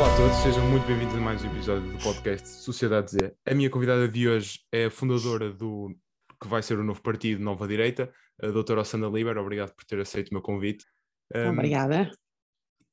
Olá 0.00 0.14
a 0.14 0.16
todos, 0.16 0.36
sejam 0.38 0.66
muito 0.70 0.86
bem-vindos 0.86 1.14
a 1.14 1.20
mais 1.20 1.44
um 1.44 1.46
episódio 1.48 1.92
do 1.92 2.02
podcast 2.02 2.48
Sociedade 2.48 3.10
Z. 3.10 3.34
A 3.44 3.54
minha 3.54 3.68
convidada 3.68 4.08
de 4.08 4.26
hoje 4.26 4.60
é 4.72 4.86
a 4.86 4.90
fundadora 4.90 5.52
do 5.52 5.94
que 6.40 6.48
vai 6.48 6.62
ser 6.62 6.78
o 6.78 6.82
novo 6.82 7.02
partido 7.02 7.42
Nova 7.42 7.68
Direita, 7.68 8.10
a 8.42 8.46
doutora 8.46 8.80
Ossana 8.80 9.08
Liber. 9.08 9.36
Obrigado 9.36 9.74
por 9.74 9.84
ter 9.84 10.00
aceito 10.00 10.30
o 10.30 10.34
meu 10.34 10.40
convite. 10.40 10.86
Um, 11.36 11.50
Obrigada. 11.50 12.10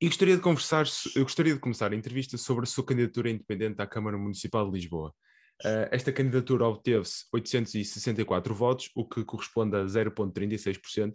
E 0.01 0.07
gostaria 0.07 0.35
de 0.35 0.41
conversar, 0.41 0.85
eu 1.15 1.23
gostaria 1.23 1.53
de 1.53 1.61
começar 1.61 1.93
a 1.93 1.95
entrevista 1.95 2.37
sobre 2.37 2.63
a 2.63 2.67
sua 2.67 2.85
candidatura 2.85 3.29
independente 3.29 3.81
à 3.81 3.87
Câmara 3.87 4.17
Municipal 4.17 4.69
de 4.69 4.77
Lisboa. 4.77 5.15
Uh, 5.63 5.87
esta 5.91 6.11
candidatura 6.11 6.65
obteve-se 6.65 7.23
864 7.31 8.53
votos, 8.53 8.91
o 8.93 9.07
que 9.07 9.23
corresponde 9.23 9.77
a 9.77 9.85
0,36%, 9.85 11.13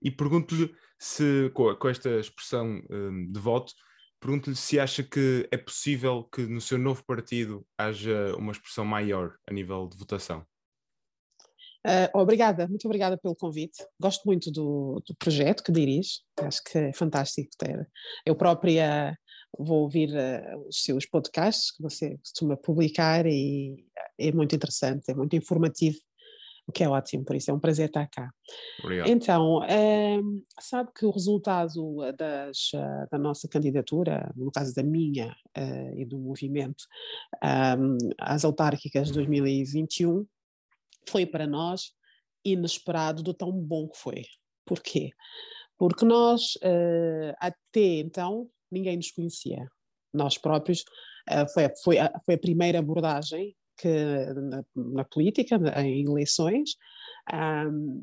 e 0.00 0.08
pergunto-lhe 0.08 0.72
se, 1.00 1.50
com, 1.52 1.74
com, 1.74 1.88
esta 1.88 2.10
expressão 2.20 2.80
um, 2.88 3.26
de 3.28 3.40
voto, 3.40 3.72
pergunto-lhe 4.22 4.54
se 4.54 4.78
acha 4.78 5.02
que 5.02 5.48
é 5.50 5.56
possível 5.56 6.22
que 6.32 6.42
no 6.42 6.60
seu 6.60 6.78
novo 6.78 7.04
partido 7.04 7.66
haja 7.76 8.34
uma 8.36 8.52
expressão 8.52 8.84
maior 8.84 9.36
a 9.46 9.52
nível 9.52 9.88
de 9.88 9.98
votação. 9.98 10.46
Uh, 11.84 12.06
obrigada, 12.14 12.68
muito 12.68 12.84
obrigada 12.86 13.18
pelo 13.18 13.34
convite. 13.34 13.84
Gosto 14.00 14.24
muito 14.24 14.52
do, 14.52 15.02
do 15.04 15.16
projeto 15.16 15.64
que 15.64 15.72
dirige, 15.72 16.20
acho 16.38 16.62
que 16.62 16.78
é 16.78 16.92
fantástico 16.92 17.50
ter. 17.58 17.90
Eu 18.24 18.36
própria 18.36 19.18
vou 19.58 19.82
ouvir 19.82 20.10
uh, 20.10 20.68
os 20.68 20.84
seus 20.84 21.04
podcasts 21.04 21.72
que 21.72 21.82
você 21.82 22.16
costuma 22.18 22.56
publicar 22.56 23.26
e 23.26 23.84
é 24.16 24.30
muito 24.30 24.54
interessante, 24.54 25.10
é 25.10 25.14
muito 25.14 25.34
informativo, 25.34 25.98
o 26.72 26.74
que 26.74 26.82
é 26.82 26.88
ótimo, 26.88 27.24
por 27.24 27.36
isso 27.36 27.50
é 27.50 27.54
um 27.54 27.60
prazer 27.60 27.86
estar 27.86 28.08
cá. 28.08 28.32
Obrigado. 28.80 29.08
Então, 29.08 29.58
uh, 29.58 30.42
sabe 30.58 30.90
que 30.96 31.04
o 31.04 31.10
resultado 31.10 31.98
das, 32.16 32.70
da 33.10 33.18
nossa 33.18 33.46
candidatura, 33.46 34.32
no 34.34 34.50
caso 34.50 34.74
da 34.74 34.82
minha 34.82 35.36
e 35.94 36.04
do 36.06 36.18
movimento, 36.18 36.84
um, 37.78 37.98
às 38.18 38.44
autárquicas 38.44 39.08
de 39.08 39.14
2021, 39.14 40.26
foi 41.06 41.26
para 41.26 41.46
nós 41.46 41.92
inesperado 42.44 43.22
do 43.22 43.34
tão 43.34 43.52
bom 43.52 43.88
que 43.88 43.98
foi. 43.98 44.24
Porquê? 44.64 45.10
Porque 45.78 46.04
nós, 46.04 46.54
uh, 46.56 47.34
até 47.38 47.98
então, 47.98 48.48
ninguém 48.70 48.96
nos 48.96 49.10
conhecia. 49.10 49.66
Nós 50.12 50.38
próprios, 50.38 50.84
uh, 51.30 51.48
foi, 51.52 51.68
foi, 51.82 51.98
a, 51.98 52.20
foi 52.24 52.34
a 52.34 52.38
primeira 52.38 52.78
abordagem 52.78 53.54
que, 53.82 54.34
na, 54.34 54.64
na 54.74 55.04
política, 55.04 55.56
em 55.80 56.04
eleições, 56.04 56.76
um, 57.32 58.02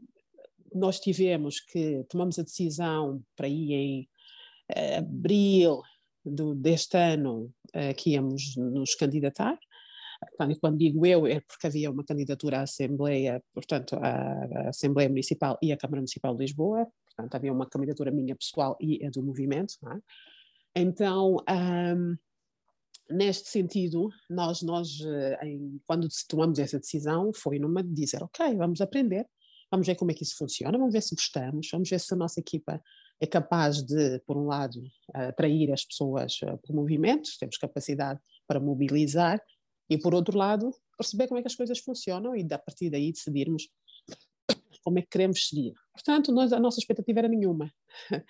nós 0.74 1.00
tivemos 1.00 1.60
que, 1.60 2.04
tomamos 2.10 2.38
a 2.38 2.44
decisão 2.44 3.24
para 3.36 3.48
ir 3.48 3.74
em 3.74 4.10
uh, 4.72 4.98
abril 5.00 5.82
do, 6.26 6.54
deste 6.54 6.98
ano, 6.98 7.52
que 7.96 8.12
íamos 8.12 8.56
nos 8.58 8.96
candidatar, 8.96 9.58
Portanto, 10.20 10.60
quando 10.60 10.78
digo 10.78 11.06
eu, 11.06 11.26
é 11.26 11.40
porque 11.40 11.68
havia 11.68 11.90
uma 11.90 12.04
candidatura 12.04 12.60
à 12.60 12.62
Assembleia, 12.64 13.42
portanto, 13.54 13.96
à 13.96 14.70
Assembleia 14.70 15.08
Municipal 15.08 15.58
e 15.62 15.72
à 15.72 15.78
Câmara 15.78 16.02
Municipal 16.02 16.36
de 16.36 16.44
Lisboa, 16.44 16.88
portanto, 17.06 17.36
havia 17.36 17.54
uma 17.54 17.70
candidatura 17.70 18.12
minha 18.12 18.36
pessoal 18.36 18.78
e 18.82 19.06
a 19.06 19.10
do 19.10 19.24
movimento, 19.24 19.76
é? 19.88 20.82
Então, 20.82 21.38
um, 21.50 22.16
neste 23.10 23.50
sentido, 23.50 24.10
nós, 24.30 24.62
nós 24.62 25.00
eh, 25.06 25.48
em, 25.48 25.82
quando 25.86 26.08
tomamos 26.28 26.60
essa 26.60 26.80
decisão, 26.80 27.32
foi 27.34 27.60
numa 27.60 27.84
de 27.84 27.94
dizer, 27.94 28.24
ok, 28.24 28.56
vamos 28.56 28.82
aprender, 28.82 29.28
vamos 29.72 29.88
ver 29.88 29.96
como 29.96 30.12
é 30.12 30.14
que 30.14 30.24
isso 30.24 30.38
funciona, 30.38 30.78
vamos 30.78 30.94
ver 30.94 31.02
se 31.02 31.16
gostamos, 31.16 31.68
vamos 31.72 31.90
ver 31.90 32.00
se 32.00 32.14
a 32.14 32.18
nossa 32.18 32.40
equipa 32.40 32.82
é 33.20 33.28
capaz 33.28 33.84
de, 33.84 34.20
por 34.20 34.38
um 34.38 34.48
lado, 34.48 34.82
atrair 35.14 35.72
as 35.72 35.84
pessoas 35.84 36.40
eh, 36.44 36.58
para 36.58 36.72
o 36.72 36.76
movimento, 36.76 37.30
temos 37.40 37.58
capacidade 37.58 38.20
para 38.48 38.60
mobilizar, 38.60 39.42
e 39.90 39.98
por 39.98 40.14
outro 40.14 40.38
lado, 40.38 40.72
perceber 40.98 41.28
como 41.28 41.40
é 41.40 41.42
que 41.42 41.48
as 41.48 41.56
coisas 41.56 41.80
funcionam 41.80 42.36
e 42.36 42.46
a 42.52 42.60
partir 42.60 42.90
daí 42.90 43.12
decidirmos 43.12 43.68
como 44.84 45.00
é 45.00 45.02
que 45.02 45.10
queremos 45.10 45.48
seguir. 45.48 45.74
Portanto, 45.94 46.32
nós, 46.32 46.54
a 46.54 46.60
nossa 46.60 46.80
expectativa 46.80 47.20
era 47.20 47.28
nenhuma. 47.28 47.74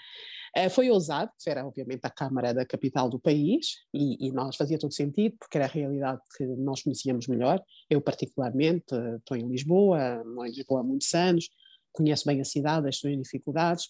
Eh, 0.55 0.69
foi 0.69 0.89
ousado, 0.89 1.31
era 1.45 1.65
obviamente 1.65 2.01
a 2.03 2.09
Câmara 2.09 2.53
da 2.53 2.65
capital 2.65 3.09
do 3.09 3.19
país 3.19 3.77
e, 3.93 4.27
e, 4.27 4.31
nós 4.31 4.55
fazia 4.55 4.77
todo 4.79 4.93
sentido 4.93 5.35
porque 5.39 5.57
era 5.57 5.65
a 5.65 5.69
realidade 5.69 6.21
que 6.35 6.45
nós 6.45 6.81
conhecíamos 6.81 7.27
melhor. 7.27 7.61
Eu 7.89 8.01
particularmente 8.01 8.95
estou 9.17 9.37
em 9.37 9.47
Lisboa, 9.47 10.23
moro 10.25 10.47
em 10.47 10.51
Lisboa 10.51 10.81
há 10.81 10.83
muitos 10.83 11.13
anos, 11.13 11.49
conheço 11.91 12.25
bem 12.25 12.41
a 12.41 12.45
cidade, 12.45 12.87
as 12.87 12.97
suas 12.97 13.17
dificuldades, 13.17 13.89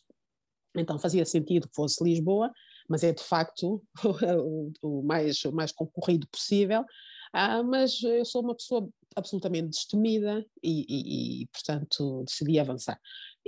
então 0.75 0.99
fazia 0.99 1.25
sentido 1.25 1.67
que 1.67 1.75
fosse 1.75 2.03
Lisboa, 2.03 2.51
mas 2.87 3.03
é 3.03 3.11
de 3.11 3.23
facto 3.23 3.81
o, 4.03 4.71
o, 4.81 5.03
mais, 5.03 5.43
o 5.45 5.51
mais 5.51 5.71
concorrido 5.71 6.27
possível 6.27 6.85
ah, 7.33 7.61
mas 7.61 8.01
eu 8.03 8.25
sou 8.25 8.41
uma 8.41 8.55
pessoa 8.55 8.89
absolutamente 9.15 9.69
destemida 9.69 10.45
e, 10.63 10.85
e, 10.87 11.43
e, 11.43 11.47
portanto, 11.47 12.23
decidi 12.25 12.59
avançar. 12.59 12.99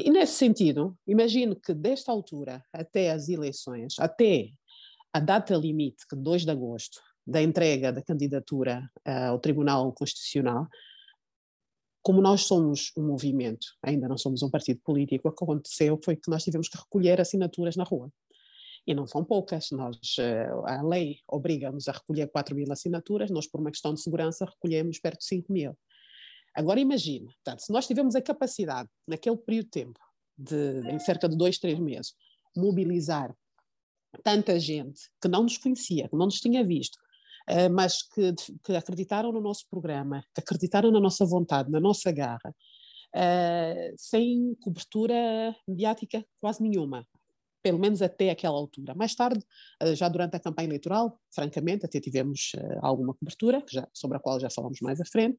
E 0.03 0.09
nesse 0.09 0.33
sentido, 0.33 0.97
imagino 1.07 1.55
que 1.55 1.73
desta 1.73 2.11
altura 2.11 2.63
até 2.73 3.11
as 3.11 3.29
eleições, 3.29 3.95
até 3.99 4.49
a 5.13 5.19
data 5.19 5.55
limite, 5.55 6.07
que 6.07 6.15
2 6.15 6.45
de 6.45 6.51
agosto, 6.51 6.99
da 7.25 7.41
entrega 7.41 7.91
da 7.91 8.01
candidatura 8.01 8.89
uh, 9.07 9.29
ao 9.29 9.39
Tribunal 9.39 9.93
Constitucional, 9.93 10.67
como 12.01 12.21
nós 12.21 12.41
somos 12.41 12.91
um 12.97 13.05
movimento, 13.05 13.67
ainda 13.83 14.07
não 14.07 14.17
somos 14.17 14.41
um 14.41 14.49
partido 14.49 14.81
político, 14.83 15.29
o 15.29 15.31
que 15.31 15.43
aconteceu 15.43 15.99
foi 16.03 16.15
que 16.15 16.31
nós 16.31 16.43
tivemos 16.43 16.67
que 16.67 16.77
recolher 16.77 17.21
assinaturas 17.21 17.75
na 17.75 17.83
rua 17.83 18.11
e 18.87 18.93
não 18.95 19.05
são 19.05 19.23
poucas. 19.23 19.69
Nós, 19.71 19.97
eh, 20.19 20.49
a 20.65 20.81
lei 20.81 21.19
obriga-nos 21.27 21.87
a 21.87 21.91
recolher 21.91 22.27
4 22.31 22.55
mil 22.55 22.71
assinaturas, 22.71 23.29
nós, 23.29 23.47
por 23.47 23.61
uma 23.61 23.69
questão 23.69 23.93
de 23.93 24.01
segurança, 24.01 24.45
recolhemos 24.45 24.99
perto 24.99 25.19
de 25.19 25.25
5 25.25 25.53
mil. 25.53 25.77
Agora 26.53 26.79
imagina, 26.79 27.31
portanto, 27.31 27.61
se 27.61 27.71
nós 27.71 27.87
tivermos 27.87 28.15
a 28.15 28.21
capacidade, 28.21 28.89
naquele 29.07 29.37
período 29.37 29.65
de 29.65 29.71
tempo, 29.71 29.99
de, 30.37 30.81
em 30.89 30.99
cerca 30.99 31.29
de 31.29 31.37
dois, 31.37 31.57
três 31.57 31.79
meses, 31.79 32.13
mobilizar 32.55 33.33
tanta 34.23 34.59
gente 34.59 35.09
que 35.21 35.27
não 35.27 35.43
nos 35.43 35.57
conhecia, 35.57 36.09
que 36.09 36.15
não 36.15 36.25
nos 36.25 36.39
tinha 36.39 36.63
visto, 36.65 36.95
uh, 37.49 37.71
mas 37.71 38.03
que, 38.03 38.33
que, 38.63 38.75
acreditaram 38.75 39.31
no 39.31 39.39
nosso 39.39 39.65
programa, 39.69 40.23
que 40.33 40.41
acreditaram 40.41 40.91
na 40.91 40.99
nossa 40.99 41.25
vontade, 41.25 41.71
na 41.71 41.79
nossa 41.79 42.11
garra, 42.11 42.53
uh, 43.15 43.93
sem 43.97 44.55
cobertura 44.61 45.55
mediática 45.67 46.25
quase 46.41 46.61
nenhuma 46.61 47.07
pelo 47.61 47.79
menos 47.79 48.01
até 48.01 48.29
aquela 48.29 48.57
altura. 48.57 48.93
Mais 48.95 49.13
tarde, 49.15 49.43
eh, 49.81 49.95
já 49.95 50.09
durante 50.09 50.35
a 50.35 50.39
campanha 50.39 50.67
eleitoral, 50.67 51.19
francamente, 51.33 51.85
até 51.85 51.99
tivemos 51.99 52.51
eh, 52.55 52.79
alguma 52.81 53.13
cobertura, 53.13 53.63
sobre 53.93 54.17
a 54.17 54.19
qual 54.19 54.39
já 54.39 54.49
falamos 54.49 54.79
mais 54.81 54.99
à 54.99 55.05
frente, 55.05 55.37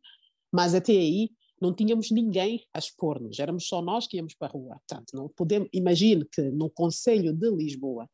mas 0.52 0.74
até 0.74 0.92
aí 0.92 1.30
não 1.60 1.72
tínhamos 1.72 2.10
ninguém 2.10 2.64
a 2.74 2.78
expor-nos, 2.78 3.38
éramos 3.38 3.66
só 3.66 3.80
nós 3.80 4.06
que 4.06 4.16
íamos 4.16 4.34
para 4.34 4.48
a 4.48 4.50
rua. 4.50 4.80
Portanto, 4.86 5.12
não 5.14 5.28
podemos, 5.28 5.68
imagine 5.72 6.24
que 6.24 6.42
no 6.42 6.68
Conselho 6.68 7.32
de 7.32 7.50
Lisboa 7.50 8.10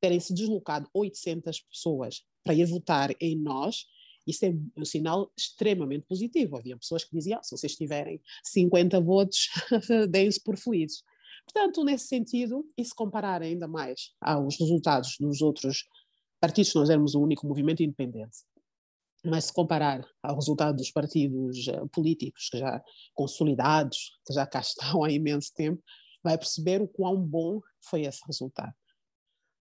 terem 0.00 0.18
se 0.18 0.34
deslocado 0.34 0.88
800 0.92 1.60
pessoas 1.60 2.22
para 2.42 2.54
ir 2.54 2.64
votar 2.66 3.14
em 3.20 3.36
nós, 3.36 3.86
isso 4.26 4.44
é 4.44 4.54
um 4.76 4.84
sinal 4.84 5.30
extremamente 5.36 6.04
positivo. 6.06 6.56
Havia 6.56 6.76
pessoas 6.76 7.04
que 7.04 7.12
diziam, 7.12 7.38
ah, 7.38 7.42
se 7.42 7.56
vocês 7.56 7.76
tiverem 7.76 8.20
50 8.44 9.00
votos, 9.00 9.48
deem-se 10.10 10.42
por 10.42 10.56
felizes. 10.56 11.02
Portanto, 11.44 11.84
nesse 11.84 12.08
sentido, 12.08 12.68
e 12.76 12.84
se 12.84 12.94
comparar 12.94 13.40
ainda 13.40 13.68
mais 13.68 14.12
aos 14.20 14.58
resultados 14.58 15.16
dos 15.20 15.40
outros 15.40 15.84
partidos, 16.40 16.74
nós 16.74 16.90
éramos 16.90 17.14
o 17.14 17.22
único 17.22 17.46
movimento 17.46 17.82
independente, 17.82 18.38
mas 19.26 19.46
se 19.46 19.52
comparar 19.52 20.06
ao 20.22 20.36
resultado 20.36 20.76
dos 20.76 20.90
partidos 20.90 21.66
uh, 21.68 21.88
políticos 21.88 22.48
que 22.50 22.58
já 22.58 22.82
consolidados, 23.14 24.12
que 24.26 24.32
já 24.32 24.46
cá 24.46 24.60
estão 24.60 25.04
há 25.04 25.10
imenso 25.10 25.52
tempo, 25.54 25.82
vai 26.22 26.36
perceber 26.36 26.80
o 26.80 26.88
quão 26.88 27.16
bom 27.16 27.60
foi 27.80 28.02
esse 28.02 28.20
resultado. 28.26 28.74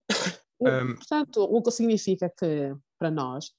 Um... 0.60 0.96
Portanto, 0.96 1.40
o 1.40 1.62
que 1.62 1.70
significa 1.70 2.28
que, 2.28 2.74
para 2.98 3.12
nós, 3.12 3.52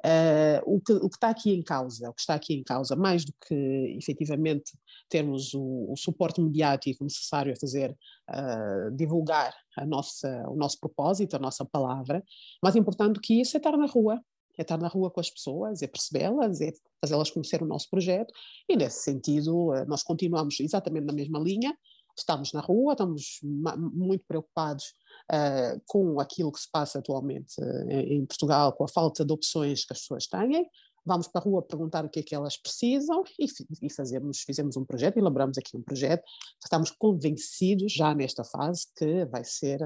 Uh, 0.00 0.60
o, 0.64 0.80
que, 0.80 0.92
o 0.94 1.10
que 1.10 1.16
está 1.16 1.28
aqui 1.28 1.52
em 1.52 1.62
causa, 1.62 2.08
o 2.08 2.14
que 2.14 2.20
está 2.22 2.34
aqui 2.34 2.54
em 2.54 2.62
causa, 2.62 2.96
mais 2.96 3.22
do 3.22 3.34
que 3.46 3.96
efetivamente 3.98 4.72
termos 5.10 5.52
o, 5.52 5.92
o 5.92 5.96
suporte 5.96 6.40
mediático 6.40 7.04
necessário 7.04 7.52
a 7.52 7.56
fazer 7.56 7.94
uh, 8.30 8.90
divulgar 8.96 9.54
a 9.76 9.84
nossa, 9.84 10.48
o 10.48 10.56
nosso 10.56 10.80
propósito, 10.80 11.36
a 11.36 11.38
nossa 11.38 11.66
palavra, 11.66 12.24
mais 12.62 12.76
importante 12.76 13.14
do 13.14 13.20
que 13.20 13.42
isso 13.42 13.56
é 13.56 13.58
estar 13.58 13.76
na 13.76 13.84
rua, 13.84 14.18
é 14.58 14.62
estar 14.62 14.78
na 14.78 14.88
rua 14.88 15.10
com 15.10 15.20
as 15.20 15.30
pessoas, 15.30 15.82
é 15.82 15.86
percebê-las, 15.86 16.60
é 16.60 16.72
fazê-las 17.00 17.30
conhecer 17.30 17.62
o 17.62 17.66
nosso 17.66 17.88
projeto, 17.88 18.32
e 18.68 18.76
nesse 18.76 19.02
sentido 19.02 19.70
uh, 19.70 19.86
nós 19.86 20.02
continuamos 20.02 20.60
exatamente 20.60 21.06
na 21.06 21.12
mesma 21.12 21.38
linha, 21.38 21.76
estamos 22.16 22.52
na 22.52 22.60
rua, 22.60 22.92
estamos 22.92 23.40
muito 23.42 24.24
preocupados 24.26 24.94
uh, 25.32 25.80
com 25.86 26.20
aquilo 26.20 26.52
que 26.52 26.60
se 26.60 26.70
passa 26.70 26.98
atualmente 26.98 27.60
uh, 27.60 27.90
em 27.90 28.24
Portugal, 28.26 28.72
com 28.72 28.84
a 28.84 28.88
falta 28.88 29.24
de 29.24 29.32
opções 29.32 29.84
que 29.84 29.92
as 29.92 30.00
pessoas 30.00 30.26
têm. 30.26 30.68
Vamos 31.06 31.28
para 31.28 31.40
a 31.40 31.44
rua 31.44 31.62
perguntar 31.62 32.04
o 32.04 32.10
que 32.10 32.20
é 32.20 32.22
que 32.22 32.34
elas 32.34 32.58
precisam 32.58 33.24
e, 33.38 33.46
e 33.82 33.90
fazemos, 33.90 34.40
fizemos 34.40 34.76
um 34.76 34.84
projeto, 34.84 35.16
elaboramos 35.16 35.56
aqui 35.56 35.74
um 35.74 35.82
projeto. 35.82 36.22
Estamos 36.62 36.90
convencidos 36.90 37.90
já 37.90 38.14
nesta 38.14 38.44
fase 38.44 38.86
que 38.94 39.24
vai 39.24 39.42
ser 39.42 39.80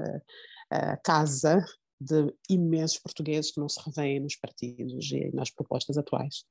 a 0.69 0.97
casa 0.97 1.63
de 1.99 2.33
imensos 2.49 2.99
portugueses 2.99 3.51
que 3.51 3.59
não 3.59 3.69
se 3.69 3.79
revêem 3.85 4.19
nos 4.19 4.35
partidos 4.35 5.11
e 5.11 5.31
nas 5.33 5.49
propostas 5.49 5.97
atuais. 5.97 6.43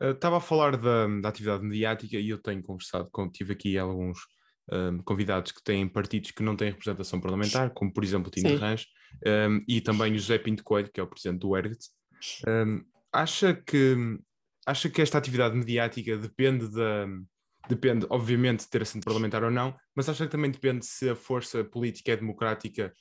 Estava 0.00 0.38
a 0.38 0.40
falar 0.40 0.76
da, 0.76 1.06
da, 1.06 1.28
atividade 1.28 1.62
mediática 1.62 2.16
e 2.16 2.28
eu 2.28 2.38
tenho 2.38 2.62
conversado 2.62 3.08
com, 3.12 3.30
tive 3.30 3.52
aqui 3.52 3.78
alguns 3.78 4.18
um, 4.72 4.98
convidados 4.98 5.52
que 5.52 5.62
têm 5.62 5.88
partidos 5.88 6.32
que 6.32 6.42
não 6.42 6.56
têm 6.56 6.70
representação 6.70 7.20
parlamentar, 7.20 7.70
como 7.70 7.92
por 7.92 8.02
exemplo 8.02 8.28
o 8.28 8.30
Tino 8.30 8.56
Rãs, 8.56 8.86
um, 9.24 9.64
e 9.68 9.80
também 9.80 10.12
o 10.12 10.18
José 10.18 10.38
Pinto 10.38 10.64
Coelho, 10.64 10.90
que 10.92 11.00
é 11.00 11.02
o 11.02 11.06
presidente 11.06 11.40
do 11.40 11.56
ERGT. 11.56 11.86
Um, 12.48 12.84
acha, 13.12 13.54
que, 13.54 13.96
acha 14.66 14.88
que 14.88 15.02
esta 15.02 15.18
atividade 15.18 15.56
mediática 15.56 16.16
depende 16.16 16.68
da. 16.70 17.06
Depende, 17.66 18.06
obviamente, 18.10 18.60
de 18.60 18.68
ter 18.68 18.82
assento 18.82 19.04
parlamentar 19.04 19.42
ou 19.42 19.50
não, 19.50 19.74
mas 19.96 20.06
acha 20.06 20.26
que 20.26 20.30
também 20.30 20.50
depende 20.50 20.84
se 20.84 21.08
a 21.08 21.16
força 21.16 21.64
política 21.64 22.12
é 22.12 22.16
democrática 22.16 22.92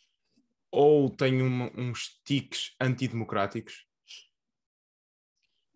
ou 0.74 1.08
tem 1.08 1.40
uma, 1.40 1.72
uns 1.78 2.20
tiques 2.26 2.76
antidemocráticos? 2.82 3.86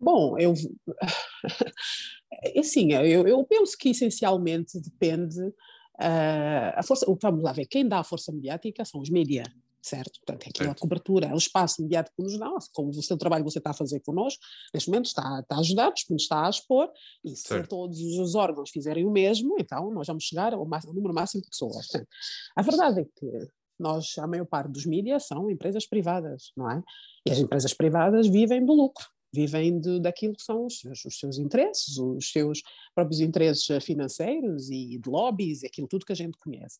Bom, 0.00 0.36
eu 0.38 0.54
assim, 2.58 2.92
eu, 2.92 3.26
eu 3.26 3.44
penso 3.44 3.78
que 3.78 3.90
essencialmente 3.90 4.80
depende 4.80 5.40
uh, 5.40 6.74
a 6.74 6.82
força, 6.82 7.06
vamos 7.22 7.44
lá 7.44 7.52
ver, 7.52 7.66
quem 7.66 7.86
dá 7.86 8.00
a 8.00 8.04
força 8.04 8.32
mediática 8.32 8.84
são 8.84 9.00
os 9.00 9.08
mídias, 9.08 9.46
certo? 9.80 10.18
Portanto, 10.24 10.46
é 10.46 10.50
aquela 10.50 10.74
cobertura, 10.74 11.28
é 11.28 11.34
o 11.34 11.38
espaço 11.38 11.80
mediático 11.80 12.16
que 12.16 12.22
nos 12.24 12.36
dá, 12.36 12.50
como 12.72 12.90
o 12.90 13.02
seu 13.02 13.16
trabalho 13.16 13.44
que 13.44 13.50
você 13.52 13.58
está 13.58 13.70
a 13.70 13.74
fazer 13.74 14.00
connosco, 14.00 14.42
neste 14.74 14.90
momento 14.90 15.06
está, 15.06 15.40
está 15.40 15.56
a 15.56 15.60
ajudar, 15.60 15.92
está 15.94 16.46
a 16.46 16.50
expor, 16.50 16.90
e 17.24 17.36
se 17.36 17.48
certo. 17.48 17.68
todos 17.68 18.00
os 18.00 18.34
órgãos 18.34 18.70
fizerem 18.70 19.06
o 19.06 19.12
mesmo, 19.12 19.56
então 19.60 19.92
nós 19.92 20.08
vamos 20.08 20.24
chegar 20.24 20.54
ao, 20.54 20.66
máximo, 20.66 20.90
ao 20.90 20.96
número 20.96 21.14
máximo 21.14 21.40
de 21.42 21.48
pessoas. 21.48 21.86
Portanto, 21.86 22.08
a 22.56 22.62
verdade 22.62 23.00
é 23.00 23.04
que 23.04 23.48
nós, 23.78 24.16
a 24.18 24.26
maior 24.26 24.46
parte 24.46 24.70
dos 24.70 24.86
mídias 24.86 25.26
são 25.26 25.50
empresas 25.50 25.86
privadas, 25.86 26.52
não 26.56 26.70
é? 26.70 26.82
E 27.26 27.30
as 27.30 27.38
empresas 27.38 27.72
privadas 27.74 28.26
vivem 28.26 28.64
do 28.64 28.72
lucro, 28.72 29.06
vivem 29.32 29.80
de, 29.80 30.00
daquilo 30.00 30.34
que 30.34 30.42
são 30.42 30.66
os 30.66 30.80
seus, 30.80 31.04
os 31.04 31.18
seus, 31.18 31.38
interesses, 31.38 31.98
os 31.98 32.30
seus 32.30 32.62
próprios 32.94 33.20
interesses 33.20 33.84
financeiros 33.84 34.70
e 34.70 34.98
de 34.98 35.08
lobbies, 35.08 35.64
aquilo 35.64 35.88
tudo 35.88 36.06
que 36.06 36.12
a 36.12 36.16
gente 36.16 36.38
conhece. 36.38 36.78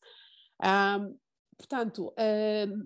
Portanto, 1.56 2.12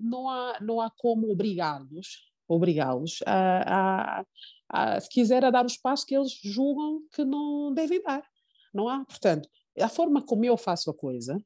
não, 0.01 0.29
há, 0.29 0.59
não 0.61 0.81
há 0.81 0.91
como 0.91 1.31
obrigá-los 1.31 2.33
obrigá-los 2.55 3.21
a, 3.27 4.21
a, 4.21 4.27
a, 4.69 5.01
se 5.01 5.09
quiser, 5.09 5.45
a 5.45 5.51
dar 5.51 5.65
o 5.65 5.69
espaço 5.69 6.07
que 6.07 6.15
eles 6.15 6.33
julgam 6.43 7.03
que 7.13 7.25
não 7.25 7.73
devem 7.73 8.03
dar. 8.03 8.23
Não 8.73 8.89
há, 8.89 9.05
portanto, 9.05 9.49
a 9.81 9.89
forma 9.89 10.23
como 10.23 10.45
eu 10.45 10.57
faço 10.57 10.91
a 10.91 10.95
coisa 10.95 11.43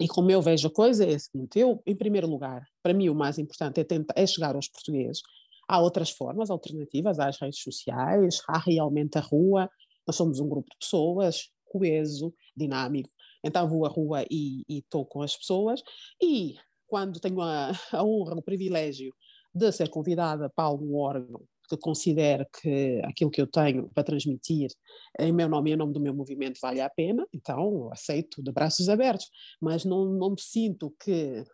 e 0.00 0.06
como 0.06 0.30
eu 0.30 0.40
vejo 0.40 0.68
a 0.68 0.72
coisa 0.72 1.04
é 1.04 1.14
a 1.14 1.18
seguinte: 1.18 1.58
eu, 1.58 1.82
em 1.86 1.96
primeiro 1.96 2.28
lugar, 2.28 2.64
para 2.82 2.94
mim 2.94 3.08
o 3.08 3.14
mais 3.14 3.38
importante 3.38 3.80
é, 3.80 3.84
tentar, 3.84 4.14
é 4.16 4.26
chegar 4.26 4.54
aos 4.54 4.68
portugueses. 4.68 5.22
Há 5.68 5.80
outras 5.80 6.10
formas 6.10 6.50
alternativas 6.50 7.18
às 7.18 7.38
redes 7.38 7.60
sociais, 7.60 8.40
há 8.48 8.58
realmente 8.58 9.18
a 9.18 9.20
rua. 9.20 9.68
Nós 10.06 10.16
somos 10.16 10.40
um 10.40 10.48
grupo 10.48 10.70
de 10.70 10.78
pessoas 10.78 11.50
coeso, 11.68 12.34
dinâmico. 12.56 13.10
Então 13.44 13.68
vou 13.68 13.84
à 13.84 13.88
rua 13.88 14.24
e 14.30 14.64
estou 14.68 15.04
com 15.04 15.22
as 15.22 15.36
pessoas. 15.36 15.82
E 16.20 16.56
quando 16.86 17.20
tenho 17.20 17.40
a, 17.40 17.72
a 17.92 18.02
honra, 18.02 18.34
o 18.36 18.42
privilégio 18.42 19.14
de 19.54 19.70
ser 19.72 19.88
convidada 19.90 20.50
para 20.50 20.64
algum 20.64 20.96
órgão 20.96 21.42
que 21.68 21.76
considere 21.76 22.46
que 22.60 23.00
aquilo 23.04 23.30
que 23.30 23.40
eu 23.40 23.46
tenho 23.46 23.88
para 23.90 24.02
transmitir 24.02 24.70
em 25.18 25.32
meu 25.32 25.48
nome 25.48 25.70
e 25.70 25.74
em 25.74 25.76
nome 25.76 25.92
do 25.92 26.00
meu 26.00 26.14
movimento 26.14 26.58
vale 26.60 26.80
a 26.80 26.88
pena, 26.88 27.26
então 27.32 27.90
aceito 27.92 28.42
de 28.42 28.50
braços 28.50 28.88
abertos, 28.88 29.26
mas 29.60 29.84
não, 29.84 30.06
não 30.06 30.30
me 30.30 30.40
sinto 30.40 30.94
que, 30.98 31.44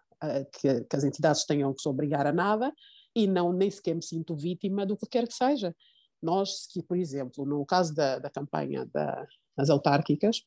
que, 0.60 0.84
que 0.84 0.96
as 0.96 1.04
entidades 1.04 1.44
tenham 1.44 1.74
que 1.74 1.82
se 1.82 1.88
obrigar 1.88 2.26
a 2.26 2.32
nada 2.32 2.72
e 3.14 3.26
não 3.26 3.52
nem 3.52 3.70
sequer 3.70 3.94
me 3.94 4.02
sinto 4.02 4.36
vítima 4.36 4.86
do 4.86 4.96
que 4.96 5.06
quer 5.06 5.26
que 5.26 5.34
seja. 5.34 5.74
Nós, 6.22 6.66
que, 6.72 6.82
por 6.82 6.96
exemplo, 6.96 7.44
no 7.44 7.64
caso 7.66 7.94
da, 7.94 8.18
da 8.18 8.30
campanha 8.30 8.86
da, 8.86 9.26
das 9.56 9.68
autárquicas, 9.68 10.42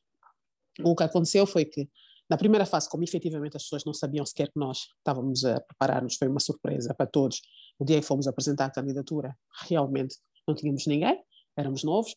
o 0.84 0.94
que 0.94 1.02
aconteceu 1.02 1.46
foi 1.46 1.64
que 1.64 1.88
na 2.28 2.36
primeira 2.36 2.66
fase, 2.66 2.88
como 2.88 3.02
efetivamente 3.04 3.56
as 3.56 3.62
pessoas 3.62 3.84
não 3.84 3.94
sabiam 3.94 4.24
sequer 4.26 4.48
que 4.48 4.58
nós 4.58 4.88
estávamos 4.98 5.44
a 5.44 5.60
preparar-nos, 5.60 6.16
foi 6.16 6.28
uma 6.28 6.40
surpresa 6.40 6.94
para 6.94 7.06
todos. 7.06 7.40
O 7.78 7.84
dia 7.84 8.00
que 8.00 8.06
fomos 8.06 8.26
apresentar 8.26 8.66
a 8.66 8.70
candidatura, 8.70 9.36
realmente 9.66 10.16
não 10.46 10.54
tínhamos 10.54 10.86
ninguém, 10.86 11.22
éramos 11.56 11.82
novos. 11.82 12.14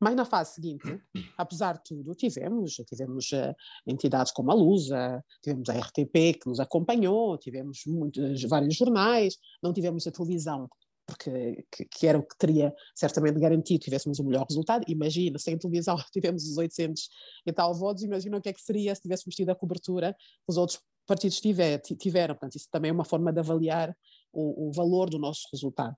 Mas 0.00 0.16
na 0.16 0.24
fase 0.24 0.54
seguinte, 0.54 1.00
apesar 1.38 1.74
de 1.74 1.84
tudo, 1.84 2.14
tivemos, 2.14 2.74
tivemos 2.86 3.32
uh, 3.32 3.54
entidades 3.86 4.32
como 4.32 4.50
a 4.50 4.54
Lusa, 4.54 5.24
tivemos 5.42 5.68
a 5.68 5.78
RTP 5.78 6.40
que 6.40 6.46
nos 6.46 6.60
acompanhou, 6.60 7.38
tivemos 7.38 7.82
muitos, 7.86 8.42
vários 8.44 8.74
jornais, 8.74 9.36
não 9.62 9.72
tivemos 9.72 10.06
a 10.06 10.12
televisão 10.12 10.68
porque 11.14 11.64
que, 11.70 11.84
que, 11.84 12.06
era 12.06 12.18
o 12.18 12.22
que 12.22 12.36
teria 12.36 12.74
certamente 12.94 13.38
garantido 13.38 13.78
que 13.78 13.84
tivéssemos 13.86 14.18
um 14.18 14.24
melhor 14.24 14.44
resultado. 14.48 14.84
Imagina, 14.88 15.38
sem 15.38 15.56
televisão 15.56 15.96
tivemos 16.12 16.44
os 16.44 16.58
800 16.58 17.08
e 17.46 17.52
tal 17.52 17.72
votos, 17.74 18.02
imagina 18.02 18.36
o 18.36 18.40
que 18.40 18.48
é 18.48 18.52
que 18.52 18.60
seria 18.60 18.94
se 18.94 19.02
tivéssemos 19.02 19.34
tido 19.34 19.50
a 19.50 19.54
cobertura 19.54 20.12
que 20.14 20.48
os 20.48 20.56
outros 20.56 20.80
partidos 21.06 21.40
tiver, 21.40 21.78
tiveram. 21.78 22.34
Portanto, 22.34 22.56
isso 22.56 22.68
também 22.70 22.88
é 22.90 22.92
uma 22.92 23.04
forma 23.04 23.32
de 23.32 23.38
avaliar 23.38 23.94
o, 24.32 24.68
o 24.68 24.72
valor 24.72 25.08
do 25.08 25.18
nosso 25.18 25.46
resultado. 25.52 25.94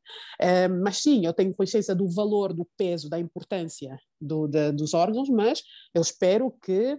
Mas 0.83 0.99
sim, 0.99 1.25
eu 1.25 1.33
tenho 1.33 1.55
consciência 1.55 1.95
do 1.95 2.09
valor, 2.09 2.53
do 2.53 2.67
peso, 2.77 3.09
da 3.09 3.19
importância 3.19 3.99
do, 4.21 4.47
de, 4.47 4.73
dos 4.73 4.95
órgãos, 4.95 5.29
mas 5.29 5.63
eu 5.95 6.03
espero 6.03 6.51
que 6.63 6.99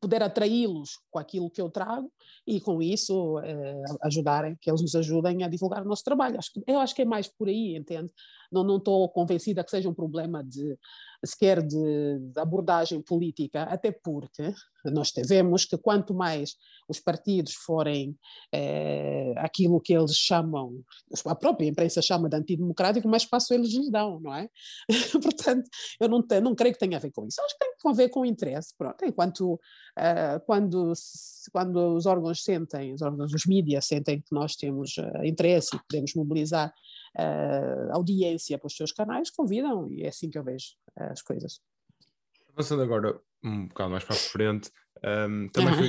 poder 0.00 0.22
atraí-los 0.22 0.98
com 1.10 1.18
aquilo 1.18 1.50
que 1.50 1.60
eu 1.60 1.70
trago 1.70 2.10
e 2.46 2.60
com 2.60 2.82
isso 2.82 3.38
eh, 3.40 3.82
ajudarem, 4.02 4.56
que 4.60 4.70
eles 4.70 4.82
nos 4.82 4.94
ajudem 4.94 5.42
a 5.42 5.48
divulgar 5.48 5.82
o 5.82 5.88
nosso 5.88 6.04
trabalho. 6.04 6.38
Acho 6.38 6.52
que, 6.52 6.62
eu 6.66 6.78
acho 6.78 6.94
que 6.94 7.02
é 7.02 7.04
mais 7.04 7.28
por 7.28 7.48
aí, 7.48 7.76
entende? 7.76 8.12
Não 8.50 8.76
estou 8.76 9.08
convencida 9.08 9.64
que 9.64 9.70
seja 9.70 9.88
um 9.88 9.94
problema 9.94 10.42
de 10.42 10.78
sequer 11.24 11.62
de, 11.62 12.18
de, 12.18 12.40
abordagem 12.40 13.00
política, 13.02 13.62
até 13.64 13.90
porque 13.90 14.54
nós 14.84 15.12
vemos 15.26 15.64
que 15.64 15.78
quanto 15.78 16.12
mais 16.14 16.56
os 16.88 17.00
partidos 17.00 17.54
forem 17.54 18.16
eh, 18.52 19.32
aquilo 19.38 19.80
que 19.80 19.94
eles 19.94 20.16
chamam, 20.16 20.84
a 21.24 21.34
própria 21.34 21.66
imprensa 21.66 22.02
chama 22.02 22.28
de 22.28 22.36
antidemocrático, 22.36 23.08
mais 23.08 23.22
espaço 23.22 23.54
eles 23.54 23.72
lhes 23.72 23.90
dão, 23.90 24.20
não 24.20 24.34
é? 24.34 24.48
Portanto, 25.22 25.68
eu 25.98 26.08
não, 26.08 26.22
te, 26.22 26.40
não 26.40 26.54
creio 26.54 26.74
que 26.74 26.80
tenha 26.80 26.98
a 26.98 27.00
ver 27.00 27.10
com 27.12 27.26
isso. 27.26 27.40
Acho 27.40 27.54
que 27.58 27.64
tem 27.64 27.74
a 27.90 27.94
ver 27.94 28.08
com 28.10 28.24
interesse. 28.24 28.74
Pronto, 28.76 29.04
enquanto 29.04 29.54
uh, 29.54 30.40
quando, 30.44 30.92
quando 31.50 31.96
os 31.96 32.06
órgãos 32.06 32.42
sentem, 32.42 32.92
os 32.92 33.02
órgãos, 33.02 33.32
os 33.32 33.46
mídias 33.46 33.86
sentem 33.86 34.20
que 34.20 34.32
nós 34.32 34.54
temos 34.54 34.96
uh, 34.98 35.24
interesse 35.24 35.76
e 35.76 35.80
podemos 35.88 36.14
mobilizar 36.14 36.72
uh, 37.18 37.92
audiência 37.92 38.58
para 38.58 38.66
os 38.66 38.76
seus 38.76 38.92
canais, 38.92 39.30
convidam, 39.30 39.88
e 39.88 40.02
é 40.02 40.08
assim 40.08 40.30
que 40.30 40.38
eu 40.38 40.44
vejo 40.44 40.66
uh, 40.98 41.12
as 41.12 41.22
coisas. 41.22 41.60
Avançando 42.52 42.82
agora 42.82 43.20
um 43.42 43.66
bocado 43.66 43.90
mais 43.90 44.04
para 44.04 44.14
a 44.14 44.18
frente, 44.18 44.70
um, 45.04 45.48
também 45.48 45.74
foi, 45.74 45.88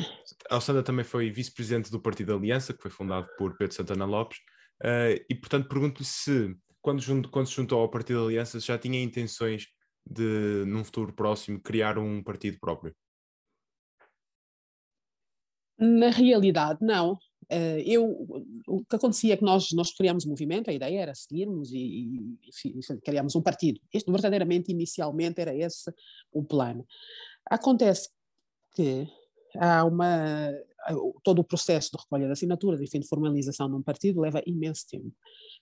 a 0.49 0.55
Alessandra 0.55 0.83
também 0.83 1.05
foi 1.05 1.29
vice-presidente 1.29 1.89
do 1.89 2.01
Partido 2.01 2.35
Aliança, 2.35 2.73
que 2.73 2.81
foi 2.81 2.91
fundado 2.91 3.27
por 3.37 3.55
Pedro 3.57 3.75
Santana 3.75 4.05
Lopes, 4.05 4.39
uh, 4.83 5.23
e 5.29 5.35
portanto 5.35 5.69
pergunto-lhe 5.69 6.05
se, 6.05 6.55
quando, 6.81 7.01
junto, 7.01 7.29
quando 7.29 7.47
se 7.47 7.53
juntou 7.53 7.79
ao 7.79 7.89
Partido 7.89 8.25
Aliança, 8.25 8.59
já 8.59 8.77
tinha 8.77 9.01
intenções 9.01 9.67
de, 10.05 10.63
num 10.67 10.83
futuro 10.83 11.13
próximo, 11.13 11.59
criar 11.59 11.97
um 11.97 12.21
partido 12.21 12.59
próprio? 12.59 12.95
Na 15.77 16.09
realidade, 16.09 16.79
não. 16.81 17.17
Uh, 17.51 17.79
eu, 17.85 18.43
o 18.67 18.83
que 18.85 18.95
acontecia 18.95 19.33
é 19.33 19.37
que 19.37 19.43
nós, 19.43 19.71
nós 19.73 19.91
criámos 19.93 20.25
um 20.25 20.29
movimento, 20.29 20.69
a 20.69 20.73
ideia 20.73 21.01
era 21.01 21.15
seguirmos 21.15 21.71
e, 21.71 22.37
e, 22.65 22.79
e 22.79 23.01
criámos 23.01 23.35
um 23.35 23.41
partido. 23.41 23.79
Este 23.93 24.11
verdadeiramente, 24.11 24.71
inicialmente, 24.71 25.41
era 25.41 25.55
esse 25.55 25.93
o 26.31 26.43
plano. 26.43 26.85
Acontece 27.45 28.09
que 28.75 29.07
há 29.57 29.85
uma 29.85 30.51
todo 31.23 31.39
o 31.39 31.43
processo 31.43 31.91
de 31.91 31.97
recolha 32.03 32.27
de 32.27 32.33
assinaturas, 32.33 32.79
enfim, 32.79 32.99
de 32.99 33.07
formalização 33.07 33.67
de 33.67 33.75
um 33.75 33.81
partido 33.81 34.21
leva 34.21 34.41
imenso 34.45 34.85
tempo. 34.87 35.11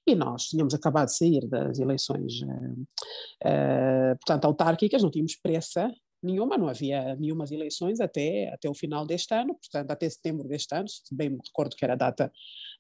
E 0.05 0.15
nós 0.15 0.43
tínhamos 0.43 0.73
acabado 0.73 1.07
de 1.07 1.15
sair 1.15 1.47
das 1.47 1.79
eleições, 1.79 2.41
uh, 2.41 2.81
uh, 2.81 4.17
portanto, 4.17 4.45
autárquicas, 4.45 5.01
não 5.01 5.11
tínhamos 5.11 5.35
pressa 5.37 5.89
nenhuma, 6.23 6.57
não 6.57 6.67
havia 6.67 7.15
nenhumas 7.15 7.51
eleições 7.51 7.99
até, 7.99 8.49
até 8.53 8.69
o 8.69 8.73
final 8.73 9.05
deste 9.05 9.33
ano, 9.33 9.55
portanto, 9.55 9.91
até 9.91 10.09
setembro 10.09 10.47
deste 10.47 10.73
ano, 10.75 10.87
se 10.87 11.13
bem 11.13 11.29
me 11.29 11.39
recordo 11.45 11.75
que 11.75 11.83
era 11.83 11.93
a 11.93 11.97
data 11.97 12.31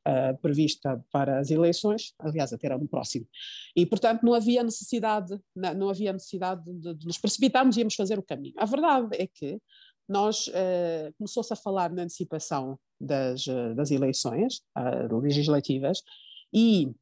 uh, 0.07 0.37
prevista 0.39 1.03
para 1.11 1.39
as 1.39 1.51
eleições, 1.51 2.13
aliás, 2.19 2.53
até 2.53 2.67
era 2.67 2.77
no 2.77 2.87
próximo. 2.87 3.27
E, 3.75 3.85
portanto, 3.85 4.23
não 4.23 4.33
havia 4.33 4.63
necessidade, 4.63 5.37
não, 5.55 5.73
não 5.73 5.89
havia 5.89 6.13
necessidade 6.13 6.63
de, 6.65 6.95
de 6.95 7.05
nos 7.05 7.17
precipitarmos 7.17 7.75
e 7.75 7.79
íamos 7.79 7.95
fazer 7.95 8.17
o 8.17 8.23
caminho. 8.23 8.55
A 8.57 8.65
verdade 8.65 9.09
é 9.19 9.27
que 9.27 9.59
nós 10.07 10.47
uh, 10.47 11.13
começou-se 11.17 11.51
a 11.53 11.55
falar 11.55 11.91
na 11.91 12.03
antecipação 12.03 12.77
das, 12.99 13.45
das 13.75 13.91
eleições 13.91 14.61
uh, 14.77 15.17
legislativas 15.19 16.01
e 16.53 16.93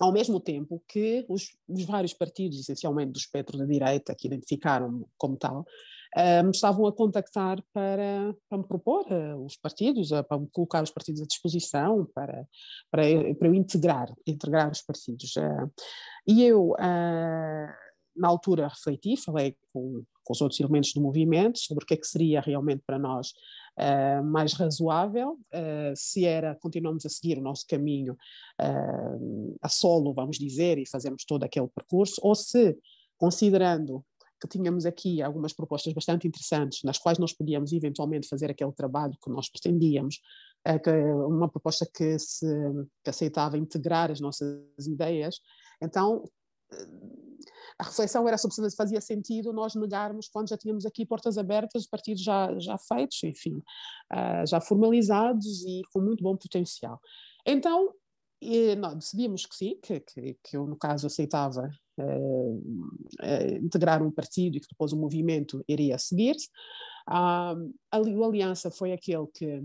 ao 0.00 0.12
mesmo 0.12 0.40
tempo 0.40 0.82
que 0.88 1.24
os, 1.28 1.56
os, 1.68 1.84
vários 1.84 2.12
partidos, 2.12 2.58
essencialmente 2.58 3.12
do 3.12 3.18
espectro 3.18 3.58
da 3.58 3.64
direita, 3.64 4.14
que 4.14 4.26
identificaram 4.26 5.06
como 5.16 5.36
tal, 5.36 5.60
uh, 6.16 6.44
me 6.44 6.50
estavam 6.50 6.86
a 6.86 6.92
contactar 6.92 7.62
para, 7.72 8.34
para 8.48 8.58
me 8.58 8.66
propor 8.66 9.06
uh, 9.10 9.44
os 9.44 9.56
partidos, 9.56 10.10
uh, 10.10 10.24
para 10.24 10.38
me 10.38 10.48
colocar 10.52 10.82
os 10.82 10.90
partidos 10.90 11.22
à 11.22 11.26
disposição, 11.26 12.08
para, 12.14 12.46
para, 12.90 13.02
para 13.34 13.48
eu 13.48 13.54
integrar, 13.54 14.12
integrar 14.26 14.70
os 14.70 14.82
partidos. 14.82 15.34
e 16.26 16.44
eu, 16.44 16.74
na 18.16 18.28
altura, 18.28 18.68
refleti, 18.68 19.16
falei 19.16 19.56
com, 19.72 20.04
com 20.22 20.32
os 20.32 20.40
outros 20.40 20.60
elementos 20.60 20.92
do 20.92 21.00
movimento 21.00 21.58
sobre 21.58 21.84
o 21.84 21.86
que 21.86 21.94
é 21.94 21.96
que 21.96 22.06
seria 22.06 22.40
realmente 22.40 22.82
para 22.86 22.98
nós 22.98 23.32
uh, 23.78 24.24
mais 24.24 24.52
razoável, 24.54 25.32
uh, 25.32 25.94
se 25.94 26.24
era 26.24 26.54
continuamos 26.60 27.04
a 27.06 27.08
seguir 27.08 27.38
o 27.38 27.42
nosso 27.42 27.64
caminho 27.68 28.14
uh, 28.60 29.56
a 29.62 29.68
solo, 29.68 30.14
vamos 30.14 30.38
dizer, 30.38 30.78
e 30.78 30.88
fazemos 30.88 31.24
todo 31.24 31.44
aquele 31.44 31.68
percurso, 31.68 32.20
ou 32.22 32.34
se, 32.34 32.76
considerando 33.16 34.04
que 34.40 34.48
tínhamos 34.48 34.84
aqui 34.84 35.22
algumas 35.22 35.52
propostas 35.54 35.92
bastante 35.94 36.28
interessantes, 36.28 36.82
nas 36.82 36.98
quais 36.98 37.18
nós 37.18 37.32
podíamos 37.32 37.72
eventualmente 37.72 38.28
fazer 38.28 38.50
aquele 38.50 38.72
trabalho 38.72 39.16
que 39.22 39.30
nós 39.30 39.48
pretendíamos, 39.48 40.20
uma 41.28 41.48
proposta 41.48 41.86
que 41.86 42.18
se 42.18 42.46
que 43.02 43.08
aceitava 43.08 43.56
integrar 43.56 44.10
as 44.10 44.20
nossas 44.20 44.86
ideias, 44.86 45.40
então 45.80 46.24
a 47.78 47.84
reflexão 47.84 48.26
era 48.28 48.38
sobre 48.38 48.70
se 48.70 48.76
fazia 48.76 49.00
sentido 49.00 49.52
nós 49.52 49.74
negarmos 49.74 50.28
quando 50.28 50.48
já 50.48 50.56
tínhamos 50.56 50.86
aqui 50.86 51.04
portas 51.04 51.36
abertas, 51.36 51.86
partidos 51.86 52.22
já, 52.22 52.56
já 52.58 52.78
feitos, 52.78 53.22
enfim, 53.24 53.56
uh, 54.12 54.46
já 54.46 54.60
formalizados 54.60 55.64
e 55.64 55.82
com 55.92 56.00
muito 56.00 56.22
bom 56.22 56.36
potencial. 56.36 57.00
Então, 57.46 57.92
e, 58.40 58.76
não, 58.76 58.96
decidimos 58.96 59.46
que 59.46 59.56
sim, 59.56 59.78
que, 59.82 60.00
que, 60.00 60.36
que, 60.42 60.56
eu, 60.56 60.66
no 60.66 60.76
caso, 60.76 61.06
aceitava 61.06 61.70
uh, 61.98 62.56
uh, 62.56 63.56
integrar 63.62 64.02
um 64.02 64.10
partido 64.10 64.56
e 64.56 64.60
que 64.60 64.68
depois 64.68 64.92
o 64.92 64.98
movimento 64.98 65.64
iria 65.66 65.98
seguir-se. 65.98 66.48
Uh, 67.08 67.74
o 67.92 68.24
Aliança 68.24 68.70
foi 68.70 68.92
aquele 68.92 69.26
que, 69.28 69.64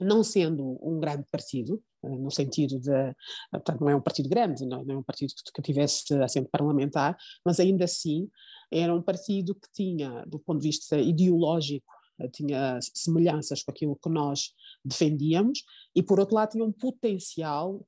não 0.00 0.24
sendo 0.24 0.78
um 0.82 0.98
grande 0.98 1.24
partido, 1.30 1.82
no 2.02 2.30
sentido 2.30 2.78
de, 2.78 3.14
portanto, 3.50 3.80
não 3.80 3.90
é 3.90 3.96
um 3.96 4.00
partido 4.00 4.28
grande, 4.28 4.66
não, 4.66 4.84
é? 4.88 4.96
Um 4.96 5.02
partido 5.02 5.32
que, 5.54 5.62
tivesse 5.62 6.12
assento 6.14 6.48
parlamentar, 6.50 7.16
mas 7.44 7.60
ainda 7.60 7.84
assim 7.84 8.28
era 8.70 8.94
um 8.94 9.02
partido 9.02 9.54
que 9.54 9.68
tinha, 9.72 10.24
do 10.26 10.38
ponto 10.38 10.60
de 10.60 10.68
vista 10.68 10.98
ideológico, 10.98 11.86
tinha 12.32 12.78
semelhanças 12.80 13.62
com 13.62 13.70
aquilo 13.70 13.96
que 13.96 14.08
nós 14.08 14.52
defendíamos 14.84 15.64
e, 15.94 16.02
por 16.02 16.20
outro 16.20 16.34
lado, 16.34 16.50
tinha 16.50 16.64
um 16.64 16.72
potencial 16.72 17.84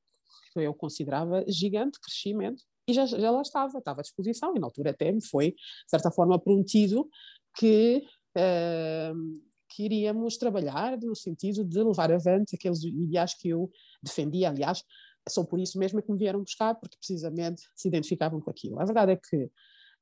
que 0.52 0.60
eu 0.60 0.74
considerava 0.74 1.44
gigante, 1.48 2.00
crescimento, 2.00 2.62
e 2.86 2.92
já, 2.92 3.06
já 3.06 3.30
lá 3.30 3.42
estava, 3.42 3.78
estava 3.78 4.00
à 4.00 4.02
disposição, 4.02 4.54
e 4.54 4.60
na 4.60 4.66
altura 4.66 4.90
até 4.90 5.10
me 5.10 5.24
foi, 5.24 5.52
de 5.52 5.56
certa 5.90 6.10
forma, 6.10 6.38
prometido 6.38 7.08
que 7.56 8.04
uh, 8.36 9.42
que 9.74 9.84
iríamos 9.84 10.36
trabalhar 10.36 10.96
no 10.98 11.16
sentido 11.16 11.64
de 11.64 11.82
levar 11.82 12.12
avante 12.12 12.54
aqueles 12.54 12.82
ideais 12.84 13.34
que 13.34 13.48
eu 13.48 13.70
defendia, 14.02 14.48
aliás, 14.48 14.84
só 15.28 15.42
por 15.44 15.58
isso 15.58 15.78
mesmo 15.78 15.98
é 15.98 16.02
que 16.02 16.12
me 16.12 16.18
vieram 16.18 16.40
buscar, 16.40 16.74
porque 16.74 16.96
precisamente 16.96 17.62
se 17.74 17.88
identificavam 17.88 18.40
com 18.40 18.50
aquilo. 18.50 18.80
A 18.80 18.84
verdade 18.84 19.12
é 19.12 19.16
que, 19.16 19.50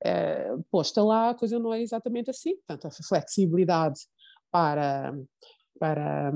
é, 0.04 0.50
posta 0.70 1.02
lá, 1.02 1.30
a 1.30 1.34
coisa 1.34 1.58
não 1.58 1.72
é 1.72 1.80
exatamente 1.80 2.28
assim, 2.30 2.56
portanto, 2.56 2.86
a 2.86 3.04
flexibilidade 3.04 4.00
para, 4.50 5.14
para, 5.78 6.32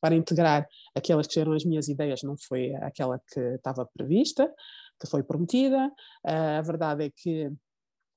para 0.00 0.14
integrar 0.14 0.66
aquelas 0.94 1.26
que 1.26 1.38
eram 1.38 1.52
as 1.52 1.64
minhas 1.64 1.88
ideias 1.88 2.22
não 2.22 2.36
foi 2.36 2.74
aquela 2.76 3.20
que 3.32 3.40
estava 3.40 3.86
prevista, 3.86 4.52
que 5.00 5.06
foi 5.06 5.22
prometida. 5.22 5.90
A 6.24 6.62
verdade 6.62 7.04
é 7.04 7.10
que 7.10 7.50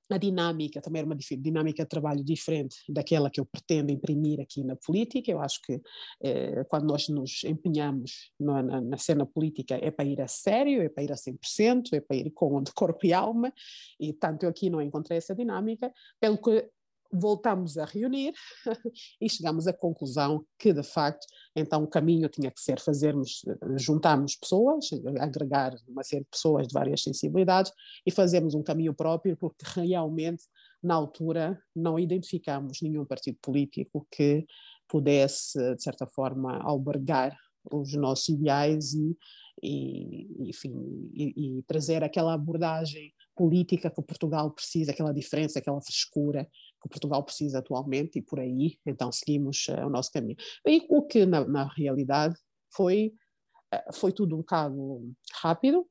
a 0.10 0.18
dinâmica 0.18 0.82
também 0.82 1.00
era 1.00 1.08
uma 1.08 1.16
dinâmica 1.16 1.84
de 1.84 1.90
trabalho 1.90 2.24
diferente 2.24 2.78
daquela 2.90 3.30
que 3.30 3.40
eu 3.40 3.46
pretendo 3.46 3.92
imprimir 3.92 4.40
aqui 4.40 4.64
na 4.64 4.76
política. 4.76 5.32
Eu 5.32 5.40
acho 5.40 5.60
que 5.62 5.82
eh, 6.24 6.64
quando 6.66 6.86
nós 6.86 7.08
nos 7.10 7.44
empenhamos 7.44 8.32
na, 8.40 8.62
na, 8.62 8.82
na, 8.82 8.98
cena 8.98 9.26
política 9.26 9.76
é 9.82 9.90
para 9.90 10.06
ir 10.06 10.22
a 10.22 10.28
sério, 10.28 10.82
é 10.82 10.90
para 10.90 11.04
ir 11.04 11.12
a 11.12 11.16
100%, 11.16 11.94
é 11.94 12.02
para 12.02 12.18
ir 12.18 12.32
com 12.32 12.62
de 12.62 12.72
corpo 12.74 13.06
e 13.06 13.14
alma, 13.14 13.52
e 14.00 14.14
tanto 14.14 14.44
eu 14.44 14.50
aqui 14.50 14.70
não 14.70 14.82
encontrei 14.82 15.18
essa 15.18 15.36
dinâmica, 15.36 15.92
pelo 16.20 16.38
que 16.38 16.70
voltamos 17.12 17.78
a 17.78 17.86
reunir 17.86 18.34
e 19.22 19.30
chegamos 19.30 19.68
à 19.68 19.74
conclusão 19.74 20.46
que, 20.58 20.74
de 20.74 20.84
facto, 20.84 21.26
então 21.56 21.84
o 21.84 21.88
caminho 21.88 22.28
tinha 22.30 22.52
que 22.52 22.60
ser 22.60 22.80
fazermos, 22.80 23.42
juntarmos 23.78 24.36
pessoas, 24.36 24.90
agregar 25.20 25.76
uma 25.88 26.04
série 26.04 26.24
de 26.24 26.30
pessoas 26.30 26.68
de 26.68 26.74
várias 26.74 27.02
sensibilidades 27.02 27.72
e 28.06 28.12
fazermos 28.12 28.54
um 28.54 28.64
caminho 28.64 28.94
próprio, 28.94 29.38
porque 29.38 29.66
realmente, 29.76 30.44
na 30.82 30.96
altura, 30.96 31.60
não 31.76 31.98
identificamos 31.98 32.82
nenhum 32.82 33.06
partido 33.06 33.38
político 33.42 34.08
que 34.12 34.46
pudesse, 34.88 35.58
de 35.76 35.82
certa 35.82 36.06
forma, 36.06 36.58
albergar 36.62 37.36
os 37.72 37.94
nossos 37.94 38.30
ideais 38.30 38.94
e, 38.94 39.18
e 39.62 40.50
enfim, 40.50 41.10
e, 41.14 41.58
e 41.60 41.64
trazer 41.64 42.04
aquela 42.04 42.34
abordagem 42.34 43.12
política 43.36 43.90
que 43.90 44.02
Portugal 44.02 44.52
precisa, 44.52 44.92
aquela 44.92 45.14
diferença, 45.14 45.60
aquela 45.60 45.82
frescura 45.82 46.48
que 46.86 46.90
Portugal 46.90 47.24
precisa 47.24 47.60
atualmente 47.60 48.20
e 48.20 48.22
por 48.22 48.40
aí 48.40 48.78
então 48.86 49.12
seguimos 49.12 49.68
uh, 49.68 49.86
o 49.86 49.90
nosso 49.90 50.12
caminho. 50.12 50.38
E 50.66 50.86
o 50.90 51.02
que 51.02 51.26
na, 51.26 51.46
na 51.46 51.68
realidade 51.74 52.36
foi, 52.70 53.14
uh, 53.74 53.94
foi 53.94 54.12
tudo 54.12 54.36
um 54.36 54.40
bocado 54.40 55.12
rápido, 55.42 55.88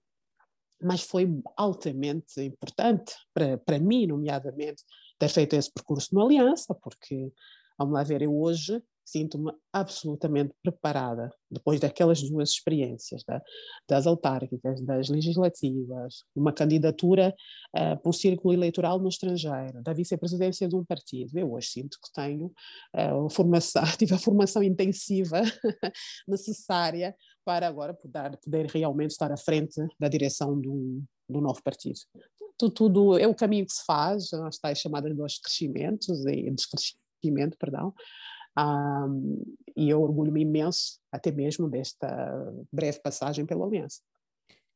mas 0.81 1.03
foi 1.03 1.29
altamente 1.57 2.41
importante 2.41 3.15
para, 3.33 3.59
para 3.59 3.79
mim, 3.79 4.07
nomeadamente, 4.07 4.85
ter 5.19 5.29
feito 5.29 5.57
esse 5.57 5.73
percurso 5.73 6.15
no 6.15 6.23
Aliança, 6.23 6.75
porque, 6.75 7.33
vamos 7.79 7.95
lá 7.95 8.03
ver, 8.03 8.23
eu 8.23 8.39
hoje 8.39 8.83
sinto-me 9.05 9.53
absolutamente 9.73 10.55
preparada, 10.63 11.31
depois 11.51 11.79
daquelas 11.79 12.23
duas 12.23 12.51
experiências, 12.51 13.23
da, 13.27 13.43
das 13.89 14.07
autárquicas, 14.07 14.81
das 14.83 15.09
legislativas, 15.09 16.25
uma 16.35 16.53
candidatura 16.53 17.35
uh, 17.77 18.01
para 18.01 18.09
um 18.09 18.13
círculo 18.13 18.55
eleitoral 18.55 18.99
no 18.99 19.09
estrangeiro, 19.09 19.83
da 19.83 19.93
vice-presidência 19.93 20.69
de 20.69 20.75
um 20.75 20.85
partido. 20.85 21.39
Eu 21.39 21.53
hoje 21.53 21.69
sinto 21.69 21.99
que 22.03 22.13
tenho 22.13 22.53
uh, 22.97 23.29
formação, 23.31 23.83
tive 23.99 24.15
a 24.15 24.19
formação 24.19 24.63
intensiva 24.63 25.43
necessária 26.27 27.15
para 27.45 27.69
agora 27.69 27.93
poder, 27.93 28.39
poder 28.39 28.67
realmente 28.67 29.11
estar 29.11 29.31
à 29.31 29.37
frente 29.37 29.81
da 30.01 30.09
direção 30.09 30.59
do, 30.59 31.03
do 31.29 31.41
novo 31.41 31.63
partido. 31.63 31.99
Tudo, 32.57 32.75
tudo 32.75 33.19
é 33.19 33.27
o 33.27 33.35
caminho 33.35 33.67
que 33.67 33.73
se 33.73 33.85
faz, 33.85 34.33
as 34.33 34.59
tais 34.59 34.79
chamadas 34.79 35.15
dos 35.15 35.39
crescimentos 35.39 36.25
e 36.27 36.51
descrescimento, 36.51 37.57
perdão, 37.59 37.93
um, 38.59 39.43
e 39.77 39.91
eu 39.91 40.01
orgulho-me 40.01 40.43
imenso, 40.43 40.99
até 41.11 41.33
mesmo, 41.33 41.69
desta 41.69 42.09
breve 42.73 43.01
passagem 43.01 43.45
pela 43.45 43.67
Aliança. 43.67 44.01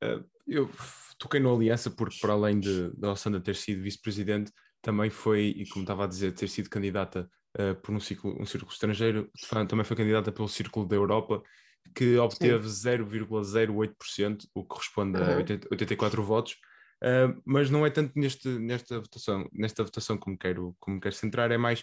Uh, 0.03 0.25
eu 0.47 0.71
toquei 1.19 1.41
na 1.41 1.51
Aliança 1.51 1.91
porque, 1.91 2.19
para 2.21 2.33
além 2.33 2.59
de, 2.59 2.91
de 2.91 3.07
Alessandra 3.07 3.41
ter 3.41 3.55
sido 3.55 3.83
vice-presidente, 3.83 4.53
também 4.83 5.11
foi, 5.11 5.55
e 5.57 5.69
como 5.69 5.83
estava 5.83 6.05
a 6.05 6.07
dizer, 6.07 6.33
ter 6.33 6.49
sido 6.49 6.71
candidata 6.71 7.29
uh, 7.59 7.75
por 7.83 7.95
um 7.95 8.01
círculo, 8.01 8.41
um 8.41 8.47
círculo 8.47 8.73
estrangeiro, 8.73 9.31
também 9.69 9.85
foi 9.85 9.97
candidata 9.97 10.33
pelo 10.33 10.49
Círculo 10.49 10.87
da 10.87 10.97
Europa, 10.97 11.43
que 11.95 12.17
obteve 12.19 12.67
0,08%, 12.67 14.47
o 14.55 14.63
que 14.63 14.69
corresponde 14.69 15.19
uhum. 15.19 15.33
a 15.33 15.37
80, 15.37 15.69
84 15.71 16.23
votos. 16.23 16.57
Uh, 17.03 17.41
mas 17.45 17.71
não 17.71 17.87
é 17.87 17.91
tanto 17.91 18.13
neste, 18.19 18.49
nesta 18.49 18.99
votação, 19.01 19.49
nesta 19.53 19.85
votação 19.85 20.19
como 20.19 20.37
quero, 20.37 20.75
como 20.81 21.01
quero 21.01 21.15
centrar, 21.15 21.51
é 21.53 21.59
mais 21.59 21.83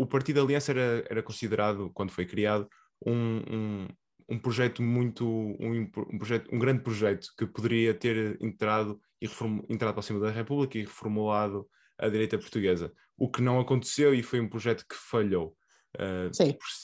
o 0.00 0.06
Partido 0.06 0.40
Aliança 0.40 0.72
era, 0.72 1.04
era 1.10 1.22
considerado, 1.22 1.90
quando 1.92 2.10
foi 2.10 2.24
criado, 2.24 2.66
um, 3.04 3.42
um, 3.50 3.88
um 4.30 4.38
projeto 4.38 4.82
muito, 4.82 5.28
um, 5.28 5.90
um, 6.10 6.18
projeto, 6.18 6.48
um 6.50 6.58
grande 6.58 6.82
projeto 6.82 7.28
que 7.36 7.46
poderia 7.46 7.92
ter 7.92 8.38
entrado, 8.40 8.98
e 9.20 9.26
reform, 9.26 9.60
entrado 9.68 9.92
para 9.92 10.02
cima 10.02 10.18
da 10.18 10.30
República 10.30 10.78
e 10.78 10.84
reformulado 10.84 11.68
a 11.98 12.08
direita 12.08 12.38
portuguesa. 12.38 12.90
O 13.14 13.30
que 13.30 13.42
não 13.42 13.60
aconteceu 13.60 14.14
e 14.14 14.22
foi 14.22 14.40
um 14.40 14.48
projeto 14.48 14.86
que 14.88 14.96
falhou. 14.96 15.54
Uh, 15.94 16.30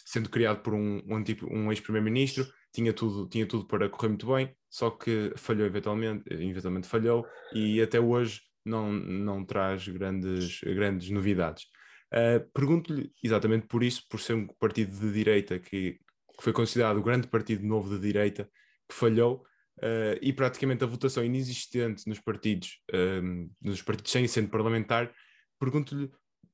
sendo 0.04 0.28
criado 0.28 0.60
por 0.60 0.74
um, 0.74 1.00
um, 1.08 1.24
tipo, 1.24 1.46
um 1.50 1.72
ex-primeiro-ministro, 1.72 2.46
tinha 2.70 2.92
tudo, 2.92 3.26
tinha 3.30 3.46
tudo 3.46 3.66
para 3.66 3.88
correr 3.88 4.08
muito 4.08 4.26
bem, 4.26 4.54
só 4.68 4.90
que 4.90 5.32
falhou 5.36 5.66
eventualmente, 5.66 6.22
eventualmente 6.30 6.86
falhou 6.86 7.24
e 7.54 7.80
até 7.80 7.98
hoje 7.98 8.42
não, 8.62 8.92
não 8.92 9.42
traz 9.42 9.88
grandes, 9.88 10.60
grandes 10.60 11.08
novidades. 11.08 11.64
Uh, 12.12 12.48
Pergunto-lhe 12.52 13.12
exatamente 13.22 13.66
por 13.66 13.82
isso, 13.82 14.02
por 14.08 14.20
ser 14.20 14.34
um 14.34 14.46
partido 14.46 14.96
de 14.98 15.12
direita 15.12 15.58
que, 15.58 15.92
que 15.92 16.42
foi 16.42 16.52
considerado 16.52 16.98
o 16.98 17.02
grande 17.02 17.26
partido 17.26 17.66
novo 17.66 17.90
de 17.90 18.00
direita, 18.00 18.48
que 18.88 18.94
falhou, 18.94 19.44
uh, 19.78 20.18
e 20.20 20.32
praticamente 20.32 20.84
a 20.84 20.86
votação 20.86 21.24
inexistente 21.24 22.08
nos 22.08 22.20
partidos, 22.20 22.80
um, 22.94 23.50
nos 23.60 23.82
partidos 23.82 24.12
sem 24.12 24.24
assento 24.24 24.50
parlamentar, 24.50 25.12
pergunto-lhe 25.58 26.10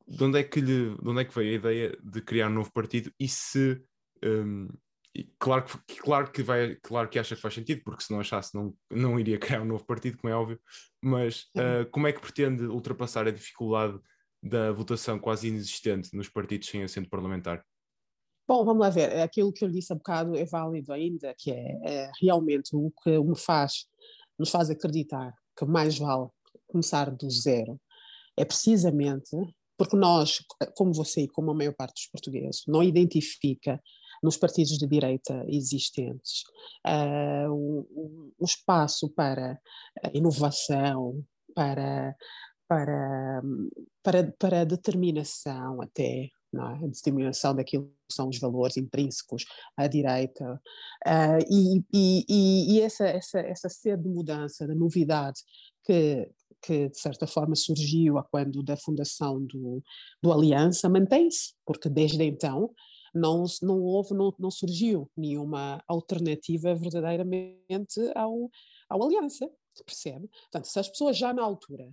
de 0.07 0.25
onde 0.25 0.39
é 0.39 0.43
que 0.43 0.61
lhe, 0.61 0.97
de 0.97 1.09
onde 1.09 1.21
é 1.21 1.25
que 1.25 1.35
veio 1.35 1.53
a 1.53 1.55
ideia 1.55 1.99
de 2.03 2.21
criar 2.21 2.49
um 2.49 2.55
novo 2.55 2.73
partido 2.73 3.13
e 3.19 3.29
se 3.29 3.81
um, 4.25 4.69
e 5.15 5.25
claro 5.39 5.65
que 5.87 5.97
claro 5.97 6.31
que 6.31 6.43
vai 6.43 6.77
claro 6.77 7.09
que 7.09 7.19
acha 7.19 7.37
que 7.37 7.43
faz 7.43 7.55
sentido 7.55 7.83
porque 7.85 8.03
se 8.03 8.11
não 8.11 8.21
achasse 8.21 8.55
não 8.55 8.75
não 8.91 9.21
iria 9.21 9.39
criar 9.39 9.61
um 9.61 9.67
novo 9.67 9.85
partido 9.85 10.17
como 10.17 10.33
é 10.33 10.37
óbvio 10.37 10.59
mas 11.03 11.43
uh, 11.57 11.89
como 11.91 12.07
é 12.07 12.13
que 12.13 12.21
pretende 12.21 12.65
ultrapassar 12.65 13.27
a 13.27 13.31
dificuldade 13.31 13.99
da 14.43 14.73
votação 14.73 15.19
quase 15.19 15.49
inexistente 15.49 16.15
nos 16.15 16.29
partidos 16.29 16.69
sem 16.69 16.83
assento 16.83 17.09
parlamentar? 17.09 17.65
Bom, 18.47 18.65
vamos 18.65 18.81
lá 18.81 18.91
ver. 18.91 19.21
Aquilo 19.21 19.53
que 19.53 19.65
eu 19.65 19.71
disse 19.71 19.93
há 19.93 19.97
bocado 19.97 20.37
é 20.37 20.45
válido 20.45 20.93
ainda, 20.93 21.35
que 21.39 21.53
é, 21.53 21.79
é 21.85 22.11
realmente 22.21 22.75
o 22.75 22.93
que 23.03 23.19
me 23.21 23.39
faz, 23.39 23.87
nos 24.39 24.51
faz 24.51 24.69
acreditar 24.69 25.33
que 25.57 25.65
mais 25.65 25.99
vale 25.99 26.29
começar 26.67 27.11
do 27.11 27.31
zero. 27.31 27.81
É 28.37 28.45
precisamente 28.45 29.37
porque 29.77 29.97
nós, 29.97 30.39
como 30.75 30.93
você 30.93 31.23
e 31.23 31.29
como 31.29 31.51
a 31.51 31.55
maior 31.55 31.75
parte 31.75 31.95
dos 31.95 32.07
portugueses, 32.07 32.63
não 32.67 32.83
identifica 32.83 33.81
nos 34.23 34.37
partidos 34.37 34.79
de 34.79 34.87
direita 34.87 35.45
existentes 35.49 36.45
uh, 36.87 37.53
um, 37.53 38.33
um, 38.41 38.45
espaço 38.45 39.09
para 39.11 39.59
inovação, 40.15 41.25
para, 41.55 42.15
para, 42.73 43.43
para, 44.03 44.33
para 44.39 44.65
determinação 44.65 45.83
até, 45.83 46.25
é? 46.25 46.31
a 46.55 46.87
determinação 46.87 47.55
daquilo 47.55 47.85
que 48.09 48.15
são 48.15 48.31
os 48.31 48.39
valores 48.39 48.79
intrínsecos 48.79 49.45
à 49.77 49.87
direita 49.87 50.59
uh, 51.07 51.45
e, 51.51 51.85
e, 51.93 52.77
e, 52.77 52.81
essa, 52.81 53.05
essa, 53.05 53.41
essa 53.41 53.69
sede 53.69 54.05
de 54.05 54.09
mudança, 54.09 54.67
da 54.67 54.75
novidade 54.75 55.43
que, 55.85 56.31
que 56.63 56.89
de 56.89 56.99
certa 56.99 57.27
forma 57.27 57.55
surgiu 57.55 58.17
a 58.17 58.25
quando 58.25 58.63
da 58.63 58.77
fundação 58.77 59.45
do, 59.45 59.83
do 60.23 60.33
Aliança 60.33 60.89
mantém-se, 60.89 61.53
porque 61.67 61.91
desde 61.91 62.25
então 62.25 62.71
não, 63.15 63.45
não 63.61 63.83
houve, 63.83 64.15
não, 64.15 64.35
não 64.39 64.51
surgiu 64.51 65.11
nenhuma 65.15 65.85
alternativa 65.87 66.75
verdadeiramente 66.75 68.01
ao, 68.15 68.51
ao 68.89 69.03
Aliança, 69.03 69.47
percebe? 69.85 70.27
Portanto, 70.29 70.65
se 70.69 70.79
as 70.79 70.89
pessoas 70.89 71.19
já 71.19 71.35
na 71.35 71.43
altura 71.43 71.93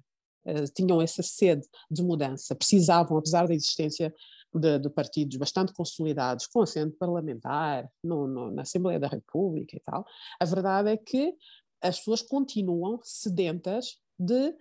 tinham 0.74 1.02
essa 1.02 1.24
sede 1.24 1.68
de 1.90 2.02
mudança, 2.02 2.56
precisavam, 2.56 3.18
apesar 3.18 3.48
da 3.48 3.54
existência 3.54 4.14
de, 4.54 4.80
de 4.80 4.90
partidos 4.90 5.38
bastante 5.38 5.74
consolidados, 5.74 6.48
com 6.48 6.62
assento 6.62 6.98
parlamentar, 6.98 7.90
no, 8.04 8.28
no, 8.28 8.52
na 8.52 8.64
Assembleia 8.64 9.00
da 9.00 9.08
República 9.08 9.76
e 9.76 9.80
tal, 9.80 10.06
a 10.40 10.46
verdade 10.46 10.90
é 10.90 10.98
que 10.98 11.36
as 11.82 11.98
pessoas 11.98 12.22
continuam 12.22 13.00
sedentas 13.04 13.98
de 14.18 14.54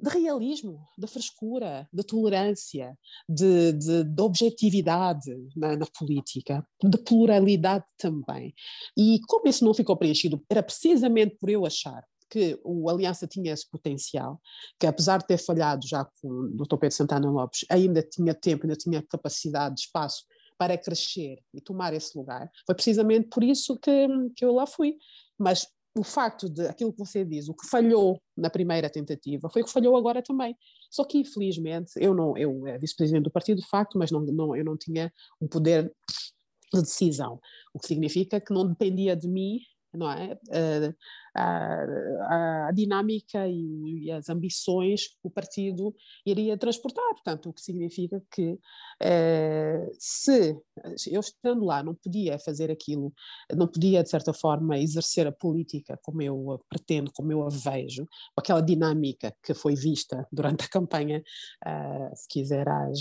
de 0.00 0.10
realismo, 0.10 0.80
de 0.98 1.06
frescura, 1.06 1.88
de 1.92 2.02
tolerância, 2.02 2.96
de, 3.28 3.72
de, 3.72 4.04
de 4.04 4.22
objetividade 4.22 5.30
na, 5.54 5.76
na, 5.76 5.86
política, 5.98 6.66
de 6.82 6.98
pluralidade 6.98 7.84
também. 7.96 8.54
E 8.96 9.20
como 9.28 9.46
isso 9.46 9.64
não 9.64 9.74
ficou 9.74 9.96
preenchido, 9.96 10.42
era 10.48 10.62
precisamente 10.62 11.36
por 11.36 11.50
eu 11.50 11.66
achar 11.66 12.02
que 12.30 12.58
o 12.64 12.88
Aliança 12.88 13.26
tinha 13.26 13.52
esse 13.52 13.68
potencial, 13.68 14.40
que 14.78 14.86
apesar 14.86 15.18
de 15.18 15.26
ter 15.26 15.38
falhado 15.38 15.86
já 15.86 16.04
com 16.04 16.28
o 16.28 16.48
Dr. 16.56 16.76
Pedro 16.76 16.96
Santana 16.96 17.30
Lopes, 17.30 17.64
ainda 17.70 18.02
tinha 18.02 18.34
tempo, 18.34 18.64
ainda 18.64 18.76
tinha 18.76 19.02
capacidade, 19.02 19.80
espaço 19.80 20.24
para 20.58 20.78
crescer 20.78 21.38
e 21.52 21.60
tomar 21.60 21.92
esse 21.94 22.16
lugar. 22.16 22.50
Foi 22.66 22.74
precisamente 22.74 23.28
por 23.28 23.42
isso 23.42 23.78
que, 23.78 24.08
que 24.36 24.44
eu 24.44 24.52
lá 24.52 24.66
fui. 24.66 24.96
Mas 25.38 25.66
o 25.96 26.02
facto 26.02 26.48
de 26.48 26.66
aquilo 26.66 26.92
que 26.92 26.98
você 26.98 27.24
diz, 27.24 27.48
o 27.48 27.54
que 27.54 27.68
falhou 27.68 28.20
na 28.36 28.50
primeira 28.50 28.90
tentativa, 28.90 29.48
foi 29.48 29.62
o 29.62 29.64
que 29.64 29.72
falhou 29.72 29.96
agora 29.96 30.22
também. 30.22 30.56
Só 30.90 31.04
que, 31.04 31.18
infelizmente, 31.18 31.92
eu 31.96 32.14
não, 32.14 32.36
eu 32.36 32.66
é 32.66 32.78
vice-presidente 32.78 33.24
do 33.24 33.30
partido, 33.30 33.60
de 33.60 33.68
facto, 33.68 33.98
mas 33.98 34.10
não, 34.10 34.20
não, 34.20 34.56
eu 34.56 34.64
não 34.64 34.76
tinha 34.76 35.12
o 35.40 35.48
poder 35.48 35.92
de 36.72 36.80
decisão, 36.80 37.40
o 37.72 37.78
que 37.78 37.86
significa 37.86 38.40
que 38.40 38.52
não 38.52 38.66
dependia 38.66 39.14
de 39.14 39.28
mim 39.28 39.60
não 39.94 40.10
é? 40.10 40.38
A, 41.36 41.84
a, 42.28 42.68
a 42.68 42.72
dinâmica 42.72 43.46
e, 43.48 44.04
e, 44.04 44.12
as 44.12 44.28
ambições 44.28 45.08
que 45.08 45.18
o 45.24 45.30
partido 45.30 45.94
iria 46.24 46.56
transportar. 46.56 47.08
Portanto, 47.10 47.48
o 47.48 47.52
que 47.52 47.60
significa 47.60 48.22
que 48.30 48.56
eh, 49.02 49.88
se 49.98 50.56
eu 51.10 51.20
estando 51.20 51.64
lá 51.64 51.82
não 51.82 51.94
podia 51.94 52.38
fazer 52.38 52.70
aquilo, 52.70 53.12
não 53.52 53.66
podia, 53.66 54.02
de 54.02 54.10
certa 54.10 54.32
forma, 54.32 54.78
exercer 54.78 55.26
a 55.26 55.32
política 55.32 55.98
como 56.02 56.22
eu 56.22 56.60
pretendo, 56.68 57.10
como 57.12 57.32
eu 57.32 57.44
a 57.44 57.48
vejo, 57.48 58.04
com 58.06 58.40
aquela 58.40 58.60
dinâmica 58.60 59.34
que 59.42 59.54
foi 59.54 59.74
vista 59.74 60.26
durante 60.30 60.64
a 60.64 60.68
campanha, 60.68 61.22
uh, 61.66 62.16
se 62.16 62.28
quiser, 62.28 62.68
às, 62.68 63.00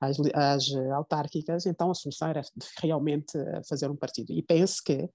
às, 0.00 0.16
às 0.34 0.74
autárquicas, 0.94 1.66
então 1.66 1.90
a 1.90 1.94
solução 1.94 2.28
era 2.28 2.42
realmente 2.82 3.32
fazer 3.68 3.90
um 3.90 3.96
partido. 3.96 4.32
E 4.32 4.42
penso 4.42 4.82
que 4.84 5.08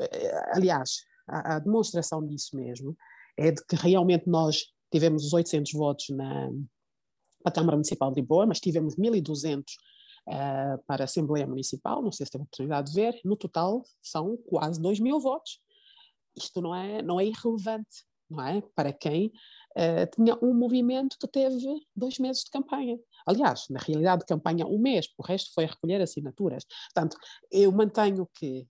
eh, 0.00 0.50
aliás, 0.54 1.04
a, 1.26 1.56
a, 1.56 1.58
demonstração 1.58 2.26
disso 2.26 2.56
mesmo 2.56 2.96
é 3.36 3.50
de 3.52 3.64
que 3.64 3.76
realmente 3.76 4.28
nós 4.28 4.64
tivemos 4.92 5.24
os 5.24 5.32
800 5.32 5.72
votos 5.72 6.06
na, 6.10 6.50
na 7.44 7.50
Câmara 7.52 7.76
Municipal 7.76 8.10
de 8.12 8.20
Lisboa, 8.20 8.46
mas 8.46 8.60
tivemos 8.60 8.96
1.200 8.96 9.60
uh, 9.60 9.64
eh, 10.28 10.78
para 10.86 11.04
a 11.04 11.06
Assembleia 11.06 11.46
Municipal, 11.46 12.02
não 12.02 12.12
sei 12.12 12.26
se 12.26 12.32
teve 12.32 12.42
a 12.42 12.44
oportunidade 12.44 12.90
de 12.90 12.94
ver, 12.94 13.20
no 13.24 13.36
total 13.36 13.82
são 14.02 14.36
quase 14.48 14.80
2 14.80 15.00
mil 15.00 15.20
votos. 15.20 15.60
Isto 16.36 16.60
não 16.60 16.74
é, 16.74 17.02
não 17.02 17.20
é 17.20 17.26
irrelevante, 17.26 18.04
não 18.28 18.44
é? 18.44 18.62
Para 18.74 18.92
quem 18.92 19.32
uh, 19.76 20.06
tinha 20.14 20.36
um 20.42 20.54
movimento 20.54 21.16
que 21.18 21.26
teve 21.26 21.66
dois 21.94 22.18
meses 22.18 22.44
de 22.44 22.50
campanha. 22.50 22.98
Aliás, 23.26 23.66
na 23.68 23.80
realidade, 23.80 24.24
campanha 24.24 24.66
um 24.66 24.78
mês, 24.78 25.08
o 25.18 25.22
resto 25.22 25.52
foi 25.52 25.66
recolher 25.66 26.00
assinaturas. 26.00 26.64
Portanto, 26.94 27.16
eu 27.50 27.72
mantenho 27.72 28.28
que 28.34 28.66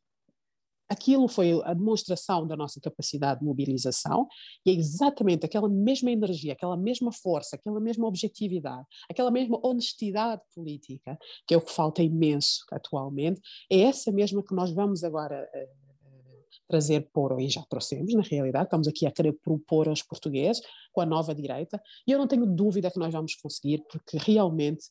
aquilo 0.90 1.28
foi 1.28 1.52
a 1.64 1.72
demonstração 1.72 2.44
da 2.46 2.56
nossa 2.56 2.80
capacidade 2.80 3.40
de 3.40 3.46
mobilização 3.46 4.26
e 4.66 4.70
é 4.70 4.74
exatamente 4.74 5.46
aquela 5.46 5.68
mesma 5.68 6.10
energia, 6.10 6.52
aquela 6.52 6.76
mesma 6.76 7.12
força, 7.12 7.54
aquela 7.54 7.80
mesma 7.80 8.08
objetividade, 8.08 8.84
aquela 9.08 9.30
mesma 9.30 9.60
honestidade 9.62 10.42
política, 10.52 11.16
que 11.46 11.54
é 11.54 11.56
o 11.56 11.60
que 11.60 11.72
falta 11.72 12.02
imenso 12.02 12.64
atualmente, 12.72 13.40
é 13.70 13.82
essa 13.82 14.10
mesma 14.10 14.42
que 14.42 14.54
nós 14.54 14.72
vamos 14.72 15.04
agora 15.04 15.48
uh, 15.54 15.90
trazer 16.68 17.08
por, 17.12 17.40
e 17.40 17.48
já 17.48 17.62
trouxemos 17.68 18.12
na 18.12 18.22
realidade, 18.22 18.64
estamos 18.64 18.88
aqui 18.88 19.06
a 19.06 19.12
querer 19.12 19.32
propor 19.44 19.88
aos 19.88 20.02
portugueses 20.02 20.60
com 20.92 21.00
a 21.00 21.06
nova 21.06 21.34
direita, 21.34 21.80
e 22.06 22.12
eu 22.12 22.18
não 22.18 22.26
tenho 22.26 22.46
dúvida 22.46 22.90
que 22.90 22.98
nós 22.98 23.12
vamos 23.12 23.34
conseguir, 23.34 23.84
porque 23.90 24.18
realmente 24.18 24.86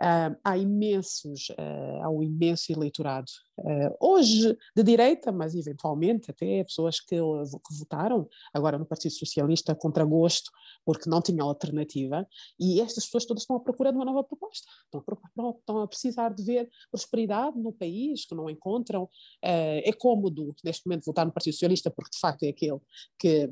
uh, 0.00 0.36
há 0.42 0.58
imensos, 0.58 1.48
uh, 1.50 2.02
há 2.02 2.10
um 2.10 2.22
imenso 2.22 2.72
eleitorado, 2.72 3.30
uh, 3.58 3.96
hoje 4.00 4.56
de 4.76 4.82
direita, 4.82 5.30
mas 5.30 5.54
eventualmente 5.54 6.30
até 6.30 6.64
pessoas 6.64 7.00
que, 7.00 7.16
que 7.16 7.78
votaram 7.78 8.28
agora 8.52 8.78
no 8.78 8.86
Partido 8.86 9.12
Socialista 9.12 9.74
contra 9.74 10.04
gosto, 10.04 10.50
porque 10.84 11.08
não 11.08 11.22
tinham 11.22 11.48
alternativa, 11.48 12.26
e 12.58 12.80
estas 12.80 13.04
pessoas 13.04 13.24
todas 13.24 13.42
estão 13.42 13.56
à 13.56 13.60
procura 13.60 13.90
de 13.90 13.98
uma 13.98 14.04
nova 14.04 14.24
proposta, 14.24 14.66
estão 14.86 15.82
a, 15.82 15.88
precisar 15.88 16.30
de 16.30 16.42
ver 16.42 16.68
prosperidade 16.90 17.58
no 17.58 17.72
país, 17.72 18.26
que 18.26 18.34
não 18.34 18.50
encontram, 18.50 19.08
é 19.42 19.92
cômodo 19.92 20.54
neste 20.64 20.86
momento 20.86 21.04
votar 21.04 21.24
no 21.24 21.32
Partido 21.32 21.52
Socialista, 21.54 21.90
porque 21.90 22.10
de 22.12 22.18
facto 22.18 22.42
é 22.42 22.48
aquele 22.48 22.78
que 23.18 23.50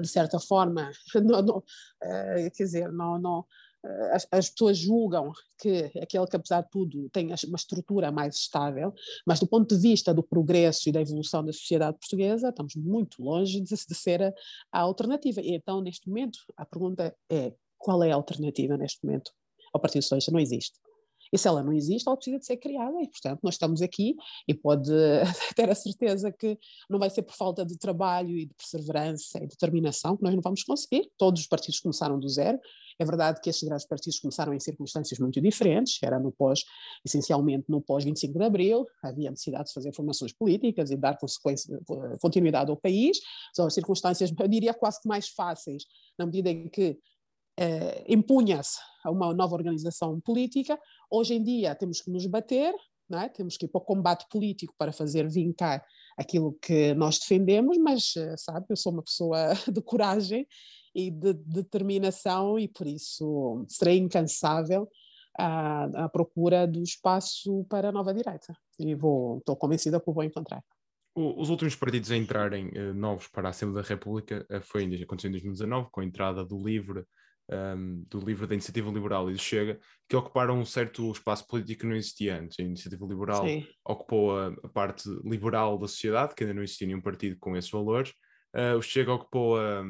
de 0.00 0.08
certa 0.08 0.38
forma, 0.38 0.90
não, 1.14 1.42
não, 1.42 1.58
uh, 1.58 2.50
quer 2.54 2.64
dizer, 2.64 2.92
não, 2.92 3.18
não, 3.18 3.40
uh, 3.40 4.12
as, 4.12 4.26
as, 4.30 4.50
pessoas 4.50 4.78
julgam 4.78 5.32
que 5.58 5.90
aquele 6.00 6.26
que, 6.26 6.36
apesar 6.36 6.62
de 6.62 6.70
tudo, 6.70 7.08
tem 7.10 7.26
uma 7.26 7.56
estrutura 7.56 8.12
mais 8.12 8.36
estável, 8.36 8.92
mas 9.26 9.40
do 9.40 9.46
ponto 9.46 9.74
de 9.74 9.80
vista 9.80 10.12
do 10.12 10.22
progresso 10.22 10.88
e 10.88 10.92
da 10.92 11.00
evolução 11.00 11.44
da 11.44 11.52
sociedade 11.52 11.98
portuguesa, 11.98 12.50
estamos 12.50 12.74
muito 12.76 13.22
longe 13.22 13.60
de, 13.60 13.74
de 13.74 13.94
ser 13.94 14.22
a, 14.22 14.32
a 14.72 14.80
alternativa. 14.80 15.40
E 15.40 15.54
então, 15.54 15.80
neste 15.80 16.08
momento, 16.08 16.38
a 16.56 16.66
pergunta 16.66 17.16
é: 17.30 17.54
qual 17.78 18.02
é 18.02 18.12
a 18.12 18.16
alternativa 18.16 18.76
neste 18.76 19.04
momento 19.04 19.32
ao 19.72 19.80
Partido 19.80 20.02
Socialista? 20.02 20.32
Não 20.32 20.40
existe. 20.40 20.78
E 21.32 21.38
se 21.38 21.48
ela 21.48 21.62
não 21.62 21.72
existe, 21.72 22.06
ela 22.06 22.16
precisa 22.16 22.38
de 22.38 22.46
ser 22.46 22.56
criada 22.56 23.00
e, 23.02 23.08
portanto, 23.08 23.40
nós 23.42 23.54
estamos 23.54 23.82
aqui 23.82 24.16
e 24.46 24.54
pode 24.54 24.90
ter 25.56 25.70
a 25.70 25.74
certeza 25.74 26.32
que 26.32 26.58
não 26.88 26.98
vai 26.98 27.10
ser 27.10 27.22
por 27.22 27.34
falta 27.34 27.64
de 27.64 27.76
trabalho 27.78 28.36
e 28.36 28.46
de 28.46 28.54
perseverança 28.54 29.38
e 29.38 29.46
determinação 29.46 30.16
que 30.16 30.22
nós 30.22 30.34
não 30.34 30.42
vamos 30.42 30.62
conseguir. 30.62 31.10
Todos 31.18 31.40
os 31.40 31.46
partidos 31.46 31.80
começaram 31.80 32.18
do 32.18 32.28
zero. 32.28 32.58
É 32.98 33.04
verdade 33.04 33.40
que 33.40 33.50
estes 33.50 33.68
grandes 33.68 33.86
partidos 33.86 34.18
começaram 34.18 34.54
em 34.54 34.60
circunstâncias 34.60 35.18
muito 35.18 35.40
diferentes, 35.40 35.98
era 36.02 36.18
no 36.18 36.32
pós, 36.32 36.64
essencialmente 37.04 37.66
no 37.68 37.80
pós 37.80 38.04
25 38.04 38.38
de 38.38 38.44
Abril, 38.44 38.86
havia 39.02 39.30
necessidade 39.30 39.68
de 39.68 39.74
fazer 39.74 39.94
formações 39.94 40.32
políticas 40.32 40.90
e 40.90 40.96
dar 40.96 41.18
continuidade 42.20 42.70
ao 42.70 42.76
país, 42.76 43.18
são 43.54 43.68
circunstâncias, 43.68 44.32
eu 44.38 44.48
diria, 44.48 44.72
quase 44.72 45.00
que 45.00 45.08
mais 45.08 45.28
fáceis, 45.28 45.84
na 46.18 46.24
medida 46.24 46.50
em 46.50 46.68
que 46.68 46.98
eh, 47.58 48.04
impunha-se 48.08 48.78
a 49.04 49.10
uma 49.10 49.32
nova 49.32 49.54
organização 49.54 50.20
política. 50.20 50.78
Hoje 51.10 51.34
em 51.34 51.42
dia 51.42 51.74
temos 51.74 52.00
que 52.00 52.10
nos 52.10 52.26
bater, 52.26 52.74
é? 53.12 53.28
temos 53.28 53.56
que 53.56 53.66
ir 53.66 53.68
para 53.68 53.80
o 53.80 53.84
combate 53.84 54.26
político 54.30 54.74
para 54.76 54.92
fazer 54.92 55.28
vincar 55.28 55.84
aquilo 56.18 56.56
que 56.60 56.92
nós 56.94 57.18
defendemos, 57.18 57.78
mas, 57.78 58.14
eh, 58.16 58.36
sabe, 58.36 58.66
eu 58.70 58.76
sou 58.76 58.92
uma 58.92 59.02
pessoa 59.02 59.54
de 59.72 59.80
coragem 59.82 60.46
e 60.94 61.10
de 61.10 61.34
determinação 61.34 62.58
e 62.58 62.68
por 62.68 62.86
isso 62.86 63.64
serei 63.68 63.98
incansável 63.98 64.88
à, 65.38 66.04
à 66.04 66.08
procura 66.08 66.66
do 66.66 66.82
espaço 66.82 67.64
para 67.68 67.90
a 67.90 67.92
nova 67.92 68.14
direita. 68.14 68.56
E 68.78 68.94
vou, 68.94 69.38
estou 69.38 69.56
convencida 69.56 70.00
que 70.00 70.10
o 70.10 70.12
vou 70.12 70.24
encontrar. 70.24 70.62
Os 71.14 71.48
últimos 71.48 71.74
partidos 71.74 72.10
a 72.10 72.16
entrarem 72.16 72.68
uh, 72.68 72.92
novos 72.92 73.26
para 73.28 73.48
a 73.48 73.50
Assembleia 73.50 73.82
da 73.82 73.88
República 73.88 74.46
uh, 74.50 74.60
foi, 74.60 74.84
aconteceu 75.02 75.28
em 75.28 75.32
2019, 75.32 75.88
com 75.90 76.00
a 76.00 76.04
entrada 76.04 76.44
do 76.44 76.62
LIVRE, 76.62 77.04
um, 77.50 78.04
do 78.08 78.18
livro 78.20 78.46
da 78.46 78.54
Iniciativa 78.54 78.90
Liberal 78.90 79.30
e 79.30 79.34
do 79.34 79.38
Chega, 79.38 79.78
que 80.08 80.16
ocuparam 80.16 80.58
um 80.58 80.64
certo 80.64 81.10
espaço 81.12 81.46
político 81.46 81.82
que 81.82 81.86
não 81.86 81.96
existia 81.96 82.40
antes. 82.40 82.58
A 82.58 82.62
Iniciativa 82.62 83.06
Liberal 83.06 83.46
Sim. 83.46 83.66
ocupou 83.84 84.36
a, 84.36 84.48
a, 84.48 84.68
parte 84.68 85.08
liberal 85.24 85.78
da 85.78 85.88
sociedade, 85.88 86.34
que 86.34 86.44
ainda 86.44 86.54
não 86.54 86.62
existia 86.62 86.86
nenhum 86.86 87.00
partido 87.00 87.36
com 87.38 87.56
esses 87.56 87.70
valores. 87.70 88.10
Uh, 88.54 88.76
o 88.78 88.82
Chega 88.82 89.12
ocupou 89.12 89.58
a, 89.58 89.84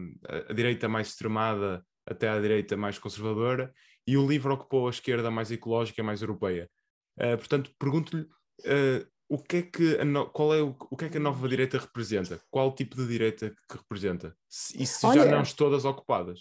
a, 0.48 0.52
direita 0.52 0.88
mais 0.88 1.08
extremada 1.08 1.84
até 2.06 2.28
a 2.28 2.40
direita 2.40 2.76
mais 2.76 2.98
conservadora, 2.98 3.72
e 4.06 4.16
o 4.16 4.26
livro 4.26 4.54
ocupou 4.54 4.86
a 4.86 4.90
esquerda 4.90 5.30
mais 5.30 5.50
ecológica, 5.50 6.02
mais 6.02 6.22
europeia. 6.22 6.70
Uh, 7.18 7.36
portanto, 7.36 7.72
pergunto-lhe 7.78 8.22
uh, 8.22 9.06
o 9.28 9.38
que 9.38 9.56
é 9.56 9.62
que 9.62 9.96
a 9.98 10.04
no... 10.04 10.26
qual 10.26 10.54
é 10.54 10.62
o... 10.62 10.76
o 10.90 10.96
que 10.96 11.06
é 11.06 11.08
que 11.08 11.16
a 11.16 11.20
nova 11.20 11.48
direita 11.48 11.78
representa? 11.78 12.40
Qual 12.50 12.74
tipo 12.74 12.94
de 12.94 13.06
direita 13.08 13.50
que 13.50 13.76
representa? 13.76 14.36
E 14.74 14.86
se 14.86 15.04
Olha, 15.04 15.24
já 15.24 15.30
não 15.30 15.42
estão 15.42 15.66
todas 15.66 15.84
ocupadas? 15.84 16.40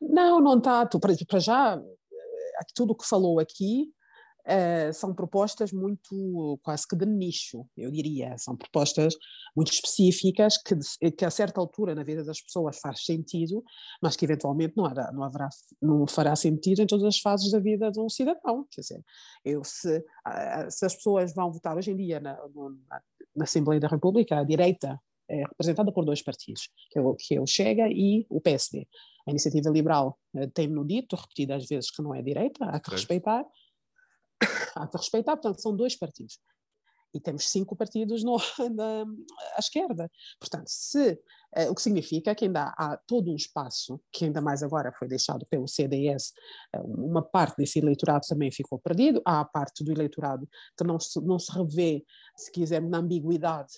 Não, 0.00 0.40
não 0.40 0.58
está. 0.58 0.86
Para 0.86 1.38
já, 1.38 1.76
eh, 1.76 2.64
tudo 2.74 2.92
o 2.92 2.96
que 2.96 3.06
falou 3.06 3.38
aqui 3.38 3.92
uh, 4.40 4.92
são 4.92 5.14
propostas 5.14 5.72
muito, 5.72 6.58
quase 6.62 6.86
que 6.86 6.96
de 6.96 7.06
nicho, 7.06 7.66
eu 7.76 7.90
diria. 7.90 8.36
São 8.38 8.56
propostas 8.56 9.14
muito 9.56 9.72
específicas 9.72 10.56
que, 10.58 10.74
que 11.12 11.24
a 11.24 11.30
certa 11.30 11.60
altura 11.60 11.94
na 11.94 12.02
vida 12.02 12.24
das 12.24 12.40
pessoas 12.40 12.78
faz 12.80 13.04
sentido, 13.04 13.62
mas 14.02 14.16
que 14.16 14.24
eventualmente 14.24 14.74
não, 14.76 14.84
não, 15.12 15.22
haverá, 15.22 15.48
não 15.80 16.06
fará 16.06 16.34
sentido 16.36 16.82
em 16.82 16.86
todas 16.86 17.04
as 17.04 17.18
fases 17.18 17.50
da 17.50 17.58
vida 17.58 17.90
de 17.90 18.00
um 18.00 18.08
cidadão. 18.08 18.66
Quer 18.70 18.80
dizer, 18.80 19.04
eu, 19.44 19.62
se, 19.64 20.04
se 20.70 20.86
as 20.86 20.94
pessoas 20.94 21.34
vão 21.34 21.52
votar 21.52 21.76
hoje 21.76 21.90
em 21.90 21.96
dia 21.96 22.20
na, 22.20 22.34
na, 22.34 23.02
na 23.36 23.44
Assembleia 23.44 23.80
da 23.80 23.88
República, 23.88 24.38
a 24.38 24.44
direita 24.44 25.00
é 25.30 25.44
representada 25.44 25.92
por 25.92 26.04
dois 26.04 26.20
partidos, 26.20 26.68
que 26.90 26.98
é 26.98 27.02
o, 27.02 27.14
que 27.14 27.36
é 27.36 27.40
o 27.40 27.46
Chega 27.46 27.88
e 27.88 28.26
o 28.28 28.40
PSD. 28.40 28.86
A 29.30 29.32
iniciativa 29.32 29.70
liberal 29.70 30.18
eh, 30.34 30.48
tem-no 30.48 30.84
dito 30.84 31.14
repetidas 31.14 31.68
vezes 31.68 31.90
que 31.90 32.02
não 32.02 32.12
é 32.12 32.20
direita, 32.20 32.64
há 32.64 32.80
que 32.80 32.90
é. 32.90 32.94
respeitar. 32.94 33.44
Há 34.74 34.88
que 34.88 34.96
respeitar, 34.96 35.36
portanto, 35.36 35.62
são 35.62 35.74
dois 35.76 35.96
partidos. 35.96 36.40
E 37.14 37.20
temos 37.20 37.48
cinco 37.48 37.76
partidos 37.76 38.24
no, 38.24 38.36
na, 38.74 39.04
à 39.54 39.60
esquerda. 39.60 40.10
Portanto, 40.40 40.66
se, 40.66 41.16
eh, 41.54 41.70
o 41.70 41.74
que 41.76 41.82
significa 41.82 42.34
que 42.34 42.46
ainda 42.46 42.74
há 42.76 42.96
todo 43.06 43.30
um 43.30 43.36
espaço, 43.36 44.00
que 44.12 44.24
ainda 44.24 44.40
mais 44.40 44.64
agora 44.64 44.92
foi 44.92 45.06
deixado 45.06 45.46
pelo 45.48 45.68
CDS, 45.68 46.32
eh, 46.74 46.80
uma 46.80 47.22
parte 47.22 47.56
desse 47.58 47.78
eleitorado 47.78 48.26
também 48.26 48.50
ficou 48.50 48.80
perdido, 48.80 49.22
há 49.24 49.40
a 49.40 49.44
parte 49.44 49.84
do 49.84 49.92
eleitorado 49.92 50.48
que 50.76 50.82
não 50.82 50.98
se, 50.98 51.20
não 51.20 51.38
se 51.38 51.52
revê, 51.52 52.04
se 52.36 52.50
quisermos, 52.50 52.90
na 52.90 52.98
ambiguidade 52.98 53.74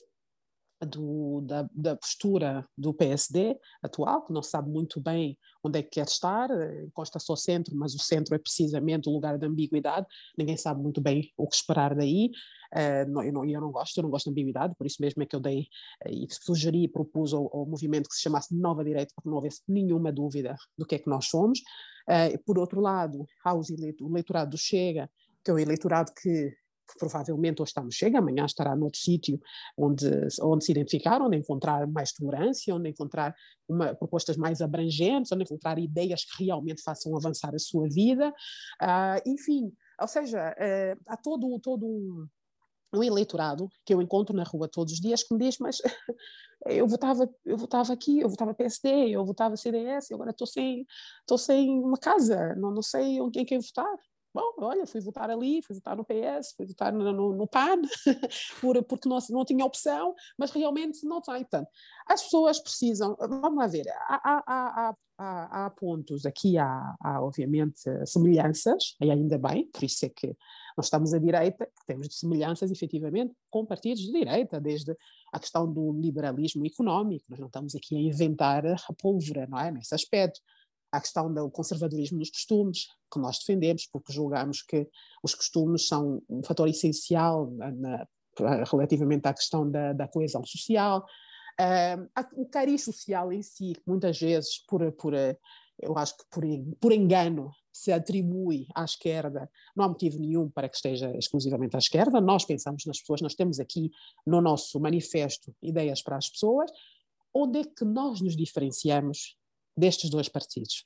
do, 0.86 1.40
da, 1.42 1.68
da, 1.72 1.96
postura 1.96 2.66
do 2.76 2.92
PSD 2.92 3.58
atual, 3.82 4.24
que 4.24 4.32
não 4.32 4.42
sabe 4.42 4.70
muito 4.70 5.00
bem 5.00 5.38
onde 5.62 5.78
é 5.78 5.82
que 5.82 5.90
quer 5.90 6.06
estar, 6.06 6.48
encosta-se 6.84 7.30
ao 7.30 7.36
centro, 7.36 7.74
mas 7.76 7.94
o 7.94 7.98
centro 7.98 8.34
é 8.34 8.38
precisamente 8.38 9.08
o 9.08 9.12
lugar 9.12 9.38
da 9.38 9.46
ambiguidade, 9.46 10.06
ninguém 10.36 10.56
sabe 10.56 10.82
muito 10.82 11.00
bem 11.00 11.30
o 11.36 11.46
que 11.46 11.54
esperar 11.54 11.94
daí, 11.94 12.30
uh, 12.74 13.10
não, 13.10 13.22
eu, 13.22 13.32
não, 13.32 13.44
eu 13.44 13.60
não 13.60 13.70
gosto, 13.70 13.96
eu 13.96 14.02
não 14.02 14.10
gosto 14.10 14.24
de 14.24 14.30
ambiguidade, 14.30 14.74
por 14.76 14.86
isso 14.86 14.96
mesmo 15.00 15.22
é 15.22 15.26
que 15.26 15.36
eu 15.36 15.40
dei 15.40 15.68
uh, 16.06 16.10
e 16.10 16.26
sugeri 16.30 16.84
e 16.84 16.88
propus 16.88 17.32
ao, 17.32 17.48
ao, 17.54 17.66
movimento 17.66 18.08
que 18.08 18.14
se 18.14 18.22
chamasse 18.22 18.54
Nova 18.54 18.84
Direita, 18.84 19.12
para 19.14 19.22
que 19.22 19.28
não 19.28 19.36
houvesse 19.36 19.62
nenhuma 19.68 20.12
dúvida 20.12 20.56
do 20.76 20.86
que 20.86 20.96
é 20.96 20.98
que 20.98 21.08
nós 21.08 21.26
somos. 21.26 21.60
Uh, 22.08 22.36
por 22.44 22.58
outro 22.58 22.80
lado, 22.80 23.24
há 23.44 23.54
o 23.54 23.62
eleitorado 24.00 24.50
do 24.50 24.58
Chega, 24.58 25.08
que 25.44 25.50
é 25.50 25.54
o 25.54 25.58
eleitorado 25.58 26.12
que 26.20 26.52
provavelmente 26.98 27.62
hoje 27.62 27.70
está 27.70 27.82
no 27.82 27.92
Chega, 27.92 28.18
amanhã 28.18 28.44
estará 28.44 28.74
noutro 28.76 28.98
sítio 29.00 29.40
onde, 29.76 30.06
onde 30.40 30.64
se 30.64 30.72
identificar, 30.72 31.20
onde 31.20 31.36
encontrar 31.36 31.86
mais 31.86 32.12
tolerância, 32.12 32.74
onde 32.74 32.90
encontrar 32.90 33.34
uma, 33.68 33.94
propostas 33.94 34.36
mais 34.36 34.60
abrangentes, 34.60 35.32
onde 35.32 35.44
encontrar 35.44 35.78
ideias 35.78 36.24
que 36.24 36.44
realmente 36.44 36.82
façam 36.82 37.16
avançar 37.16 37.54
a 37.54 37.58
sua 37.58 37.88
vida. 37.88 38.30
Uh, 38.80 39.30
enfim, 39.30 39.72
ou 40.00 40.08
seja, 40.08 40.50
uh, 40.50 41.00
há 41.06 41.16
todo, 41.16 41.58
todo 41.60 41.86
um, 41.86 42.26
um 42.94 43.02
eleitorado 43.02 43.68
que 43.84 43.94
eu 43.94 44.02
encontro 44.02 44.36
na 44.36 44.44
rua 44.44 44.68
todos 44.68 44.92
os 44.92 45.00
dias 45.00 45.22
que 45.22 45.34
me 45.34 45.40
diz, 45.40 45.58
mas 45.58 45.78
eu 46.66 46.86
votava, 46.86 47.28
eu 47.44 47.56
votava 47.56 47.92
aqui, 47.92 48.20
eu 48.20 48.28
votava 48.28 48.54
PSD, 48.54 49.10
eu 49.10 49.24
votava 49.24 49.56
CDS, 49.56 50.12
agora 50.12 50.30
estou 50.30 50.46
sem, 50.46 50.86
sem 51.38 51.70
uma 51.80 51.98
casa, 51.98 52.54
não, 52.56 52.70
não 52.70 52.82
sei 52.82 53.18
em 53.18 53.44
quem 53.44 53.58
votar. 53.58 53.96
Bom, 54.34 54.54
olha, 54.58 54.86
fui 54.86 55.00
votar 55.00 55.30
ali, 55.30 55.60
fui 55.62 55.74
votar 55.74 55.94
no 55.94 56.04
PS, 56.04 56.54
fui 56.56 56.66
votar 56.66 56.90
no, 56.90 57.12
no, 57.12 57.34
no 57.34 57.46
PAN, 57.46 57.82
por, 58.60 58.82
porque 58.84 59.06
não, 59.06 59.18
não 59.28 59.44
tinha 59.44 59.64
opção, 59.64 60.14
mas 60.38 60.50
realmente 60.50 61.04
não 61.04 61.20
tem. 61.20 61.40
Portanto, 61.40 61.68
as 62.06 62.22
pessoas 62.22 62.58
precisam, 62.58 63.14
vamos 63.18 63.58
lá 63.58 63.66
ver, 63.66 63.84
há, 64.08 64.42
há, 64.46 64.94
há, 65.18 65.66
há 65.66 65.70
pontos, 65.70 66.24
aqui 66.24 66.56
há, 66.56 66.96
obviamente 67.20 67.82
semelhanças, 68.06 68.96
e 69.02 69.10
ainda 69.10 69.36
bem, 69.36 69.68
por 69.70 69.84
isso 69.84 70.06
é 70.06 70.08
que 70.08 70.34
nós 70.76 70.86
estamos 70.86 71.12
à 71.12 71.18
direita, 71.18 71.68
temos 71.86 72.08
semelhanças 72.18 72.70
efetivamente 72.70 73.34
com 73.50 73.66
partidos 73.66 74.02
de 74.02 74.12
direita, 74.12 74.58
desde 74.58 74.96
a 75.30 75.38
questão 75.38 75.70
do 75.70 75.92
liberalismo 75.92 76.66
económico, 76.66 77.26
nós 77.28 77.38
não 77.38 77.48
estamos 77.48 77.74
aqui 77.74 77.96
a 77.96 78.00
inventar 78.00 78.66
a 78.66 78.76
pólvora, 78.98 79.46
não 79.46 79.58
é, 79.58 79.70
nesse 79.70 79.94
aspecto 79.94 80.40
à 80.92 81.00
questão 81.00 81.32
do 81.32 81.50
conservadorismo 81.50 82.18
dos 82.18 82.30
costumes, 82.30 82.86
que 83.10 83.18
nós 83.18 83.38
defendemos, 83.38 83.86
porque 83.86 84.12
julgamos 84.12 84.62
que 84.62 84.86
os 85.22 85.34
costumes 85.34 85.88
são 85.88 86.22
um 86.28 86.42
fator 86.42 86.68
essencial 86.68 87.50
na, 87.50 88.06
relativamente 88.70 89.26
à 89.26 89.34
questão 89.34 89.68
da, 89.68 89.92
da 89.92 90.06
coesão 90.06 90.44
social. 90.44 91.04
Uh, 91.60 92.42
o 92.42 92.46
cariz 92.46 92.84
social 92.84 93.32
em 93.32 93.42
si, 93.42 93.74
muitas 93.86 94.18
vezes, 94.18 94.58
por, 94.66 94.90
por, 94.92 95.14
eu 95.14 95.96
acho 95.96 96.16
que 96.16 96.24
por, 96.30 96.44
por 96.80 96.92
engano, 96.92 97.50
se 97.72 97.90
atribui 97.90 98.66
à 98.74 98.84
esquerda, 98.84 99.50
não 99.74 99.86
há 99.86 99.88
motivo 99.88 100.18
nenhum 100.18 100.48
para 100.48 100.68
que 100.68 100.76
esteja 100.76 101.10
exclusivamente 101.16 101.74
à 101.74 101.78
esquerda. 101.78 102.20
Nós 102.20 102.44
pensamos 102.44 102.84
nas 102.84 103.00
pessoas, 103.00 103.22
nós 103.22 103.34
temos 103.34 103.58
aqui 103.58 103.90
no 104.26 104.40
nosso 104.42 104.78
manifesto 104.78 105.54
ideias 105.62 106.02
para 106.02 106.16
as 106.16 106.28
pessoas. 106.28 106.70
Onde 107.34 107.60
é 107.60 107.64
que 107.64 107.84
nós 107.84 108.20
nos 108.20 108.36
diferenciamos 108.36 109.38
destes 109.76 110.10
dois 110.10 110.28
partidos. 110.28 110.84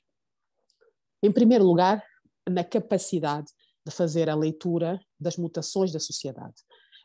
Em 1.23 1.31
primeiro 1.31 1.65
lugar, 1.65 2.03
na 2.49 2.63
capacidade 2.63 3.47
de 3.85 3.91
fazer 3.91 4.29
a 4.29 4.35
leitura 4.35 4.99
das 5.19 5.37
mutações 5.37 5.91
da 5.91 5.99
sociedade. 5.99 6.55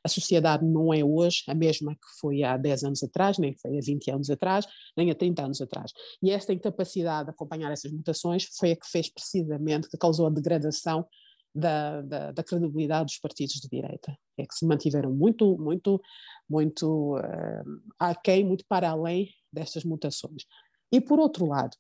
A 0.05 0.09
sociedade 0.09 0.65
não 0.65 0.93
é 0.93 1.05
hoje 1.05 1.45
a 1.47 1.55
mesma 1.55 1.95
que 1.95 2.21
foi 2.21 2.43
há 2.43 2.57
10 2.57 2.85
anos 2.85 3.03
atrás, 3.05 3.39
nem 3.39 3.57
foi 3.57 3.79
há 3.79 3.81
20 3.81 4.11
anos 4.11 4.31
atrás, 4.31 4.67
nem 4.97 5.11
há 5.11 5.15
30 5.15 5.45
anos 5.45 5.61
atrás. 5.61 5.93
E 6.21 6.31
esta 6.33 6.53
incapacidade 6.53 7.27
de 7.27 7.31
acompanhar 7.31 7.71
essas 7.71 7.93
mutações 7.93 8.49
foi 8.59 8.73
a 8.73 8.77
que 8.77 8.89
fez 8.91 9.09
precisamente, 9.09 9.89
que 9.89 9.97
causou 9.97 10.27
a 10.27 10.31
degradação 10.31 11.07
da, 11.55 12.03
da, 12.03 12.33
da 12.33 12.43
credibilidade 12.43 13.07
dos 13.07 13.19
partidos 13.19 13.55
de 13.61 13.69
direita. 13.69 14.17
É 14.37 14.45
que 14.45 14.55
se 14.55 14.67
mantiveram 14.67 15.13
muito, 15.13 15.57
muito, 15.57 16.01
muito 16.49 17.17
uh, 17.17 17.83
aquém, 17.99 18.45
muito 18.45 18.65
para 18.69 18.91
além 18.91 19.29
destas 19.53 19.85
mutações. 19.85 20.45
E, 20.93 21.01
por 21.01 21.19
outro 21.19 21.47
lado, 21.47 21.75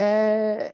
eh, 0.00 0.72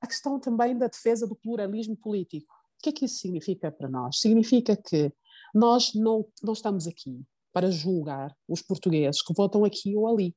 a 0.00 0.06
questão 0.06 0.40
também 0.40 0.76
da 0.76 0.88
defesa 0.88 1.26
do 1.26 1.36
pluralismo 1.36 1.96
político. 1.96 2.52
O 2.78 2.82
que 2.82 2.88
é 2.88 2.92
que 2.92 3.04
isso 3.04 3.18
significa 3.18 3.70
para 3.70 3.88
nós? 3.88 4.18
Significa 4.18 4.76
que 4.76 5.12
nós 5.54 5.94
não, 5.94 6.26
não 6.42 6.52
estamos 6.52 6.88
aqui 6.88 7.22
para 7.52 7.70
julgar 7.70 8.34
os 8.48 8.60
portugueses 8.60 9.22
que 9.22 9.32
votam 9.32 9.64
aqui 9.64 9.96
ou 9.96 10.08
ali. 10.08 10.34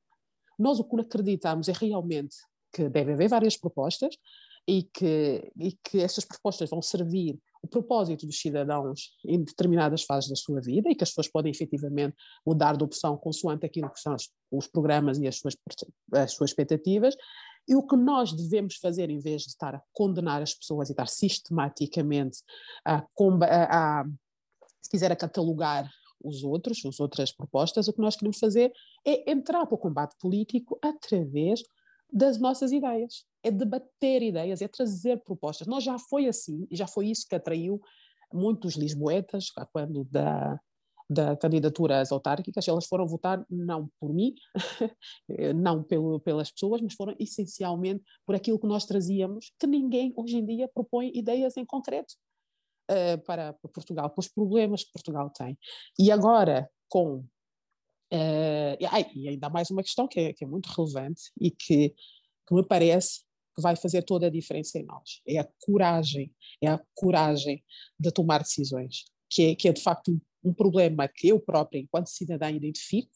Nós 0.58 0.78
o 0.78 0.84
que 0.84 1.00
acreditamos 1.00 1.68
é 1.68 1.72
realmente 1.72 2.36
que 2.72 2.88
deve 2.88 3.12
haver 3.12 3.28
várias 3.28 3.56
propostas 3.56 4.14
e 4.68 4.84
que, 4.84 5.52
e 5.56 5.72
que 5.82 6.00
essas 6.00 6.24
propostas 6.24 6.70
vão 6.70 6.80
servir 6.80 7.38
o 7.66 7.68
propósito 7.68 8.24
dos 8.26 8.40
cidadãos 8.40 9.10
em 9.24 9.42
determinadas 9.42 10.04
fases 10.04 10.30
da 10.30 10.36
sua 10.36 10.60
vida 10.60 10.88
e 10.88 10.94
que 10.94 11.02
as 11.02 11.10
pessoas 11.10 11.28
podem 11.28 11.50
efetivamente 11.50 12.16
mudar 12.46 12.76
de 12.76 12.84
opção 12.84 13.16
consoante 13.16 13.66
aquilo 13.66 13.90
que 13.90 14.00
são 14.00 14.14
os, 14.50 14.68
programas 14.68 15.18
e 15.18 15.26
as 15.26 15.36
suas, 15.36 15.56
as 16.12 16.32
suas 16.32 16.50
expectativas. 16.50 17.16
E 17.68 17.74
o 17.74 17.84
que 17.84 17.96
nós 17.96 18.32
devemos 18.32 18.76
fazer, 18.76 19.10
em 19.10 19.18
vez 19.18 19.42
de 19.42 19.48
estar 19.48 19.74
a 19.74 19.82
condenar 19.92 20.40
as 20.40 20.54
pessoas 20.54 20.88
e 20.88 20.92
estar 20.92 21.08
sistematicamente 21.08 22.38
a, 22.84 22.98
a, 22.98 24.00
a 24.00 24.04
se 24.80 24.88
quiser, 24.88 25.10
a 25.10 25.16
catalogar 25.16 25.90
os 26.22 26.44
outros, 26.44 26.84
as 26.86 27.00
outras 27.00 27.32
propostas, 27.32 27.88
o 27.88 27.92
que 27.92 28.00
nós 28.00 28.14
queremos 28.14 28.38
fazer 28.38 28.72
é 29.04 29.30
entrar 29.30 29.66
para 29.66 29.74
o 29.74 29.78
combate 29.78 30.14
político 30.20 30.78
através 30.80 31.60
das 32.12 32.38
nossas 32.38 32.72
ideias, 32.72 33.24
é 33.42 33.50
debater 33.50 34.22
ideias, 34.22 34.62
é 34.62 34.68
trazer 34.68 35.22
propostas. 35.22 35.66
Nós 35.66 35.84
já 35.84 35.98
foi 35.98 36.26
assim, 36.26 36.66
e 36.70 36.76
já 36.76 36.86
foi 36.86 37.08
isso 37.08 37.26
que 37.28 37.34
atraiu 37.34 37.80
muitos 38.32 38.74
lisboetas, 38.74 39.50
quando 39.72 40.04
da, 40.04 40.58
da 41.08 41.36
candidatura 41.36 42.00
às 42.00 42.10
autárquicas, 42.10 42.66
elas 42.66 42.86
foram 42.86 43.06
votar 43.06 43.44
não 43.48 43.88
por 44.00 44.12
mim, 44.12 44.34
não 45.54 45.82
pelo, 45.82 46.20
pelas 46.20 46.50
pessoas, 46.50 46.80
mas 46.80 46.94
foram 46.94 47.14
essencialmente 47.18 48.02
por 48.26 48.34
aquilo 48.34 48.58
que 48.58 48.66
nós 48.66 48.84
trazíamos, 48.84 49.52
que 49.58 49.66
ninguém 49.66 50.12
hoje 50.16 50.38
em 50.38 50.44
dia 50.44 50.68
propõe 50.68 51.12
ideias 51.14 51.56
em 51.56 51.64
concreto 51.64 52.14
uh, 52.90 53.22
para, 53.24 53.52
para 53.52 53.70
Portugal, 53.70 54.10
para 54.10 54.20
os 54.20 54.28
problemas 54.28 54.84
que 54.84 54.92
Portugal 54.92 55.30
tem. 55.30 55.56
E 55.98 56.10
agora, 56.10 56.68
com 56.88 57.24
Uh, 58.16 59.14
e 59.14 59.28
ainda 59.28 59.50
mais 59.50 59.70
uma 59.70 59.82
questão 59.82 60.08
que 60.08 60.18
é, 60.18 60.32
que 60.32 60.44
é 60.44 60.46
muito 60.46 60.66
relevante 60.66 61.30
e 61.38 61.50
que, 61.50 61.94
que, 62.46 62.54
me 62.54 62.64
parece 62.64 63.20
que 63.54 63.60
vai 63.60 63.76
fazer 63.76 64.02
toda 64.02 64.26
a 64.26 64.30
diferença 64.30 64.78
em 64.78 64.84
nós. 64.84 65.20
É 65.26 65.38
a 65.38 65.48
coragem, 65.60 66.32
é 66.62 66.68
a 66.68 66.80
coragem 66.94 67.62
de 67.98 68.10
tomar 68.10 68.42
decisões, 68.42 69.04
que 69.28 69.42
é, 69.50 69.54
que 69.54 69.68
é 69.68 69.72
de 69.72 69.82
facto 69.82 70.12
um, 70.12 70.20
um 70.50 70.54
problema 70.54 71.08
que 71.08 71.28
eu 71.28 71.38
própria, 71.38 71.78
enquanto 71.78 72.08
cidadã, 72.08 72.50
identifico 72.50 73.15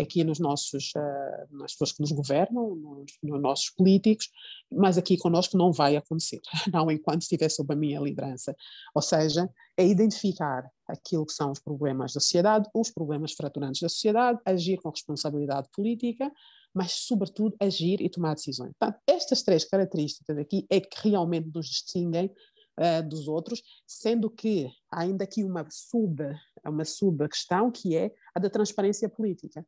aqui 0.00 0.24
nos 0.24 0.38
nossos, 0.38 0.92
uh, 0.96 1.56
nas 1.56 1.72
pessoas 1.72 1.92
que 1.92 2.00
nos 2.00 2.12
governam, 2.12 2.74
nos, 2.74 3.12
nos, 3.22 3.40
nossos 3.40 3.70
políticos, 3.70 4.30
mas 4.70 4.98
aqui 4.98 5.16
conosco 5.16 5.56
não 5.56 5.72
vai 5.72 5.96
acontecer, 5.96 6.40
não 6.72 6.90
enquanto 6.90 7.22
estiver 7.22 7.48
sob 7.48 7.72
a 7.72 7.76
minha 7.76 8.00
liderança. 8.00 8.54
Ou 8.94 9.02
seja, 9.02 9.48
é 9.76 9.86
identificar 9.86 10.70
aquilo 10.86 11.26
que 11.26 11.32
são 11.32 11.50
os 11.50 11.58
problemas 11.58 12.12
da 12.12 12.20
sociedade, 12.20 12.68
os 12.74 12.90
problemas 12.90 13.32
fraturantes 13.32 13.80
da 13.80 13.88
sociedade, 13.88 14.40
agir 14.44 14.78
com 14.78 14.90
responsabilidade 14.90 15.68
política, 15.74 16.30
mas 16.74 16.92
sobretudo 16.92 17.56
agir 17.60 18.00
e 18.00 18.08
tomar 18.08 18.34
decisões. 18.34 18.72
Portanto, 18.78 19.00
estas 19.06 19.42
três 19.42 19.64
características 19.64 20.38
aqui 20.38 20.66
é 20.70 20.80
que 20.80 21.08
realmente 21.08 21.50
nos 21.54 21.66
distinguem 21.66 22.30
uh, 22.78 23.08
dos 23.08 23.28
outros, 23.28 23.62
sendo 23.86 24.30
que 24.30 24.70
há 24.90 25.02
ainda 25.02 25.24
aqui 25.24 25.44
uma 25.44 25.66
sub, 25.70 26.22
uma 26.66 26.84
sub 26.84 27.28
questão 27.28 27.70
que 27.70 27.96
é 27.96 28.12
a 28.34 28.40
da 28.40 28.50
transparência 28.50 29.08
política 29.08 29.66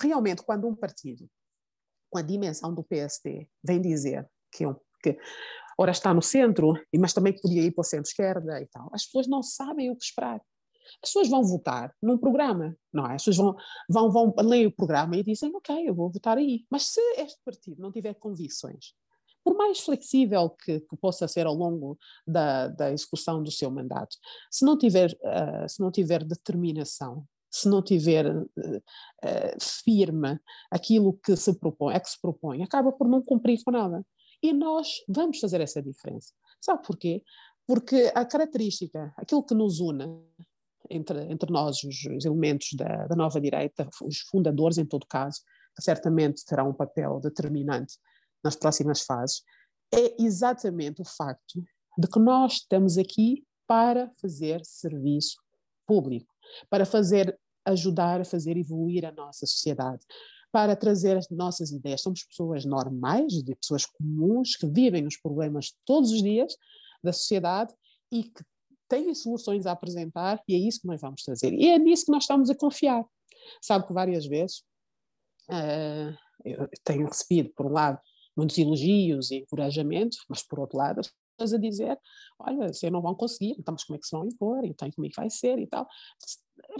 realmente, 0.00 0.42
quando 0.42 0.66
um 0.66 0.74
partido 0.74 1.28
com 2.10 2.18
a 2.18 2.22
dimensão 2.22 2.74
do 2.74 2.84
PSD 2.84 3.48
vem 3.62 3.80
dizer 3.80 4.28
que, 4.52 4.64
que 5.02 5.18
ora 5.78 5.90
está 5.90 6.14
no 6.14 6.22
centro, 6.22 6.74
mas 6.98 7.12
também 7.12 7.38
podia 7.38 7.62
ir 7.62 7.72
para 7.72 7.82
o 7.82 7.84
centro-esquerda 7.84 8.60
e 8.60 8.66
tal, 8.66 8.88
as 8.92 9.04
pessoas 9.04 9.26
não 9.26 9.42
sabem 9.42 9.90
o 9.90 9.96
que 9.96 10.04
esperar. 10.04 10.40
As 11.02 11.10
pessoas 11.10 11.28
vão 11.28 11.42
votar 11.42 11.92
num 12.00 12.16
programa, 12.16 12.76
não 12.92 13.06
é? 13.06 13.16
As 13.16 13.24
pessoas 13.24 13.36
vão, 13.36 13.56
vão, 14.10 14.32
vão 14.32 14.46
ler 14.46 14.66
o 14.66 14.72
programa 14.72 15.16
e 15.16 15.24
dizem, 15.24 15.50
ok, 15.54 15.88
eu 15.88 15.94
vou 15.94 16.10
votar 16.10 16.38
aí. 16.38 16.64
Mas 16.70 16.84
se 16.84 17.00
este 17.16 17.40
partido 17.44 17.82
não 17.82 17.90
tiver 17.90 18.14
convicções, 18.14 18.94
por 19.44 19.56
mais 19.56 19.80
flexível 19.80 20.50
que, 20.50 20.80
que 20.80 20.96
possa 20.96 21.28
ser 21.28 21.46
ao 21.46 21.54
longo 21.54 21.98
da, 22.26 22.68
da, 22.68 22.92
execução 22.92 23.42
do 23.42 23.50
seu 23.50 23.70
mandato, 23.70 24.16
se 24.50 24.64
não 24.64 24.76
tiver, 24.76 25.12
uh, 25.12 25.68
se 25.68 25.80
não 25.80 25.90
tiver 25.90 26.24
determinação, 26.24 27.24
se 27.56 27.68
não 27.68 27.82
tiver 27.82 28.26
uh, 28.26 28.44
firme 29.60 30.38
aquilo 30.70 31.14
que 31.14 31.34
se 31.36 31.58
propõe, 31.58 31.94
é 31.94 32.00
que 32.00 32.10
se 32.10 32.20
propõe, 32.20 32.62
acaba 32.62 32.92
por 32.92 33.08
não 33.08 33.22
cumprir 33.22 33.62
com 33.64 33.70
nada. 33.70 34.04
E 34.42 34.52
nós 34.52 34.88
vamos 35.08 35.38
fazer 35.38 35.60
essa 35.62 35.82
diferença. 35.82 36.34
Sabe 36.60 36.82
porquê? 36.86 37.22
Porque 37.66 38.12
a 38.14 38.24
característica, 38.24 39.12
aquilo 39.16 39.42
que 39.42 39.54
nos 39.54 39.80
une 39.80 40.04
entre, 40.90 41.32
entre 41.32 41.50
nós, 41.50 41.82
os, 41.82 42.04
os 42.04 42.24
elementos 42.24 42.68
da, 42.74 43.06
da, 43.06 43.16
nova 43.16 43.40
direita, 43.40 43.88
os 44.02 44.18
fundadores, 44.20 44.76
em 44.76 44.84
todo 44.84 45.06
caso, 45.06 45.40
que 45.74 45.82
certamente 45.82 46.44
terão 46.44 46.70
um 46.70 46.74
papel 46.74 47.18
determinante 47.20 47.96
nas 48.44 48.54
próximas 48.54 49.00
fases, 49.00 49.42
é 49.92 50.22
exatamente 50.22 51.00
o 51.00 51.04
facto 51.04 51.64
de 51.98 52.06
que 52.06 52.20
nós 52.20 52.54
estamos 52.54 52.98
aqui 52.98 53.44
para 53.66 54.12
fazer 54.20 54.64
serviço 54.64 55.36
público, 55.86 56.32
para 56.68 56.84
fazer 56.84 57.36
ajudar 57.66 58.20
a 58.20 58.24
fazer 58.24 58.56
evoluir 58.56 59.04
a 59.04 59.12
nossa 59.12 59.46
sociedade, 59.46 60.04
para 60.52 60.76
trazer 60.76 61.16
as 61.16 61.28
nossas 61.28 61.70
ideias. 61.70 62.00
Somos 62.00 62.24
pessoas 62.24 62.64
normais, 62.64 63.42
de 63.42 63.54
pessoas 63.56 63.84
comuns, 63.84 64.56
que 64.56 64.66
vivem 64.66 65.06
os 65.06 65.16
problemas 65.16 65.74
todos 65.84 66.10
os 66.10 66.22
dias 66.22 66.56
da 67.02 67.12
sociedade 67.12 67.74
e 68.10 68.24
que 68.24 68.42
têm 68.88 69.14
soluções 69.14 69.66
a 69.66 69.72
apresentar, 69.72 70.40
e 70.48 70.54
é 70.54 70.58
isso 70.58 70.80
que 70.80 70.86
nós 70.86 71.00
vamos 71.00 71.22
trazer. 71.22 71.52
E 71.52 71.68
é 71.68 71.78
nisso 71.78 72.06
que 72.06 72.12
nós 72.12 72.22
estamos 72.22 72.48
a 72.48 72.54
confiar. 72.54 73.04
Sabe 73.60 73.86
que 73.86 73.92
várias 73.92 74.26
vezes 74.26 74.62
uh, 75.50 76.16
eu 76.44 76.68
tenho 76.84 77.06
recebido, 77.06 77.50
por 77.54 77.66
um 77.66 77.72
lado, 77.72 78.00
muitos 78.36 78.56
elogios 78.58 79.30
e 79.30 79.36
encorajamento, 79.36 80.16
mas 80.28 80.42
por 80.42 80.60
outro 80.60 80.78
lado, 80.78 81.02
pessoas 81.36 81.54
a 81.54 81.58
dizer: 81.58 81.98
olha, 82.38 82.72
vocês 82.72 82.90
não 82.92 83.02
vão 83.02 83.14
conseguir, 83.14 83.56
então, 83.58 83.72
mas 83.72 83.84
como 83.84 83.96
é 83.96 84.00
que 84.00 84.06
se 84.06 84.16
vão 84.16 84.26
impor, 84.26 84.64
então 84.64 84.90
como 84.90 85.06
é 85.06 85.10
que 85.10 85.16
vai 85.16 85.30
ser 85.30 85.58
e 85.58 85.66
tal. 85.66 85.86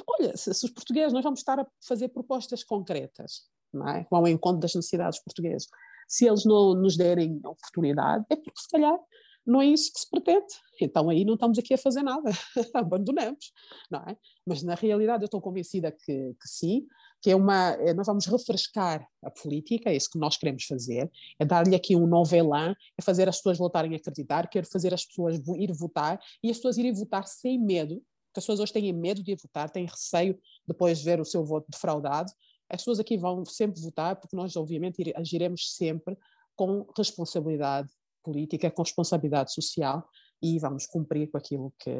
Olha, 0.07 0.37
se, 0.37 0.53
se 0.53 0.65
os 0.65 0.71
portugueses, 0.71 1.13
nós 1.13 1.23
vamos 1.23 1.41
estar 1.41 1.59
a 1.59 1.67
fazer 1.87 2.09
propostas 2.09 2.63
concretas, 2.65 3.43
não 3.73 3.89
é? 3.89 4.07
Ao 4.11 4.27
encontro 4.29 4.61
das 4.61 4.75
necessidades 4.75 5.23
portuguesas. 5.23 5.69
Se 6.09 6.27
eles 6.27 6.45
não 6.45 6.75
nos 6.75 6.97
derem 6.97 7.41
oportunidade, 7.45 8.25
é 8.31 8.37
porque 8.37 8.61
se 8.61 8.69
calhar 8.69 8.99
não 9.47 9.63
é 9.63 9.67
isso 9.67 9.93
que 9.93 10.01
se 10.01 10.11
pretende. 10.11 10.47
Então 10.81 11.09
aí 11.09 11.25
não 11.25 11.35
estamos 11.35 11.59
aqui 11.59 11.75
a 11.75 11.79
fazer 11.79 12.03
nada, 12.03 12.31
abandonamos, 12.75 13.53
não 13.91 14.01
é? 14.01 14.17
Mas 14.45 14.63
na 14.63 14.75
realidade 14.75 15.23
eu 15.23 15.27
estou 15.27 15.41
convencida 15.41 15.93
que, 15.93 16.35
que 16.35 16.49
sim, 16.49 16.87
que 17.23 17.31
é 17.31 17.37
uma, 17.37 17.71
é, 17.71 17.95
nós 17.95 18.07
vamos 18.07 18.27
refrescar 18.27 19.07
a 19.23 19.31
política, 19.31 19.91
é 19.91 19.97
isso 19.97 20.11
que 20.11 20.19
nós 20.19 20.37
queremos 20.37 20.65
fazer, 20.65 21.11
é 21.39 21.45
dar-lhe 21.45 21.75
aqui 21.75 21.97
um 21.97 22.07
novo 22.07 22.35
elan, 22.35 22.75
é 22.99 23.03
fazer 23.03 23.29
as 23.29 23.37
pessoas 23.37 23.59
voltarem 23.59 23.95
a 23.95 23.97
acreditar, 23.97 24.49
quer 24.49 24.67
fazer 24.67 24.93
as 24.93 25.05
pessoas 25.05 25.41
ir 25.57 25.73
votar 25.73 26.21
e 26.43 26.51
as 26.51 26.57
pessoas 26.57 26.77
irem 26.77 26.93
votar 26.93 27.27
sem 27.27 27.59
medo, 27.59 28.03
pessoas 28.45 28.61
hoje 28.61 28.73
têm 28.73 28.93
medo 28.93 29.23
de 29.23 29.35
votar, 29.37 29.71
têm 29.71 29.87
receio 29.87 30.39
depois 30.67 30.99
de 30.99 31.05
ver 31.05 31.21
o 31.21 31.25
seu 31.25 31.45
voto 31.45 31.67
defraudado. 31.71 32.31
As 32.69 32.81
pessoas 32.81 32.99
aqui 33.01 33.17
vão 33.17 33.45
sempre 33.45 33.81
votar, 33.81 34.17
porque 34.17 34.37
nós, 34.37 34.57
obviamente, 34.57 35.13
agiremos 35.17 35.75
sempre 35.75 36.17
com 36.55 36.87
responsabilidade 36.97 37.91
política, 38.23 38.71
com 38.71 38.83
responsabilidade 38.83 39.53
social 39.53 40.09
e 40.43 40.59
vamos 40.59 40.87
cumprir 40.87 41.31
com 41.31 41.39
aquilo 41.39 41.73
que, 41.79 41.91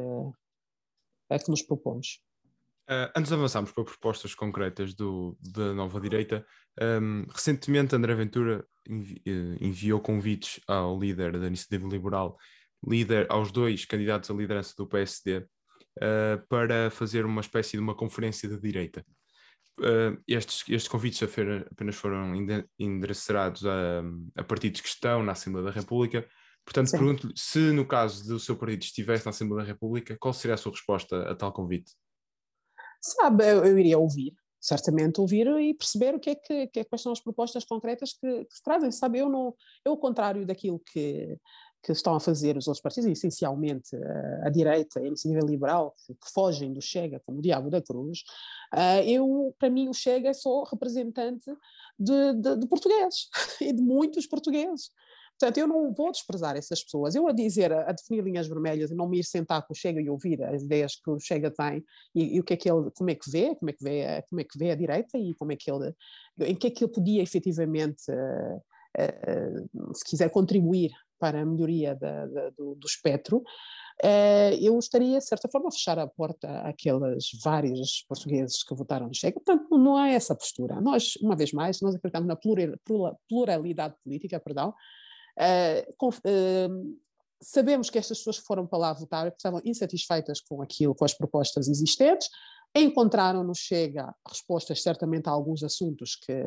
é 1.29 1.39
que 1.39 1.49
nos 1.49 1.61
propomos. 1.61 2.21
Uh, 2.89 3.11
antes 3.15 3.29
de 3.29 3.35
avançarmos 3.35 3.71
para 3.71 3.83
propostas 3.83 4.33
concretas 4.33 4.93
do, 4.93 5.37
da 5.41 5.73
nova 5.73 5.99
direita, 5.99 6.45
um, 6.81 7.25
recentemente 7.29 7.93
André 7.93 8.15
Ventura 8.15 8.65
envi, 8.87 9.21
uh, 9.27 9.63
enviou 9.63 9.99
convites 9.99 10.61
ao 10.67 10.97
líder 10.97 11.37
da 11.37 11.47
Iniciativa 11.47 11.85
Liberal, 11.87 12.37
líder 12.85 13.27
aos 13.29 13.51
dois 13.51 13.83
candidatos 13.83 14.29
à 14.29 14.33
liderança 14.33 14.73
do 14.77 14.87
PSD, 14.87 15.45
uh, 15.97 16.47
para 16.47 16.89
fazer 16.89 17.25
uma 17.25 17.41
espécie 17.41 17.73
de 17.73 17.79
uma 17.79 17.95
conferência 17.95 18.47
de 18.47 18.59
direita. 18.59 19.05
estes, 20.27 20.63
estes 20.67 20.87
convites 20.87 21.21
apenas 21.71 21.95
foram 21.95 22.33
endereçados 22.79 23.65
a, 23.65 24.01
a 24.35 24.43
partidos 24.43 24.81
que 24.81 24.87
estão 24.87 25.21
na 25.23 25.33
Assembleia 25.33 25.65
da 25.65 25.71
República. 25.71 26.27
Portanto, 26.65 26.91
pergunto-lhe 26.91 27.33
se 27.35 27.71
no 27.71 27.87
caso 27.87 28.27
do 28.27 28.39
seu 28.39 28.57
partido 28.57 28.81
estivesse 28.81 29.25
na 29.25 29.29
Assembleia 29.29 29.63
da 29.63 29.71
República, 29.71 30.17
qual 30.19 30.33
seria 30.33 30.55
a 30.55 30.57
sua 30.57 30.73
resposta 30.73 31.29
a 31.29 31.33
tal 31.33 31.53
convite? 31.53 31.93
Sabe, 33.01 33.49
eu, 33.49 33.63
eu 33.63 33.79
iria 33.79 33.97
ouvir, 33.97 34.33
certamente 34.59 35.21
ouvir 35.21 35.47
e 35.47 35.73
perceber 35.73 36.15
o 36.15 36.19
que 36.19 36.31
é 36.31 36.35
que, 36.35 36.67
que 36.67 36.79
é, 36.81 36.83
quais 36.83 37.01
são 37.01 37.13
as 37.13 37.21
propostas 37.21 37.63
concretas 37.63 38.11
que, 38.13 38.45
que, 38.45 38.53
se 38.53 38.61
trazem, 38.61 38.91
sabe, 38.91 39.19
eu 39.19 39.29
não, 39.29 39.55
eu 39.85 39.93
ao 39.93 39.97
contrário 39.97 40.45
daquilo 40.45 40.79
que, 40.79 41.37
que 41.87 41.93
estão 41.93 42.15
a 42.15 42.19
fazer 42.19 42.57
os 42.57 42.67
outros 42.67 42.81
partidos, 42.81 43.09
essencialmente 43.09 43.95
a, 43.95 44.47
a 44.47 44.49
direita, 44.49 44.99
a 44.99 45.07
iniciativa 45.07 45.45
liberal, 45.45 45.95
que, 46.05 46.13
fogem 46.33 46.73
do 46.73 46.81
Chega 46.81 47.21
como 47.25 47.39
o 47.39 47.41
diabo 47.41 47.69
da 47.69 47.81
cruz, 47.81 48.19
uh, 48.73 49.01
eu, 49.05 49.55
para 49.57 49.69
mim 49.69 49.87
o 49.87 49.93
Chega 49.93 50.29
é 50.29 50.33
só 50.33 50.63
representante 50.63 51.49
de, 51.97 52.33
de, 52.33 52.57
de 52.57 52.67
portugueses, 52.67 53.29
e 53.61 53.71
de 53.71 53.81
muitos 53.81 54.27
portugueses, 54.27 54.91
Portanto, 55.39 55.59
eu 55.59 55.67
não 55.67 55.93
vou 55.93 56.11
desprezar 56.11 56.57
essas 56.57 56.83
pessoas. 56.83 57.13
Eu 57.13 57.27
a 57.27 57.31
dizer, 57.31 57.71
a, 57.71 57.87
a, 57.87 57.91
definir 57.91 58.23
linhas 58.23 58.47
vermelhas 58.47 58.89
e 58.89 58.95
não 58.95 59.07
me 59.07 59.19
ir 59.19 59.23
sentar 59.23 59.61
com 59.67 59.71
o 59.71 59.75
Chega 59.75 60.01
e 60.01 60.09
ouvir 60.09 60.43
as 60.43 60.63
ideias 60.63 60.95
que 60.95 61.11
o 61.11 61.19
Chega 61.19 61.51
tem 61.51 61.85
e, 62.15 62.37
e, 62.37 62.39
o 62.39 62.43
que 62.43 62.55
é 62.55 62.57
que 62.57 62.67
ele, 62.67 62.89
como 62.95 63.11
é 63.11 63.13
que 63.13 63.29
vê, 63.29 63.53
como 63.53 63.69
é 63.69 63.73
que 63.73 63.83
vê, 63.83 64.23
como 64.27 64.41
é 64.41 64.43
que 64.43 64.57
vê 64.57 64.71
a 64.71 64.75
direita 64.75 65.15
e 65.15 65.35
como 65.35 65.51
é 65.51 65.55
que 65.55 65.69
ele, 65.69 65.93
em 66.39 66.55
que 66.55 66.65
é 66.65 66.71
que 66.71 66.83
ele 66.83 66.91
podia 66.91 67.21
efetivamente, 67.21 68.11
uh, 68.11 68.57
uh, 68.97 69.93
se 69.95 70.03
quiser 70.05 70.31
contribuir 70.31 70.91
para 71.19 71.41
a 71.41 71.45
melhoria 71.45 71.95
da, 71.95 72.25
da, 72.25 72.49
do, 72.51 72.75
do, 72.75 72.87
espectro, 72.87 73.37
uh, 73.37 74.53
eu 74.61 74.77
estaria, 74.77 75.19
de 75.19 75.25
certa 75.25 75.49
forma, 75.49 75.71
fechar 75.71 75.97
a 75.99 76.07
porta 76.07 76.61
àqueles 76.61 77.29
vários 77.43 78.03
portugueses 78.07 78.63
que 78.63 78.75
votaram 78.75 79.07
no 79.07 79.13
Chega. 79.13 79.39
Portanto, 79.39 79.77
não 79.77 79.97
há 79.97 80.09
essa 80.09 80.35
postura. 80.35 80.81
Nós, 80.81 81.15
uma 81.17 81.35
vez 81.35 81.51
mais, 81.51 81.81
nós 81.81 81.95
acreditamos 81.95 82.27
na 82.27 82.37
pluralidade 83.27 83.95
política, 84.03 84.39
perdão, 84.39 84.73
Uh, 85.37 86.97
sabemos 87.39 87.89
que 87.89 87.99
estas 87.99 88.17
pessoas 88.17 88.39
que 88.39 88.45
foram 88.45 88.65
para 88.65 88.79
lá 88.79 88.93
votar 88.93 89.27
estavam 89.27 89.61
insatisfeitas 89.63 90.41
com 90.41 90.61
aquilo, 90.61 90.95
com 90.95 91.05
as 91.05 91.13
propostas 91.13 91.67
existentes, 91.67 92.27
encontraram 92.75 93.43
no 93.43 93.55
Chega 93.55 94.13
respostas 94.27 94.81
certamente 94.81 95.27
a 95.27 95.31
alguns 95.31 95.63
assuntos 95.63 96.15
que, 96.15 96.43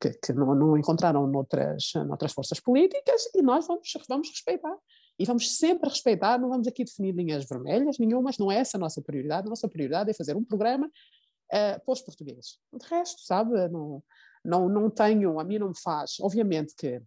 que, 0.00 0.10
que 0.18 0.32
não, 0.32 0.54
não, 0.54 0.78
encontraram 0.78 1.26
noutras, 1.26 1.92
noutras 2.06 2.32
forças 2.32 2.60
políticas 2.60 3.28
e 3.34 3.42
nós 3.42 3.66
vamos, 3.66 3.92
vamos 4.08 4.28
respeitar. 4.28 4.76
E 5.18 5.24
vamos 5.24 5.56
sempre 5.56 5.88
respeitar, 5.88 6.38
não 6.38 6.50
vamos 6.50 6.68
aqui 6.68 6.84
definir 6.84 7.14
linhas 7.14 7.46
vermelhas 7.48 7.98
nenhumas, 7.98 8.36
não 8.36 8.52
é 8.52 8.58
essa 8.58 8.76
a 8.76 8.80
nossa 8.80 9.00
prioridade. 9.00 9.46
A 9.46 9.50
nossa 9.50 9.68
prioridade 9.68 10.10
é 10.10 10.14
fazer 10.14 10.36
um 10.36 10.44
programa 10.44 10.86
uh, 10.86 11.84
para 11.84 11.92
os 11.92 12.02
portugueses. 12.02 12.58
De 12.72 12.86
resto, 12.86 13.22
sabe, 13.22 13.68
não, 13.68 14.02
não, 14.44 14.68
não 14.68 14.90
tenho, 14.90 15.40
a 15.40 15.44
mim 15.44 15.58
não 15.58 15.68
me 15.68 15.78
faz. 15.78 16.16
Obviamente 16.20 16.74
que 16.76 17.00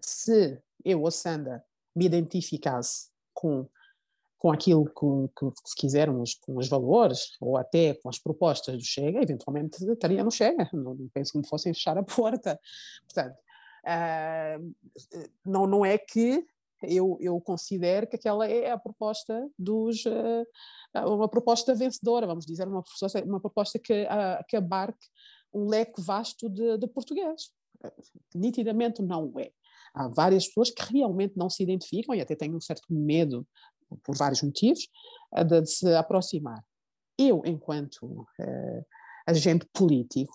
se 0.00 0.60
eu, 0.84 1.06
a 1.06 1.10
Sandra, 1.10 1.64
me 1.96 2.04
identificasse 2.06 3.08
com, 3.34 3.68
com 4.40 4.50
aquilo 4.50 4.86
que, 4.86 5.38
que, 5.38 5.52
se 5.68 5.76
quisermos, 5.76 6.34
com 6.34 6.56
os 6.56 6.66
valores, 6.66 7.36
ou 7.40 7.56
até 7.56 7.94
com 7.94 8.08
as 8.08 8.18
propostas 8.18 8.76
do 8.76 8.84
Chega, 8.84 9.22
eventualmente 9.22 9.84
estaria 9.84 10.24
no 10.24 10.30
Chega, 10.30 10.68
não, 10.72 10.94
não 10.94 11.08
penso 11.14 11.32
que 11.32 11.38
me 11.38 11.46
fossem 11.46 11.72
fechar 11.72 11.96
a 11.96 12.02
porta. 12.02 12.58
Portanto, 13.06 13.36
Uh, 13.82 14.74
não, 15.42 15.66
não 15.66 15.84
é 15.86 15.96
que 15.96 16.44
eu, 16.82 17.16
eu 17.18 17.40
considero 17.40 18.06
que 18.06 18.16
aquela 18.16 18.46
é 18.46 18.70
a 18.70 18.78
proposta 18.78 19.48
dos 19.58 20.04
uh, 20.04 20.46
uma 21.06 21.28
proposta 21.28 21.74
vencedora, 21.74 22.26
vamos 22.26 22.44
dizer, 22.44 22.66
uma 22.68 22.82
uma 23.24 23.40
proposta 23.40 23.78
que, 23.78 24.02
uh, 24.04 24.44
que 24.46 24.56
abarque 24.56 25.06
um 25.52 25.66
leque 25.66 26.00
vasto 26.00 26.48
de, 26.48 26.78
de 26.78 26.86
português. 26.86 27.50
Nitidamente 28.34 29.02
não 29.02 29.32
é. 29.38 29.50
Há 29.92 30.08
várias 30.08 30.46
pessoas 30.46 30.70
que 30.70 30.92
realmente 30.92 31.36
não 31.36 31.50
se 31.50 31.62
identificam 31.62 32.14
e 32.14 32.20
até 32.20 32.36
têm 32.36 32.54
um 32.54 32.60
certo 32.60 32.84
medo, 32.90 33.46
por 34.04 34.16
vários 34.16 34.42
motivos, 34.42 34.88
de, 35.46 35.60
de 35.60 35.70
se 35.70 35.94
aproximar. 35.94 36.62
Eu, 37.18 37.42
enquanto 37.44 38.04
uh, 38.04 38.84
agente 39.26 39.66
político, 39.72 40.34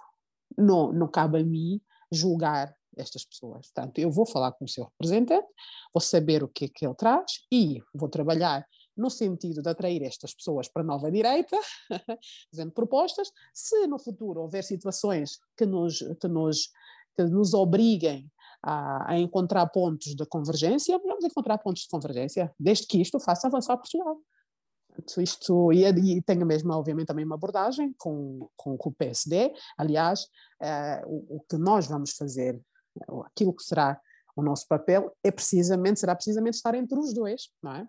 não, 0.58 0.92
não 0.94 1.08
cabe 1.08 1.40
a 1.40 1.44
mim 1.44 1.82
julgar 2.12 2.74
estas 2.98 3.26
pessoas. 3.26 3.72
Portanto, 3.72 4.00
eu 4.00 4.10
vou 4.10 4.26
falar 4.26 4.52
com 4.54 4.66
o 4.66 4.70
seu 4.70 4.86
representante, 4.86 5.48
vou 5.94 6.02
saber 6.02 6.44
o 6.44 6.48
que 6.48 6.66
é 6.66 6.70
que 6.70 6.86
ele 6.86 6.96
traz 6.96 7.46
e 7.52 7.82
vou 7.94 8.10
trabalhar 8.10 8.66
no 8.96 9.10
sentido 9.10 9.62
de 9.62 9.70
atrair 9.70 10.02
estas 10.04 10.34
pessoas 10.34 10.70
para 10.70 10.82
a 10.82 10.86
nova 10.86 11.12
direita, 11.12 11.58
fazendo 12.50 12.72
propostas. 12.72 13.30
Se 13.54 13.88
no 13.88 14.00
futuro 14.00 14.42
houver 14.42 14.64
situações 14.64 15.40
que 15.58 15.66
nos, 15.66 16.00
que 16.22 16.28
nos, 16.28 16.70
que 17.16 17.24
nos 17.24 17.54
obriguem 17.54 18.32
a, 18.66 19.12
a 19.12 19.20
encontrar 19.20 19.68
pontos 19.68 20.16
de 20.16 20.26
convergência, 20.26 20.98
vamos 20.98 21.24
encontrar 21.24 21.60
pontos 21.60 21.84
de 21.84 21.88
convergência, 21.88 22.52
desde 22.60 22.88
que 22.88 23.00
isto 23.00 23.20
faça 23.20 23.48
avançar 23.48 23.78
Portugal. 23.78 24.18
Isto, 25.20 25.72
e, 25.72 25.86
e 25.86 26.22
tem 26.22 26.40
obviamente, 26.72 27.06
também 27.06 27.26
uma 27.26 27.36
abordagem 27.36 27.94
com, 27.98 28.50
com, 28.56 28.76
com 28.76 28.90
o 28.90 28.94
PSD. 28.94 29.54
Aliás, 29.78 30.22
uh, 30.62 31.06
o, 31.06 31.36
o, 31.36 31.40
que 31.42 31.58
nós 31.58 31.86
vamos 31.86 32.12
fazer 32.14 32.60
aquilo 33.26 33.54
que 33.54 33.64
será 33.64 34.02
o 34.36 34.42
nosso 34.42 34.68
papel 34.68 35.16
é 35.24 35.30
precisamente, 35.30 36.00
será 36.00 36.16
precisamente 36.16 36.56
estar 36.56 36.74
entre 36.74 36.98
os 36.98 37.14
dois, 37.14 37.50
não 37.62 37.74
é? 37.74 37.88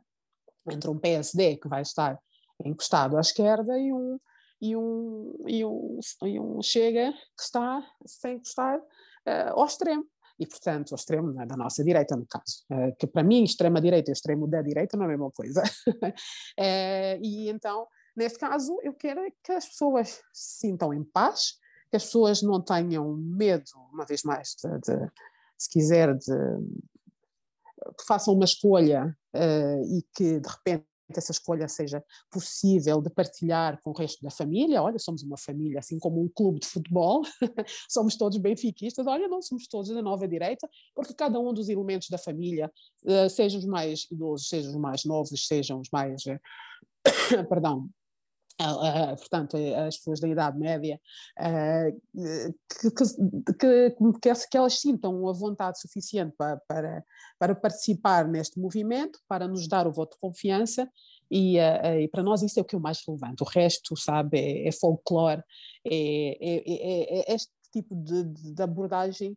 Entre 0.70 0.90
um 0.90 0.98
PSD 0.98 1.56
que 1.56 1.68
vai 1.68 1.82
estar 1.82 2.18
encostado 2.64 3.16
à 3.16 3.20
esquerda 3.20 3.78
e 3.78 3.92
um, 3.92 4.18
e 4.60 4.76
um, 4.76 5.44
e 5.46 5.64
um, 5.64 6.00
e 6.24 6.40
um 6.40 6.60
Chega 6.60 7.12
que 7.12 7.42
está 7.42 7.86
sem 8.04 8.34
encostar 8.34 8.78
uh, 8.78 9.52
ao 9.54 9.64
extremo. 9.64 10.04
E, 10.38 10.46
portanto, 10.46 10.92
ao 10.92 10.96
extremo 10.96 11.40
é? 11.40 11.46
da 11.46 11.56
nossa 11.56 11.82
direita, 11.82 12.16
no 12.16 12.26
caso. 12.26 12.64
Uh, 12.70 12.94
que 12.98 13.06
para 13.06 13.22
mim, 13.22 13.44
extrema-direita 13.44 14.10
e 14.10 14.12
extremo 14.12 14.46
da 14.46 14.60
direita 14.62 14.96
não 14.96 15.04
é 15.04 15.06
a 15.06 15.10
mesma 15.10 15.30
coisa. 15.30 15.62
uh, 15.88 16.16
e 17.22 17.48
então, 17.48 17.86
neste 18.14 18.38
caso, 18.38 18.78
eu 18.82 18.92
quero 18.92 19.20
é 19.20 19.30
que 19.42 19.52
as 19.52 19.66
pessoas 19.66 20.20
se 20.32 20.60
sintam 20.60 20.92
em 20.92 21.02
paz, 21.02 21.54
que 21.90 21.96
as 21.96 22.04
pessoas 22.04 22.42
não 22.42 22.60
tenham 22.60 23.16
medo, 23.16 23.70
uma 23.92 24.04
vez 24.04 24.22
mais, 24.22 24.56
de, 24.62 24.78
de 24.80 25.10
se 25.56 25.70
quiser, 25.70 26.14
de, 26.14 26.36
que 27.98 28.04
façam 28.06 28.34
uma 28.34 28.44
escolha 28.44 29.16
uh, 29.34 29.96
e 29.96 30.02
que 30.14 30.40
de 30.40 30.48
repente 30.48 30.86
essa 31.14 31.32
escolha 31.32 31.68
seja 31.68 32.02
possível 32.30 33.00
de 33.00 33.10
partilhar 33.10 33.80
com 33.82 33.90
o 33.90 33.92
resto 33.92 34.22
da 34.22 34.30
família. 34.30 34.82
Olha, 34.82 34.98
somos 34.98 35.22
uma 35.22 35.36
família, 35.36 35.78
assim 35.78 35.98
como 35.98 36.20
um 36.20 36.28
clube 36.28 36.60
de 36.60 36.66
futebol, 36.66 37.22
somos 37.88 38.16
todos 38.16 38.38
benfiquistas. 38.38 39.06
Olha, 39.06 39.28
não 39.28 39.40
somos 39.40 39.66
todos 39.68 39.88
da 39.90 40.02
nova 40.02 40.26
direita, 40.26 40.68
porque 40.94 41.14
cada 41.14 41.38
um 41.38 41.52
dos 41.52 41.68
elementos 41.68 42.08
da 42.08 42.18
família, 42.18 42.70
uh, 43.04 43.30
sejam 43.30 43.60
os 43.60 43.66
mais 43.66 44.06
idosos, 44.10 44.48
sejam 44.48 44.70
os 44.70 44.76
mais 44.76 45.04
novos, 45.04 45.46
sejam 45.46 45.80
os 45.80 45.88
mais. 45.92 46.24
Uh, 46.26 46.40
perdão, 47.48 47.88
Uh, 48.58 49.12
uh, 49.12 49.16
portanto, 49.16 49.54
as 49.86 49.98
pessoas 49.98 50.18
da 50.18 50.28
Idade 50.28 50.58
Média, 50.58 50.98
uh, 51.38 52.00
que, 52.80 52.90
que, 52.90 53.90
que, 54.22 54.38
que, 54.48 54.56
elas 54.56 54.80
sintam 54.80 55.28
a 55.28 55.32
vontade 55.34 55.78
suficiente 55.78 56.34
para, 56.38 56.56
para, 56.66 57.04
para, 57.38 57.54
participar 57.54 58.26
neste 58.26 58.58
movimento, 58.58 59.18
para 59.28 59.46
nos 59.46 59.68
dar 59.68 59.86
o 59.86 59.92
voto 59.92 60.12
de 60.12 60.20
confiança, 60.20 60.90
e, 61.30 61.58
e 61.58 62.08
para 62.08 62.22
nós 62.22 62.40
isso 62.42 62.58
é 62.58 62.62
o 62.62 62.64
que 62.64 62.74
é 62.74 62.78
o 62.78 62.80
mais 62.80 63.02
relevante. 63.06 63.42
O 63.42 63.46
resto, 63.46 63.94
sabe, 63.94 64.38
é, 64.38 64.68
é 64.68 64.72
folclore, 64.72 65.42
é, 65.84 66.38
é, 66.40 66.62
é, 66.66 67.30
é 67.30 67.34
este 67.34 67.52
tipo 67.72 67.94
de, 67.94 68.24
de, 68.54 68.62
abordagem 68.62 69.36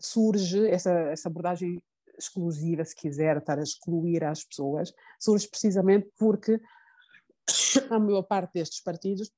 surge, 0.00 0.66
essa, 0.68 0.90
essa 0.90 1.28
abordagem 1.28 1.80
exclusiva, 2.18 2.84
se 2.84 2.96
quiser, 2.96 3.36
estar 3.36 3.58
a 3.58 3.62
excluir 3.62 4.24
as 4.24 4.44
pessoas, 4.44 4.92
surge 5.20 5.48
precisamente 5.48 6.10
porque 6.18 6.60
a 7.90 7.98
maior 7.98 8.22
parte 8.22 8.54
destes 8.54 8.82
partidos 8.82 9.30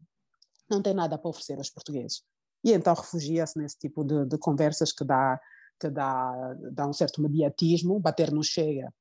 não 0.68 0.82
tem 0.82 0.94
nada 0.94 1.18
para 1.18 1.28
oferecer 1.28 1.58
aos 1.58 1.70
portugueses. 1.70 2.22
E 2.64 2.72
então 2.72 2.94
refugia-se 2.94 3.58
nesse 3.58 3.78
tipo 3.78 4.04
de, 4.04 4.26
de, 4.26 4.38
conversas 4.38 4.92
que 4.92 5.04
dá, 5.04 5.40
que 5.80 5.88
dá, 5.88 6.54
dá 6.72 6.86
um 6.86 6.92
certo 6.92 7.22
mediatismo, 7.22 7.98
bater 7.98 8.30
no 8.30 8.44
chega 8.44 8.92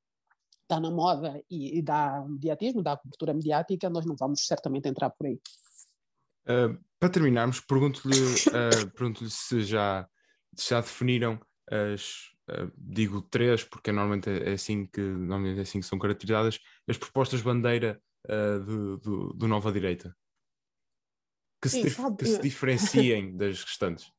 está 0.70 0.78
na 0.78 0.90
moda 0.90 1.42
e, 1.50 1.78
e 1.78 1.82
dá 1.82 2.22
um 2.22 2.30
mediatismo, 2.30 2.82
dá 2.82 2.96
cobertura 2.96 3.34
mediática, 3.34 3.90
nós 3.90 4.06
não 4.06 4.14
vamos 4.14 4.46
certamente 4.46 4.88
entrar 4.88 5.10
por 5.10 5.26
aí. 5.26 5.40
Uh, 6.46 6.78
para 6.98 7.10
terminarmos, 7.10 7.60
pergunto-lhe 7.60 8.14
uh, 8.54 8.90
pergunto 8.94 9.28
se 9.28 9.62
já, 9.64 10.08
já 10.56 10.80
definiram 10.80 11.40
as, 11.68 12.30
uh, 12.48 12.70
digo 12.76 13.20
três, 13.20 13.64
porque 13.64 13.90
normalmente 13.90 14.30
é 14.30 14.52
assim 14.52 14.86
que, 14.86 15.00
normalmente 15.00 15.58
é 15.58 15.62
assim 15.62 15.80
que 15.80 15.86
são 15.86 15.98
caracterizadas, 15.98 16.60
as 16.88 16.96
propostas 16.96 17.42
bandeira 17.42 18.00
uh, 18.28 18.60
do, 18.64 18.96
do, 18.98 19.32
do, 19.34 19.48
Nova 19.48 19.72
Direita? 19.72 20.16
Que, 21.62 21.68
Sim, 21.68 21.82
se, 21.82 21.90
sabe, 21.90 22.16
que 22.16 22.26
se 22.26 22.40
diferenciem 22.40 23.34
das 23.38 23.62
restantes? 23.62 24.10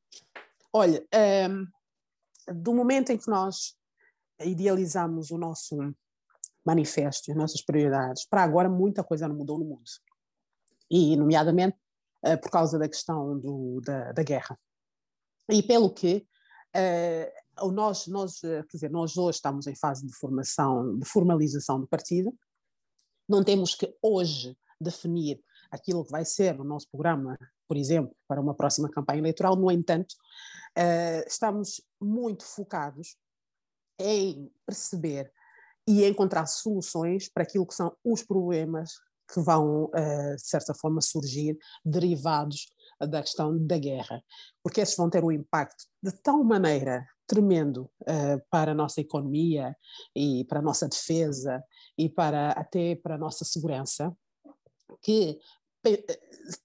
Olha, 0.74 1.02
um, 1.02 1.18
ehm, 1.18 1.68
do 2.54 2.74
momento 2.74 3.12
em 3.12 3.18
que 3.18 3.30
nós 3.30 3.76
idealizamos 4.40 5.32
o 5.32 5.38
nosso 5.38 5.78
manifesto, 6.66 7.32
as 7.32 7.38
nossas 7.38 7.62
prioridades, 7.62 8.26
para 8.26 8.44
agora 8.44 8.70
muita 8.70 9.04
coisa 9.04 9.28
não 9.28 9.36
mudou 9.36 9.58
no 9.58 9.66
mundo. 9.66 9.90
E, 10.90 11.16
nomeadamente, 11.16 11.78
uh, 12.26 12.40
por 12.40 12.52
causa 12.52 12.78
da 12.78 12.88
questão 12.88 13.40
do, 13.40 13.82
da, 13.82 14.12
da 14.12 14.24
guerra. 14.24 14.58
E 15.50 15.64
pelo 15.64 15.92
que 15.92 16.26
uh, 16.76 17.72
nós, 17.72 18.08
nós, 18.08 18.40
quer 18.40 18.66
dizer, 18.72 18.92
nós 18.92 19.18
hoje 19.18 19.38
estamos 19.38 19.68
em 19.68 19.76
fase 19.76 20.06
de 20.06 20.14
formação, 20.14 20.98
de 20.98 21.06
formalização 21.06 21.80
do 21.80 21.88
partido, 21.88 22.34
não 23.32 23.44
temos 23.44 23.74
que 23.74 23.96
hoje 24.02 24.58
definir 24.80 25.42
aquilo 25.72 26.04
que 26.04 26.12
vai 26.12 26.26
ser 26.26 26.60
o 26.60 26.66
nosso 26.66 26.88
programa, 26.92 27.38
por 27.68 27.78
exemplo, 27.78 28.14
para 28.28 28.42
uma 28.42 28.54
próxima 28.54 28.90
campanha 28.90 29.20
eleitoral. 29.20 29.56
No 29.56 29.72
entanto, 29.72 30.14
uh, 30.78 31.24
estamos 31.26 31.82
muito 32.00 32.44
focados 32.44 33.16
em 33.98 34.52
perceber 34.66 35.32
e 35.88 36.04
encontrar 36.04 36.46
soluções 36.46 37.30
para 37.30 37.44
aquilo 37.44 37.66
que 37.66 37.74
são 37.74 37.96
os 38.04 38.22
problemas 38.22 38.92
que 39.34 39.40
vão, 39.40 39.86
uh, 39.86 40.36
de 40.36 40.46
certa 40.46 40.74
forma, 40.74 41.00
surgir 41.00 41.58
derivados 41.86 42.74
da 43.00 43.22
questão 43.22 43.58
da 43.66 43.78
guerra, 43.78 44.22
porque 44.62 44.82
esses 44.82 44.96
vão 44.96 45.10
ter 45.10 45.24
um 45.24 45.32
impacto 45.32 45.86
de 46.04 46.12
tal 46.22 46.44
maneira 46.44 47.08
tremendo 47.26 47.90
uh, 48.02 48.42
para 48.50 48.74
a 48.74 48.76
nossa 48.76 49.00
economia 49.00 49.74
e 50.14 50.44
para 50.46 50.60
a 50.60 50.62
nossa 50.62 50.88
defesa 50.88 51.64
e 51.98 52.10
para 52.10 52.52
até 52.52 52.96
para 52.96 53.16
a 53.16 53.18
nossa 53.18 53.46
segurança, 53.46 54.16
que 55.02 55.40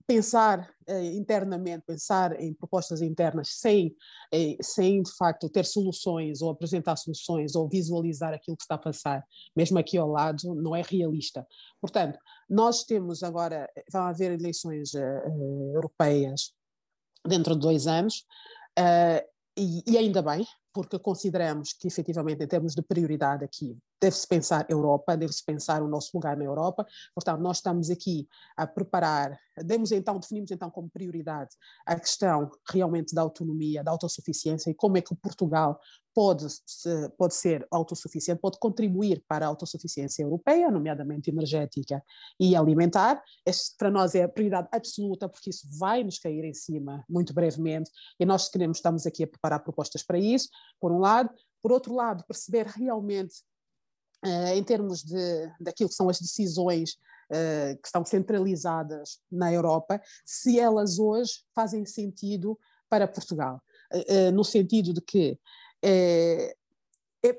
pensar 0.07 0.71
uh, 0.89 1.03
internamente, 1.15 1.85
pensar 1.87 2.39
em 2.41 2.53
propostas 2.53 3.01
internas 3.01 3.49
sem, 3.53 3.95
eh, 4.33 4.57
sem 4.61 5.03
de 5.03 5.11
facto 5.17 5.49
ter 5.49 5.65
soluções 5.65 6.43
ou 6.43 6.51
apresentar 6.51 6.97
soluções 6.97 7.55
ou 7.55 7.69
visualizar 7.69 8.35
aquilo 8.35 8.57
que 8.57 8.63
está 8.63 8.75
a 8.75 8.79
passar, 8.79 9.25
mesmo 9.57 9.79
aqui 9.79 9.97
ao 9.97 10.09
lado, 10.09 10.55
não 10.57 10.77
é 10.77 10.83
realista. 10.83 11.47
Portanto, 11.81 12.19
nós 12.49 12.85
temos 12.85 13.23
agora, 13.23 13.69
vão 13.91 14.03
haver 14.03 14.33
eleições 14.33 14.93
uh, 14.95 15.75
europeias 15.75 16.53
dentro 17.27 17.55
de 17.55 17.61
dois 17.61 17.87
anos, 17.87 18.25
e, 19.59 19.83
e 19.87 19.97
ainda 19.97 20.21
bem, 20.21 20.47
porque 20.73 20.99
consideramos 20.99 21.73
que 21.73 21.89
efetivamente 21.89 22.45
em 22.45 22.47
termos 22.47 22.75
de 22.75 22.83
prioridade 22.83 23.43
aqui 23.43 23.77
deve-se 24.01 24.27
pensar 24.27 24.67
Europa, 24.69 25.17
deve-se 25.17 25.45
pensar 25.45 25.83
o 25.83 25.89
nosso 25.89 26.11
lugar 26.15 26.37
na 26.37 26.45
Europa, 26.45 26.87
portanto 27.15 27.41
nós 27.41 27.59
estamos 27.59 27.91
aqui 27.91 28.29
a 28.57 28.67
preparar, 28.67 29.39
demos 29.65 29.93
então, 29.93 30.19
definimos 30.19 30.51
então 30.51 30.71
como 30.71 30.89
prioridade 30.89 31.55
a 31.87 31.99
questão 31.99 32.51
realmente 32.71 33.15
da 33.15 33.23
autonomia, 33.23 33.83
da 33.83 33.91
autossuficiência 33.91 34.71
e 34.71 34.75
como 34.75 34.99
é 34.99 35.01
que 35.01 35.15
Portugal 35.15 35.81
pode, 36.15 36.47
pode 37.19 37.35
ser 37.35 37.67
autossuficiente, 37.71 38.41
pode 38.41 38.59
contribuir 38.59 39.23
para 39.29 39.45
a 39.45 39.49
autossuficiência 39.49 40.23
europeia, 40.23 40.71
nomeadamente 40.71 41.29
energética 41.29 42.03
e 42.41 42.57
alimentar. 42.57 43.23
Este 43.45 43.77
para 43.77 43.91
nós 43.91 44.15
é 44.15 44.23
a 44.23 44.29
prioridade 44.29 44.67
absoluta, 44.73 45.29
porque 45.29 45.51
isso 45.51 45.69
vai 45.79 46.03
nos 46.03 46.19
cair 46.19 46.43
em 46.43 46.55
cima 46.55 47.05
muito 47.07 47.35
brevemente 47.35 47.91
e 48.19 48.25
nós 48.25 48.49
queremos, 48.49 48.79
estamos 48.79 49.07
aqui 49.07 49.25
a 49.25 49.27
preparar 49.27 49.63
propostas 49.63 50.03
para 50.03 50.19
isso, 50.19 50.49
por 50.81 50.91
um 50.91 50.99
lado. 50.99 51.29
Por 51.63 51.73
outro 51.73 51.95
lado, 51.95 52.25
perceber 52.27 52.67
realmente, 52.67 53.43
em 54.55 54.63
termos 54.65 55.03
de, 55.03 55.53
daquilo 55.61 55.89
que 55.89 55.95
são 55.95 56.09
as 56.09 56.21
decisões 56.21 56.93
uh, 57.31 57.77
que 57.81 57.87
estão 57.87 58.05
centralizadas 58.05 59.21
na 59.31 59.53
Europa, 59.53 60.01
se 60.25 60.59
elas 60.59 60.99
hoje 60.99 61.45
fazem 61.55 61.85
sentido 61.85 62.59
para 62.89 63.09
Portugal. 63.09 63.61
Uh, 63.93 64.33
no 64.33 64.45
sentido 64.45 64.93
de 64.93 65.01
que 65.01 65.39
é, 65.83 66.55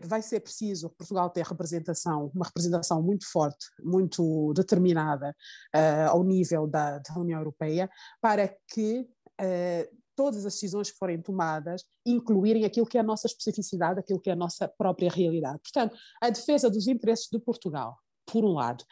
vai 0.03 0.21
ser 0.21 0.39
preciso 0.39 0.89
Portugal 0.89 1.29
ter 1.29 1.45
representação, 1.45 2.31
uma 2.33 2.45
representação 2.45 3.01
muito 3.01 3.29
forte, 3.29 3.67
muito 3.79 4.53
determinada 4.53 5.35
uh, 5.75 6.09
ao 6.09 6.23
nível 6.23 6.67
da, 6.67 6.99
da, 6.99 7.19
União 7.19 7.39
Europeia, 7.39 7.89
para 8.21 8.47
que 8.47 9.07
uh, 9.41 9.97
todas 10.17 10.45
as 10.45 10.53
decisões 10.53 10.91
que 10.91 10.97
forem 10.97 11.21
tomadas 11.21 11.85
incluírem 12.05 12.65
aquilo 12.65 12.87
que 12.87 12.97
é 12.97 13.01
a 13.01 13.03
nossa 13.03 13.27
especificidade, 13.27 13.99
aquilo 13.99 14.19
que 14.19 14.31
é 14.31 14.33
a 14.33 14.35
nossa 14.35 14.67
própria 14.67 15.09
realidade. 15.09 15.59
Portanto, 15.59 15.95
a 16.19 16.29
defesa 16.29 16.69
dos 16.69 16.87
interesses 16.87 17.29
de 17.31 17.39
Portugal, 17.39 17.95
por 18.25 18.43
um 18.43 18.53
lado, 18.53 18.83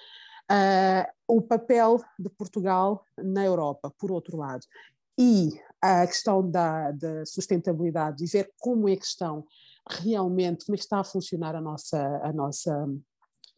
uh, 0.52 1.12
o 1.28 1.42
papel 1.42 2.00
de 2.20 2.30
Portugal 2.30 3.04
na 3.18 3.44
Europa, 3.44 3.92
por 3.98 4.12
outro 4.12 4.38
lado, 4.38 4.66
e 5.18 5.50
a 5.82 6.06
questão 6.06 6.48
da, 6.50 6.92
da 6.92 7.26
sustentabilidade 7.26 8.24
e 8.24 8.28
ver 8.28 8.52
como 8.60 8.88
é 8.88 8.96
que 8.96 9.06
estão 9.06 9.46
realmente, 9.90 10.66
como 10.66 10.76
é 10.76 10.78
que 10.78 10.84
está 10.84 11.00
a 11.00 11.04
funcionar 11.04 11.56
a 11.56 11.62
nossa, 11.62 12.22
a 12.24 12.32
nossa 12.32 12.88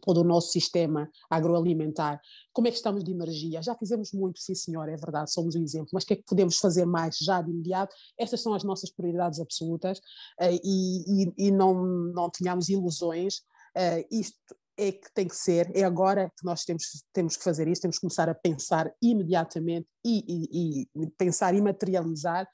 todo 0.02 0.22
o 0.22 0.24
nosso 0.24 0.52
sistema 0.52 1.10
agroalimentar, 1.30 2.22
como 2.54 2.68
é 2.68 2.72
que 2.72 2.78
estamos 2.78 3.04
de 3.04 3.12
energia, 3.12 3.62
já 3.62 3.76
fizemos 3.76 4.12
muito, 4.12 4.40
sim 4.40 4.56
senhor, 4.56 4.88
é 4.90 4.96
verdade, 4.96 5.32
somos 5.32 5.56
um 5.56 5.64
exemplo, 5.64 5.90
mas 5.94 6.04
o 6.04 6.08
que 6.08 6.14
é 6.14 6.16
que 6.18 6.26
podemos 6.26 6.58
fazer 6.58 6.86
mais 6.86 7.18
já 7.18 7.42
de 7.42 7.52
imediato? 7.52 7.96
Estas 8.18 8.42
são 8.42 8.54
as 8.54 8.64
nossas 8.64 8.92
prioridades 8.92 9.40
absolutas 9.40 10.00
uh, 10.00 10.60
e, 10.64 11.24
e, 11.24 11.48
e, 11.48 11.52
não, 11.52 11.84
não 11.84 12.30
tenhamos 12.30 12.70
ilusões, 12.70 13.38
uh, 13.76 14.06
isto 14.12 14.38
é 14.78 14.92
que 14.92 15.12
tem 15.14 15.28
que 15.28 15.36
ser, 15.36 15.72
é 15.76 15.84
agora 15.84 16.32
que 16.38 16.46
nós 16.46 16.64
temos, 16.64 17.04
temos 17.12 17.36
que 17.36 17.44
fazer 17.44 17.68
isso, 17.68 17.82
temos 17.82 17.98
que 17.98 18.02
começar 18.02 18.30
a 18.30 18.36
pensar 18.36 18.94
imediatamente 19.02 19.90
e, 20.06 20.24
e, 20.28 20.88
e 20.96 21.08
pensar 21.18 21.56
e 21.56 21.62
materializar 21.62 22.48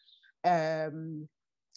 um, 0.94 1.28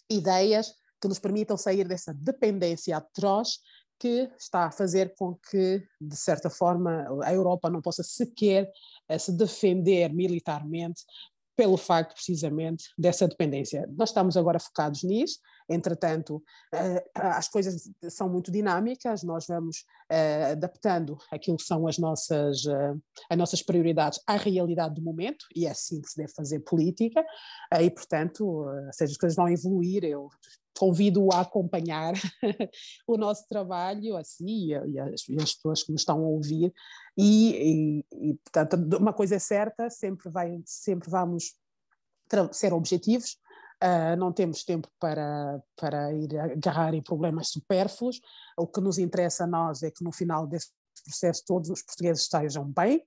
ideias 0.09 0.73
que 1.01 1.07
nos 1.07 1.19
permitam 1.19 1.57
sair 1.57 1.87
dessa 1.87 2.13
dependência 2.13 2.97
atroz 2.97 3.59
que 3.99 4.29
está 4.37 4.65
a 4.65 4.71
fazer 4.71 5.13
com 5.17 5.35
que, 5.35 5.83
de 5.99 6.15
certa 6.15 6.49
forma, 6.49 7.05
a 7.23 7.33
Europa 7.33 7.69
não 7.69 7.81
possa 7.81 8.03
sequer 8.03 8.71
uh, 9.09 9.19
se 9.19 9.31
defender 9.31 10.13
militarmente 10.13 11.03
pelo 11.55 11.75
facto 11.75 12.13
precisamente 12.13 12.85
dessa 12.97 13.27
dependência. 13.27 13.89
Nós 13.97 14.09
estamos 14.09 14.37
agora 14.37 14.59
focados 14.59 15.03
nisso, 15.03 15.39
entretanto, 15.69 16.37
uh, 16.73 17.01
as 17.13 17.47
coisas 17.47 17.89
são 18.09 18.29
muito 18.29 18.51
dinâmicas, 18.51 19.23
nós 19.23 19.45
vamos 19.47 19.85
uh, 20.11 20.51
adaptando 20.51 21.17
aquilo 21.31 21.57
que 21.57 21.63
são 21.63 21.87
as 21.87 21.97
nossas, 21.97 22.63
uh, 22.65 23.01
as 23.29 23.37
nossas 23.37 23.61
prioridades 23.61 24.19
à 24.25 24.37
realidade 24.37 24.95
do 24.95 25.01
momento, 25.01 25.45
e 25.55 25.65
é 25.65 25.71
assim 25.71 26.01
que 26.01 26.09
se 26.09 26.17
deve 26.17 26.33
fazer 26.33 26.59
política, 26.61 27.25
e 27.81 27.89
portanto, 27.89 28.65
seja, 28.91 29.11
as 29.11 29.17
coisas 29.17 29.35
vão 29.35 29.49
evoluir, 29.49 30.03
eu 30.03 30.29
convido-o 30.77 31.33
a 31.33 31.41
acompanhar 31.41 32.13
o 33.07 33.17
nosso 33.17 33.47
trabalho, 33.47 34.15
assim, 34.15 34.67
e 34.67 34.99
as, 34.99 35.27
e 35.27 35.35
as, 35.41 35.53
pessoas 35.55 35.83
que 35.83 35.91
nos 35.91 36.01
estão 36.01 36.17
a 36.19 36.27
ouvir, 36.27 36.73
e, 37.17 38.03
e, 38.11 38.29
e, 38.29 38.33
portanto, 38.35 38.97
uma 38.97 39.11
coisa 39.11 39.35
é 39.35 39.39
certa, 39.39 39.89
sempre, 39.89 40.29
vai, 40.29 40.61
sempre 40.65 41.09
vamos 41.09 41.55
ser 42.51 42.73
objetivos, 42.73 43.37
uh, 43.83 44.15
não 44.17 44.31
temos 44.31 44.63
tempo 44.63 44.87
para, 44.99 45.61
para 45.75 46.13
ir 46.13 46.37
agarrar 46.37 46.93
em 46.93 47.01
problemas 47.01 47.49
supérfluos, 47.49 48.19
o 48.57 48.67
que 48.67 48.81
nos 48.81 48.97
interessa 48.97 49.43
a 49.43 49.47
nós 49.47 49.83
é 49.83 49.91
que 49.91 50.03
no 50.03 50.11
final 50.11 50.47
desse 50.47 50.71
processo 51.03 51.43
todos 51.45 51.69
os 51.69 51.81
portugueses 51.81 52.23
estejam 52.23 52.65
bem, 52.71 53.03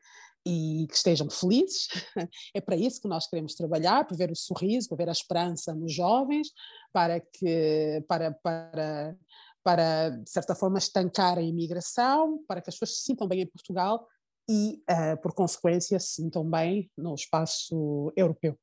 e 0.46 0.86
que 0.88 0.96
estejam 0.96 1.28
felizes. 1.28 1.88
É 2.54 2.60
para 2.60 2.76
isso 2.76 3.00
que 3.00 3.08
nós 3.08 3.28
queremos 3.28 3.54
trabalhar, 3.54 4.06
para 4.06 4.16
ver 4.16 4.30
o 4.30 4.36
sorriso, 4.36 4.88
para 4.88 4.96
ver 4.98 5.08
a 5.08 5.12
esperança 5.12 5.74
nos 5.74 5.92
jovens, 5.92 6.48
para 6.92 7.20
que 7.20 8.02
para 8.08 8.32
para 8.32 9.16
para 9.62 10.08
de 10.10 10.30
certa 10.30 10.54
forma 10.54 10.78
estancar 10.78 11.36
a 11.38 11.42
imigração, 11.42 12.42
para 12.48 12.62
que 12.62 12.70
as 12.70 12.76
pessoas 12.76 12.98
se 12.98 13.04
sintam 13.04 13.28
bem 13.28 13.42
em 13.42 13.46
Portugal 13.46 14.06
e, 14.48 14.82
uh, 14.90 15.20
por 15.20 15.34
consequência, 15.34 16.00
se 16.00 16.14
sintam 16.14 16.48
bem 16.48 16.90
no 16.96 17.14
espaço 17.14 18.10
europeu. 18.16 18.58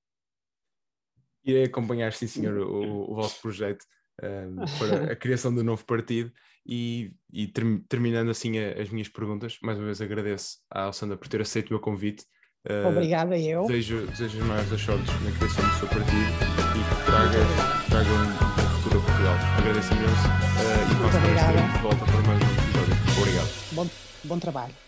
Irei 1.48 1.64
acompanhar, 1.64 2.12
sim 2.14 2.28
senhor, 2.28 2.58
o, 2.58 3.12
o 3.12 3.16
vosso 3.16 3.41
projeto 3.41 3.86
um, 4.22 4.66
para 4.78 5.14
a 5.14 5.16
criação 5.18 5.54
do 5.54 5.64
novo 5.64 5.86
partido 5.86 6.32
e, 6.66 7.12
e 7.32 7.48
ter, 7.48 7.64
terminando 7.88 8.30
assim 8.30 8.60
a, 8.60 8.82
as 8.82 8.89
minhas 8.89 9.08
perguntas, 9.08 9.58
mais 9.62 9.78
uma 9.78 9.86
vez 9.86 10.02
agradeço 10.02 10.58
à 10.70 10.84
Alessandra 10.84 11.16
por 11.18 11.28
ter 11.28 11.41
aceito 11.41 11.70
o 11.70 11.74
meu 11.74 11.80
convite. 11.80 12.26
Uh, 12.70 12.89
Obrigada, 12.89 13.38
eu. 13.38 13.66
Desejo, 13.66 14.06
desejo 14.08 14.39
as 14.39 14.45
maiores 14.45 14.70
das 14.70 14.82
sortes 14.82 15.08
na 15.22 15.32
criação 15.32 15.70
do 15.70 15.76
seu 15.76 15.88
partido 15.88 16.12
e 16.12 16.84
que 16.84 17.06
traga, 17.06 17.39
traga 17.88 18.10
um, 18.10 18.82
futuro 18.82 19.00
a 19.00 19.06
Portugal. 19.06 19.36
Agradeço 19.58 19.93
imenso 19.93 20.28
uh, 20.28 20.91
e 20.91 21.08
a 21.08 21.41
semana 21.41 21.74
de 21.74 21.82
volta 21.82 22.06
para 22.06 22.22
mais 22.28 22.43
um 22.43 22.54
episódio. 22.54 23.22
Obrigado. 23.22 23.74
Bom, 23.74 23.89
bom 24.26 24.39
trabalho. 24.39 24.86